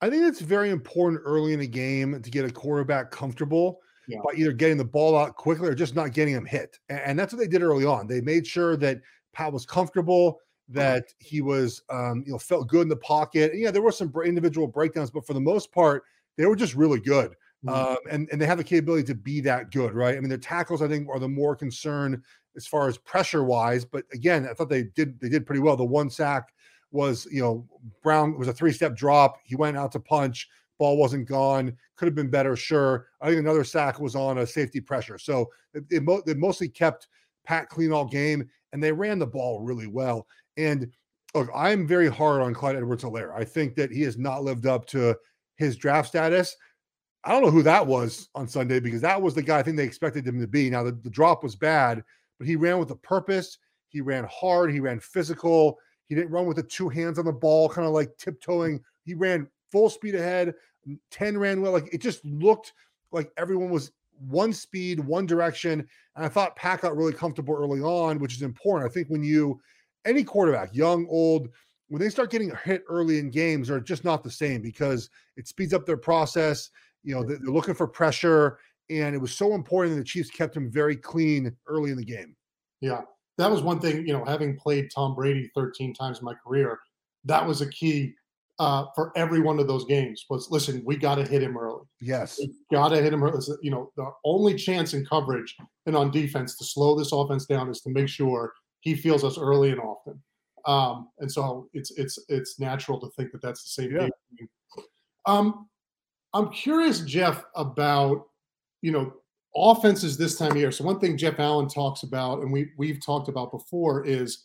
I 0.00 0.08
think 0.08 0.22
it's 0.22 0.40
very 0.40 0.70
important 0.70 1.20
early 1.24 1.52
in 1.52 1.58
the 1.58 1.66
game 1.66 2.22
to 2.22 2.30
get 2.30 2.44
a 2.44 2.52
quarterback 2.52 3.10
comfortable 3.10 3.80
Yeah. 4.06 4.18
by 4.24 4.34
either 4.36 4.52
getting 4.52 4.76
the 4.76 4.84
ball 4.84 5.18
out 5.18 5.34
quickly 5.34 5.68
or 5.68 5.74
just 5.74 5.96
not 5.96 6.12
getting 6.12 6.34
him 6.34 6.46
hit. 6.46 6.78
And 6.90 7.18
that's 7.18 7.32
what 7.32 7.40
they 7.40 7.48
did 7.48 7.60
early 7.60 7.84
on. 7.84 8.06
They 8.06 8.20
made 8.20 8.46
sure 8.46 8.76
that 8.76 9.00
Pat 9.32 9.52
was 9.52 9.66
comfortable, 9.66 10.38
that 10.68 11.12
he 11.18 11.40
was, 11.40 11.82
um, 11.90 12.22
you 12.24 12.30
know, 12.30 12.38
felt 12.38 12.68
good 12.68 12.82
in 12.82 12.88
the 12.88 12.94
pocket. 12.94 13.50
And 13.50 13.60
yeah, 13.60 13.72
there 13.72 13.82
were 13.82 13.90
some 13.90 14.12
individual 14.24 14.68
breakdowns, 14.68 15.10
but 15.10 15.26
for 15.26 15.34
the 15.34 15.40
most 15.40 15.72
part, 15.72 16.04
they 16.36 16.46
were 16.46 16.56
just 16.56 16.74
really 16.74 17.00
good. 17.00 17.34
Um, 17.68 17.96
and, 18.10 18.28
and 18.30 18.40
they 18.40 18.46
have 18.46 18.58
the 18.58 18.64
capability 18.64 19.04
to 19.04 19.14
be 19.14 19.40
that 19.40 19.72
good, 19.72 19.92
right? 19.92 20.16
I 20.16 20.20
mean, 20.20 20.28
their 20.28 20.38
tackles, 20.38 20.82
I 20.82 20.88
think, 20.88 21.08
are 21.08 21.18
the 21.18 21.28
more 21.28 21.56
concern 21.56 22.22
as 22.56 22.66
far 22.66 22.88
as 22.88 22.96
pressure 22.98 23.42
wise. 23.42 23.84
But 23.84 24.04
again, 24.12 24.46
I 24.48 24.54
thought 24.54 24.68
they 24.68 24.84
did 24.84 25.18
they 25.20 25.28
did 25.28 25.46
pretty 25.46 25.60
well. 25.60 25.76
The 25.76 25.84
one 25.84 26.08
sack 26.08 26.52
was, 26.92 27.26
you 27.30 27.42
know, 27.42 27.66
Brown 28.02 28.38
was 28.38 28.48
a 28.48 28.52
three 28.52 28.72
step 28.72 28.94
drop. 28.96 29.38
He 29.44 29.56
went 29.56 29.76
out 29.76 29.92
to 29.92 30.00
punch. 30.00 30.48
Ball 30.78 30.96
wasn't 30.96 31.26
gone. 31.26 31.76
Could 31.96 32.06
have 32.06 32.14
been 32.14 32.30
better, 32.30 32.54
sure. 32.54 33.06
I 33.20 33.28
think 33.28 33.40
another 33.40 33.64
sack 33.64 33.98
was 33.98 34.14
on 34.14 34.38
a 34.38 34.46
safety 34.46 34.80
pressure. 34.80 35.18
So 35.18 35.50
mo- 35.90 36.22
they 36.24 36.34
mostly 36.34 36.68
kept 36.68 37.08
Pat 37.44 37.68
clean 37.68 37.92
all 37.92 38.04
game, 38.04 38.48
and 38.72 38.82
they 38.82 38.92
ran 38.92 39.18
the 39.18 39.26
ball 39.26 39.62
really 39.62 39.86
well. 39.86 40.26
And 40.56 40.90
look, 41.34 41.48
I'm 41.54 41.86
very 41.86 42.08
hard 42.08 42.42
on 42.42 42.54
Clyde 42.54 42.76
Edwards 42.76 43.04
Helaire. 43.04 43.34
I 43.34 43.44
think 43.44 43.74
that 43.76 43.90
he 43.90 44.02
has 44.02 44.18
not 44.18 44.44
lived 44.44 44.66
up 44.66 44.86
to 44.88 45.16
his 45.56 45.76
draft 45.76 46.08
status. 46.08 46.56
I 47.24 47.32
don't 47.32 47.42
know 47.42 47.50
who 47.50 47.62
that 47.64 47.86
was 47.86 48.28
on 48.34 48.46
Sunday 48.46 48.78
because 48.78 49.00
that 49.00 49.20
was 49.20 49.34
the 49.34 49.42
guy 49.42 49.58
I 49.58 49.62
think 49.62 49.76
they 49.76 49.84
expected 49.84 50.26
him 50.26 50.40
to 50.40 50.46
be. 50.46 50.70
Now, 50.70 50.84
the, 50.84 50.92
the 50.92 51.10
drop 51.10 51.42
was 51.42 51.56
bad, 51.56 52.04
but 52.38 52.46
he 52.46 52.54
ran 52.54 52.78
with 52.78 52.90
a 52.90 52.96
purpose. 52.96 53.58
He 53.88 54.00
ran 54.00 54.28
hard. 54.30 54.72
He 54.72 54.80
ran 54.80 55.00
physical. 55.00 55.78
He 56.08 56.14
didn't 56.14 56.30
run 56.30 56.46
with 56.46 56.56
the 56.56 56.62
two 56.62 56.88
hands 56.88 57.18
on 57.18 57.24
the 57.24 57.32
ball, 57.32 57.68
kind 57.68 57.86
of 57.86 57.92
like 57.92 58.16
tiptoeing. 58.16 58.80
He 59.04 59.14
ran 59.14 59.48
full 59.72 59.90
speed 59.90 60.14
ahead. 60.14 60.54
10 61.10 61.36
ran 61.36 61.60
well. 61.60 61.72
Like 61.72 61.92
it 61.92 62.00
just 62.00 62.24
looked 62.24 62.72
like 63.10 63.32
everyone 63.36 63.70
was 63.70 63.90
one 64.28 64.52
speed, 64.52 65.00
one 65.00 65.26
direction. 65.26 65.86
And 66.14 66.24
I 66.24 66.28
thought 66.28 66.56
Pat 66.56 66.80
got 66.82 66.96
really 66.96 67.12
comfortable 67.12 67.54
early 67.54 67.80
on, 67.80 68.18
which 68.18 68.34
is 68.34 68.42
important. 68.42 68.88
I 68.88 68.92
think 68.92 69.08
when 69.08 69.22
you, 69.22 69.60
any 70.04 70.22
quarterback, 70.22 70.74
young, 70.74 71.06
old, 71.08 71.48
when 71.88 72.00
they 72.00 72.08
start 72.08 72.30
getting 72.30 72.52
hit 72.64 72.82
early 72.88 73.18
in 73.18 73.30
games, 73.30 73.68
they're 73.68 73.80
just 73.80 74.04
not 74.04 74.24
the 74.24 74.30
same 74.30 74.60
because 74.60 75.10
it 75.36 75.46
speeds 75.46 75.72
up 75.72 75.86
their 75.86 75.96
process. 75.96 76.70
You 77.04 77.14
know, 77.14 77.22
they're 77.22 77.38
they're 77.38 77.52
looking 77.52 77.74
for 77.74 77.86
pressure. 77.86 78.58
And 78.88 79.14
it 79.14 79.18
was 79.18 79.34
so 79.34 79.54
important 79.54 79.94
that 79.94 80.00
the 80.00 80.04
Chiefs 80.04 80.30
kept 80.30 80.56
him 80.56 80.70
very 80.70 80.96
clean 80.96 81.54
early 81.66 81.90
in 81.90 81.96
the 81.96 82.04
game. 82.04 82.36
Yeah, 82.80 83.02
that 83.38 83.50
was 83.50 83.62
one 83.62 83.80
thing. 83.80 84.06
You 84.06 84.12
know, 84.12 84.24
having 84.24 84.56
played 84.56 84.90
Tom 84.94 85.14
Brady 85.14 85.50
13 85.54 85.94
times 85.94 86.18
in 86.18 86.24
my 86.24 86.34
career, 86.34 86.78
that 87.24 87.44
was 87.44 87.60
a 87.62 87.70
key 87.70 88.14
uh, 88.58 88.86
for 88.94 89.12
every 89.16 89.40
one 89.40 89.58
of 89.58 89.66
those 89.66 89.84
games. 89.86 90.24
Was 90.30 90.50
listen, 90.50 90.82
we 90.84 90.96
got 90.96 91.16
to 91.16 91.24
hit 91.24 91.42
him 91.42 91.56
early. 91.56 91.84
Yes, 92.00 92.40
got 92.72 92.90
to 92.90 93.02
hit 93.02 93.12
him 93.12 93.24
early. 93.24 93.40
You 93.62 93.70
know, 93.70 93.90
the 93.96 94.10
only 94.24 94.54
chance 94.54 94.94
in 94.94 95.04
coverage 95.04 95.54
and 95.86 95.96
on 95.96 96.10
defense 96.10 96.56
to 96.58 96.64
slow 96.64 96.96
this 96.96 97.12
offense 97.12 97.46
down 97.46 97.68
is 97.68 97.80
to 97.82 97.90
make 97.90 98.08
sure 98.08 98.52
he 98.80 98.94
feels 98.94 99.24
us 99.24 99.38
early 99.38 99.70
and 99.70 99.80
often. 99.80 100.22
Um, 100.66 101.08
and 101.20 101.30
so 101.30 101.68
it's 101.72 101.92
it's 101.92 102.18
it's 102.28 102.58
natural 102.58 103.00
to 103.00 103.08
think 103.10 103.32
that 103.32 103.40
that's 103.40 103.62
the 103.62 103.82
same 103.82 103.96
game. 103.96 104.10
Um, 105.24 105.68
I'm 106.34 106.50
curious, 106.50 107.00
Geoff, 107.00 107.44
about 107.54 108.26
you 108.82 108.90
know 108.92 109.14
offenses 109.54 110.18
this 110.18 110.36
time 110.36 110.52
of 110.52 110.56
year. 110.56 110.72
So 110.72 110.84
one 110.84 110.98
thing 110.98 111.16
Jeff 111.16 111.38
Allen 111.38 111.68
talks 111.68 112.02
about, 112.02 112.40
and 112.40 112.52
we 112.52 112.72
we've 112.76 113.04
talked 113.04 113.28
about 113.28 113.52
before, 113.52 114.04
is 114.04 114.44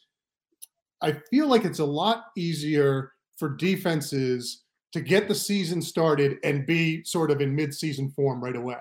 I 1.01 1.17
feel 1.29 1.47
like 1.47 1.65
it's 1.65 1.79
a 1.79 1.85
lot 1.85 2.25
easier 2.37 3.11
for 3.37 3.49
defenses 3.49 4.63
to 4.93 5.01
get 5.01 5.27
the 5.27 5.35
season 5.35 5.81
started 5.81 6.37
and 6.43 6.65
be 6.65 7.03
sort 7.03 7.31
of 7.31 7.41
in 7.41 7.55
mid-season 7.55 8.11
form 8.11 8.43
right 8.43 8.55
away. 8.55 8.77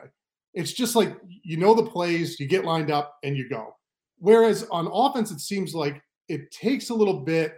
It's 0.52 0.72
just 0.72 0.94
like 0.94 1.16
you 1.42 1.56
know 1.56 1.74
the 1.74 1.86
plays, 1.86 2.38
you 2.38 2.46
get 2.46 2.66
lined 2.66 2.90
up, 2.90 3.16
and 3.22 3.34
you 3.34 3.48
go. 3.48 3.74
Whereas 4.18 4.66
on 4.70 4.88
offense, 4.92 5.30
it 5.30 5.40
seems 5.40 5.74
like 5.74 6.02
it 6.30 6.50
takes 6.52 6.90
a 6.90 6.94
little 6.94 7.20
bit 7.20 7.56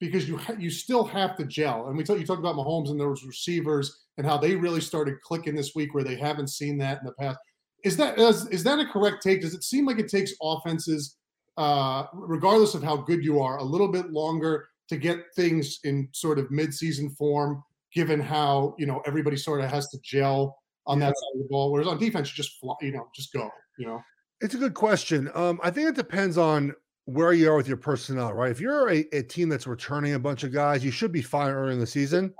because 0.00 0.28
you 0.28 0.36
ha- 0.36 0.56
you 0.58 0.70
still 0.70 1.04
have 1.04 1.36
to 1.36 1.44
gel. 1.44 1.88
And 1.88 1.96
we 1.96 2.04
talk, 2.04 2.18
you 2.18 2.26
talked 2.26 2.40
about 2.40 2.56
Mahomes 2.56 2.90
and 2.90 2.98
those 2.98 3.24
receivers 3.24 4.04
and 4.16 4.26
how 4.26 4.38
they 4.38 4.54
really 4.54 4.80
started 4.80 5.20
clicking 5.22 5.54
this 5.54 5.74
week, 5.74 5.92
where 5.92 6.04
they 6.04 6.16
haven't 6.16 6.48
seen 6.48 6.78
that 6.78 7.00
in 7.00 7.06
the 7.06 7.12
past. 7.12 7.38
Is 7.84 7.96
that 7.96 8.18
is, 8.18 8.46
is 8.48 8.64
that 8.64 8.78
a 8.78 8.86
correct 8.86 9.22
take? 9.22 9.40
Does 9.42 9.54
it 9.54 9.64
seem 9.64 9.86
like 9.86 9.98
it 9.98 10.08
takes 10.08 10.32
offenses, 10.40 11.16
uh, 11.56 12.04
regardless 12.12 12.74
of 12.74 12.82
how 12.82 12.96
good 12.96 13.24
you 13.24 13.40
are, 13.40 13.58
a 13.58 13.64
little 13.64 13.88
bit 13.88 14.10
longer 14.12 14.68
to 14.88 14.96
get 14.96 15.18
things 15.34 15.80
in 15.84 16.08
sort 16.12 16.38
of 16.38 16.50
mid-season 16.50 17.10
form, 17.10 17.62
given 17.92 18.20
how 18.20 18.74
you 18.78 18.86
know 18.86 19.02
everybody 19.04 19.36
sort 19.36 19.60
of 19.60 19.70
has 19.70 19.88
to 19.88 19.98
gel 20.04 20.56
on 20.86 20.98
that 21.00 21.14
side 21.16 21.34
of 21.34 21.42
the 21.42 21.48
ball. 21.50 21.72
Whereas 21.72 21.88
on 21.88 21.98
defense, 21.98 22.28
you 22.28 22.34
just 22.36 22.58
fly, 22.60 22.74
you 22.80 22.92
know, 22.92 23.08
just 23.14 23.32
go. 23.32 23.50
You 23.78 23.86
know. 23.86 24.00
It's 24.40 24.54
a 24.54 24.58
good 24.58 24.74
question. 24.74 25.30
Um, 25.34 25.60
I 25.62 25.70
think 25.70 25.88
it 25.88 25.96
depends 25.96 26.36
on 26.38 26.74
where 27.06 27.32
you 27.32 27.50
are 27.50 27.56
with 27.56 27.68
your 27.68 27.76
personnel, 27.76 28.32
right? 28.32 28.50
If 28.50 28.60
you're 28.60 28.90
a, 28.90 29.04
a 29.12 29.22
team 29.22 29.48
that's 29.48 29.66
returning 29.66 30.14
a 30.14 30.18
bunch 30.18 30.44
of 30.44 30.52
guys, 30.52 30.84
you 30.84 30.90
should 30.90 31.12
be 31.12 31.22
fine 31.22 31.50
early 31.50 31.72
in 31.72 31.80
the 31.80 31.86
season. 31.86 32.32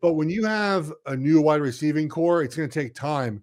But 0.00 0.14
when 0.14 0.28
you 0.28 0.44
have 0.44 0.92
a 1.06 1.16
new 1.16 1.40
wide 1.40 1.62
receiving 1.62 2.08
corps, 2.08 2.42
it's 2.42 2.56
going 2.56 2.68
to 2.68 2.80
take 2.80 2.94
time. 2.94 3.42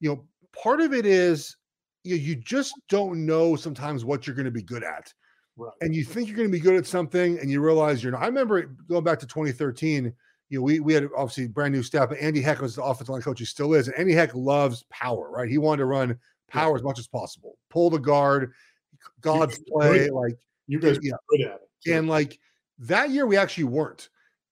You 0.00 0.10
know, 0.10 0.24
part 0.52 0.80
of 0.80 0.92
it 0.92 1.06
is 1.06 1.56
you, 2.04 2.16
you 2.16 2.36
just 2.36 2.74
don't 2.88 3.24
know 3.24 3.56
sometimes 3.56 4.04
what 4.04 4.26
you're 4.26 4.36
going 4.36 4.44
to 4.44 4.50
be 4.50 4.62
good 4.62 4.84
at. 4.84 5.12
Right. 5.56 5.72
And 5.80 5.94
you 5.94 6.04
think 6.04 6.28
you're 6.28 6.36
going 6.36 6.48
to 6.48 6.52
be 6.52 6.60
good 6.60 6.76
at 6.76 6.86
something 6.86 7.38
and 7.38 7.50
you 7.50 7.60
realize 7.60 8.02
you're 8.02 8.12
not. 8.12 8.22
I 8.22 8.26
remember 8.26 8.62
going 8.88 9.04
back 9.04 9.18
to 9.20 9.26
2013, 9.26 10.12
you 10.50 10.58
know, 10.58 10.62
we, 10.62 10.80
we 10.80 10.92
had 10.92 11.08
obviously 11.16 11.48
brand 11.48 11.72
new 11.72 11.82
staff, 11.82 12.10
but 12.10 12.18
Andy 12.18 12.42
Heck 12.42 12.60
was 12.60 12.76
the 12.76 12.82
offensive 12.82 13.08
line 13.08 13.22
coach. 13.22 13.38
He 13.38 13.46
still 13.46 13.72
is. 13.72 13.88
And 13.88 13.96
Andy 13.96 14.12
Heck 14.12 14.34
loves 14.34 14.84
power, 14.90 15.30
right? 15.30 15.48
He 15.48 15.56
wanted 15.56 15.78
to 15.78 15.86
run 15.86 16.18
power 16.48 16.76
as 16.76 16.82
much 16.82 16.98
as 16.98 17.06
possible, 17.06 17.56
pull 17.70 17.88
the 17.88 17.98
guard, 17.98 18.52
God's 19.20 19.58
play. 19.68 20.10
Like 20.10 20.38
You 20.66 20.78
guys 20.78 20.98
yeah. 21.02 21.12
good 21.28 21.42
at 21.42 21.60
it. 21.84 21.92
And 21.92 22.08
like 22.08 22.38
that 22.78 23.10
year, 23.10 23.26
we 23.26 23.36
actually 23.36 23.64
weren't. 23.64 24.08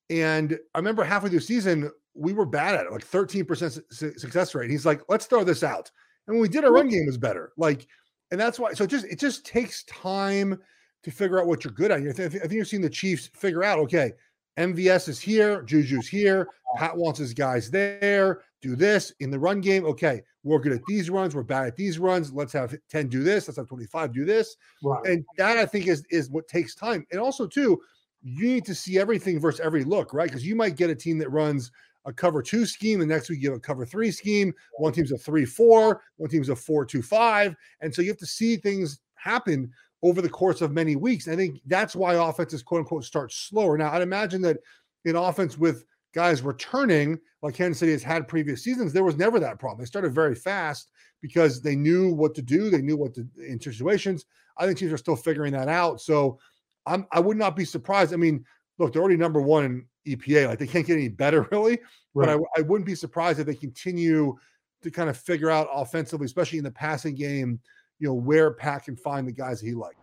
And 0.09 0.59
I 0.75 0.79
remember 0.79 1.05
halfway 1.05 1.31
through 1.31 1.39
the 1.39 1.45
season, 1.45 1.91
we 2.15 2.33
were 2.33 2.47
bad 2.47 2.75
at 2.75 2.87
it, 2.87 2.93
like 2.93 3.07
13% 3.07 3.73
su- 3.73 3.83
su- 3.91 4.19
success 4.19 4.55
rate. 4.55 4.71
He's 4.71 4.85
like, 4.85 5.03
let's 5.09 5.27
throw 5.27 5.45
this 5.45 5.63
out. 5.63 5.91
And 6.27 6.35
when 6.37 6.43
we 6.43 6.49
did, 6.49 6.65
our 6.65 6.73
run 6.73 6.89
game 6.89 7.07
was 7.07 7.19
better. 7.19 7.53
Like, 7.57 7.87
and 8.31 8.41
that's 8.41 8.59
why. 8.59 8.73
So 8.73 8.85
it 8.85 8.91
just 8.91 9.07
it 9.07 9.19
just 9.19 9.45
takes 9.45 9.85
time 9.85 10.61
to 11.03 11.11
figure 11.11 11.41
out 11.41 11.47
what 11.47 11.65
you're 11.65 11.73
good 11.73 11.91
at. 11.91 12.01
I 12.01 12.13
think, 12.13 12.35
I 12.35 12.39
think 12.41 12.53
you're 12.53 12.65
seeing 12.65 12.83
the 12.83 12.91
Chiefs 12.91 13.31
figure 13.35 13.65
out, 13.65 13.79
okay, 13.79 14.13
MVS 14.59 15.09
is 15.09 15.21
here, 15.21 15.63
Juju's 15.63 16.09
here, 16.09 16.49
Pat 16.77 16.97
wants 16.97 17.19
his 17.19 17.35
guys 17.35 17.71
there. 17.71 18.43
Do 18.63 18.77
this 18.77 19.13
in 19.21 19.31
the 19.31 19.39
run 19.39 19.61
game. 19.61 19.87
Okay, 19.87 20.23
we're 20.43 20.59
good 20.59 20.73
at 20.73 20.85
these 20.87 21.11
runs. 21.11 21.35
We're 21.35 21.43
bad 21.43 21.67
at 21.67 21.77
these 21.77 21.99
runs. 21.99 22.33
Let's 22.33 22.53
have 22.53 22.75
10 22.89 23.09
do 23.09 23.23
this. 23.23 23.47
Let's 23.47 23.59
have 23.59 23.69
25 23.69 24.13
do 24.13 24.25
this. 24.25 24.57
Right. 24.83 25.05
And 25.07 25.25
that 25.37 25.59
I 25.59 25.67
think 25.67 25.87
is 25.87 26.05
is 26.11 26.31
what 26.31 26.49
takes 26.49 26.75
time. 26.75 27.07
And 27.13 27.21
also, 27.21 27.47
too, 27.47 27.81
you 28.23 28.49
need 28.49 28.65
to 28.67 28.75
see 28.75 28.99
everything 28.99 29.39
versus 29.39 29.61
every 29.61 29.85
look, 29.85 30.13
right? 30.15 30.29
Because 30.29 30.47
you 30.47 30.55
might 30.57 30.77
get 30.77 30.91
a 30.91 30.95
team 30.95 31.19
that 31.19 31.31
runs 31.31 31.71
a 32.07 32.13
cover 32.13 32.43
two 32.43 32.65
scheme, 32.65 33.01
and 33.01 33.11
next 33.11 33.29
week 33.29 33.43
you 33.43 33.51
have 33.51 33.59
a 33.59 33.61
cover 33.61 33.85
three 33.85 34.11
scheme. 34.11 34.55
One 34.79 34.93
team's 34.93 35.13
a 35.13 35.19
three 35.19 35.45
four, 35.45 36.03
one 36.17 36.31
team's 36.31 36.49
a 36.49 36.57
four 36.57 36.85
two 36.87 37.03
five, 37.03 37.55
and 37.81 37.95
so 37.95 38.03
you 38.03 38.09
have 38.09 38.19
to 38.19 38.27
see 38.27 38.57
things 38.57 39.01
happen 39.15 39.71
over 40.03 40.23
the 40.23 40.29
course 40.29 40.63
of 40.63 40.73
many 40.73 40.97
weeks. 40.97 41.29
I 41.29 41.37
think 41.37 41.61
that's 41.67 41.95
why 41.95 42.15
offenses 42.15 42.63
quote 42.63 42.81
unquote 42.81 43.05
start 43.05 43.33
slower. 43.33 43.77
Now, 43.77 43.93
I'd 43.93 44.03
imagine 44.03 44.41
that 44.43 44.59
in 45.05 45.17
offense 45.17 45.59
with 45.59 45.85
guys 46.15 46.43
returning, 46.43 47.19
like 47.43 47.55
Kansas 47.55 47.79
City 47.79 47.93
has 47.93 48.03
had 48.03 48.29
previous 48.29 48.63
seasons, 48.63 48.93
there 48.93 49.05
was 49.05 49.17
never 49.17 49.39
that 49.41 49.59
problem. 49.59 49.81
They 49.81 49.87
started 49.87 50.15
very 50.15 50.35
fast 50.35 50.91
because 51.21 51.61
they 51.61 51.77
knew 51.77 52.13
what 52.13 52.35
to 52.35 52.43
do, 52.43 52.71
they 52.71 52.83
knew 52.83 52.97
what 52.97 53.15
to 53.15 53.27
in 53.37 53.61
situations. 53.61 54.27
I 54.57 54.67
think 54.67 54.79
teams 54.79 54.93
are 54.93 54.99
still 54.99 55.17
figuring 55.17 55.53
that 55.53 55.69
out. 55.69 56.01
So 56.01 56.39
I'm 56.87 57.07
I 57.13 57.21
would 57.21 57.37
not 57.37 57.57
be 57.57 57.65
surprised. 57.65 58.13
I 58.13 58.17
mean, 58.17 58.45
look, 58.79 58.93
they're 58.93 59.03
already 59.03 59.17
number 59.17 59.41
one 59.41 59.65
in 59.65 59.87
EPA. 60.17 60.49
Like 60.49 60.59
they 60.59 60.67
can't 60.67 60.87
get 60.87 60.95
any 60.95 61.09
better, 61.09 61.43
really. 61.51 61.79
But 62.15 62.29
I, 62.29 62.37
I 62.57 62.63
wouldn't 62.63 62.87
be 62.87 62.95
surprised 62.95 63.39
if 63.39 63.47
they 63.47 63.55
continue 63.55 64.37
to 64.83 64.91
kind 64.91 65.11
of 65.11 65.17
figure 65.17 65.51
out 65.51 65.69
offensively, 65.73 66.25
especially 66.25 66.59
in 66.59 66.65
the 66.65 66.71
passing 66.71 67.15
game, 67.15 67.61
you 67.99 68.09
know, 68.09 68.15
where 68.15 68.53
Pat 68.53 68.85
can 68.85 68.97
find 68.97 69.29
the 69.29 69.33
guys 69.33 69.61
that 69.61 69.67
he 69.67 69.75
likes. 69.75 70.00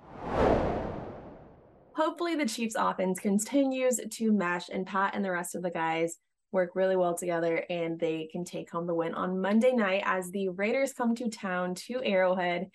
Hopefully, 1.98 2.36
the 2.36 2.46
Chiefs' 2.46 2.76
offense 2.78 3.20
continues 3.20 4.00
to 4.12 4.32
mesh, 4.32 4.70
and 4.70 4.86
Pat 4.86 5.16
and 5.16 5.26
the 5.26 5.32
rest 5.32 5.56
of 5.56 5.64
the 5.64 5.72
guys 5.72 6.18
work 6.52 6.76
really 6.76 6.96
well 6.96 7.16
together 7.16 7.66
and 7.72 8.00
they 8.00 8.30
can 8.32 8.46
take 8.46 8.70
home 8.70 8.86
the 8.86 8.94
win 8.94 9.16
on 9.16 9.42
Monday 9.42 9.72
night 9.72 10.04
as 10.06 10.30
the 10.30 10.50
Raiders 10.50 10.94
come 10.94 11.16
to 11.16 11.28
town 11.28 11.74
to 11.74 12.02
Arrowhead 12.04 12.68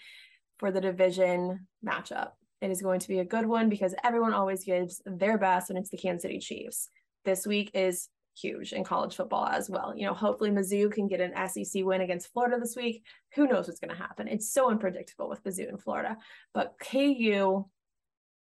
for 0.59 0.73
the 0.73 0.81
division 0.81 1.69
matchup. 1.87 2.31
It 2.61 2.73
is 2.73 2.83
going 2.83 2.99
to 2.99 3.09
be 3.09 3.21
a 3.21 3.25
good 3.25 3.47
one 3.47 3.69
because 3.69 3.95
everyone 4.03 4.35
always 4.35 4.65
gives 4.65 5.01
their 5.07 5.39
best 5.39 5.69
when 5.69 5.79
it's 5.79 5.91
the 5.91 5.97
Kansas 5.97 6.23
City 6.23 6.41
Chiefs. 6.41 6.89
This 7.25 7.47
week 7.47 7.71
is 7.75 8.09
huge 8.37 8.73
in 8.73 8.83
college 8.83 9.15
football 9.15 9.47
as 9.47 9.71
well. 9.71 9.95
You 9.97 10.07
know, 10.07 10.15
hopefully 10.15 10.51
Mizzou 10.51 10.91
can 10.91 11.07
get 11.07 11.21
an 11.21 11.33
SEC 11.49 11.85
win 11.85 12.01
against 12.01 12.33
Florida 12.33 12.59
this 12.59 12.75
week. 12.75 13.05
Who 13.37 13.47
knows 13.47 13.69
what's 13.69 13.79
going 13.79 13.97
to 13.97 14.03
happen? 14.03 14.27
It's 14.27 14.53
so 14.53 14.69
unpredictable 14.69 15.29
with 15.29 15.45
Mizzou 15.45 15.69
and 15.69 15.81
Florida. 15.81 16.17
But 16.53 16.75
KU 16.81 17.67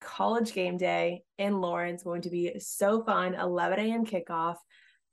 college 0.00 0.52
game 0.52 0.76
day 0.76 1.22
in 1.38 1.60
Lawrence 1.60 2.02
going 2.02 2.22
to 2.22 2.30
be 2.30 2.58
so 2.58 3.02
fun. 3.02 3.34
11 3.34 3.78
a.m. 3.78 4.04
kickoff. 4.04 4.56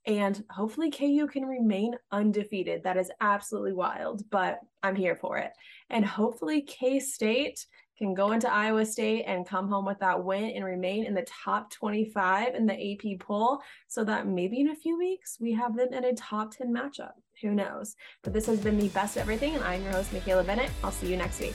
And 0.06 0.42
hopefully 0.48 0.90
KU 0.90 1.26
can 1.26 1.44
remain 1.44 1.94
undefeated. 2.10 2.82
That 2.82 2.96
is 2.96 3.10
absolutely 3.20 3.74
wild, 3.74 4.22
but 4.30 4.58
I'm 4.82 4.96
here 4.96 5.16
for 5.16 5.38
it. 5.38 5.52
And 5.90 6.04
hopefully 6.04 6.62
K 6.62 6.98
State 6.98 7.66
can 7.98 8.14
go 8.14 8.30
into 8.30 8.50
Iowa 8.50 8.86
State 8.86 9.24
and 9.26 9.46
come 9.46 9.68
home 9.68 9.84
with 9.84 9.98
that 9.98 10.24
win 10.24 10.50
and 10.50 10.64
remain 10.64 11.04
in 11.04 11.14
the 11.14 11.26
top 11.44 11.70
25 11.72 12.54
in 12.54 12.64
the 12.64 12.72
AP 12.74 13.18
poll 13.18 13.60
so 13.88 14.04
that 14.04 14.26
maybe 14.26 14.60
in 14.60 14.70
a 14.70 14.76
few 14.76 14.96
weeks 14.96 15.36
we 15.40 15.52
have 15.52 15.76
them 15.76 15.92
in 15.92 16.04
a 16.04 16.14
top 16.14 16.56
10 16.56 16.72
matchup. 16.72 17.12
Who 17.42 17.50
knows? 17.50 17.96
But 18.22 18.32
this 18.32 18.46
has 18.46 18.60
been 18.60 18.78
the 18.78 18.88
best 18.88 19.16
of 19.16 19.22
everything, 19.22 19.54
and 19.54 19.64
I'm 19.64 19.82
your 19.82 19.92
host, 19.92 20.12
Michaela 20.12 20.44
Bennett. 20.44 20.70
I'll 20.82 20.92
see 20.92 21.08
you 21.08 21.16
next 21.16 21.40
week. 21.40 21.54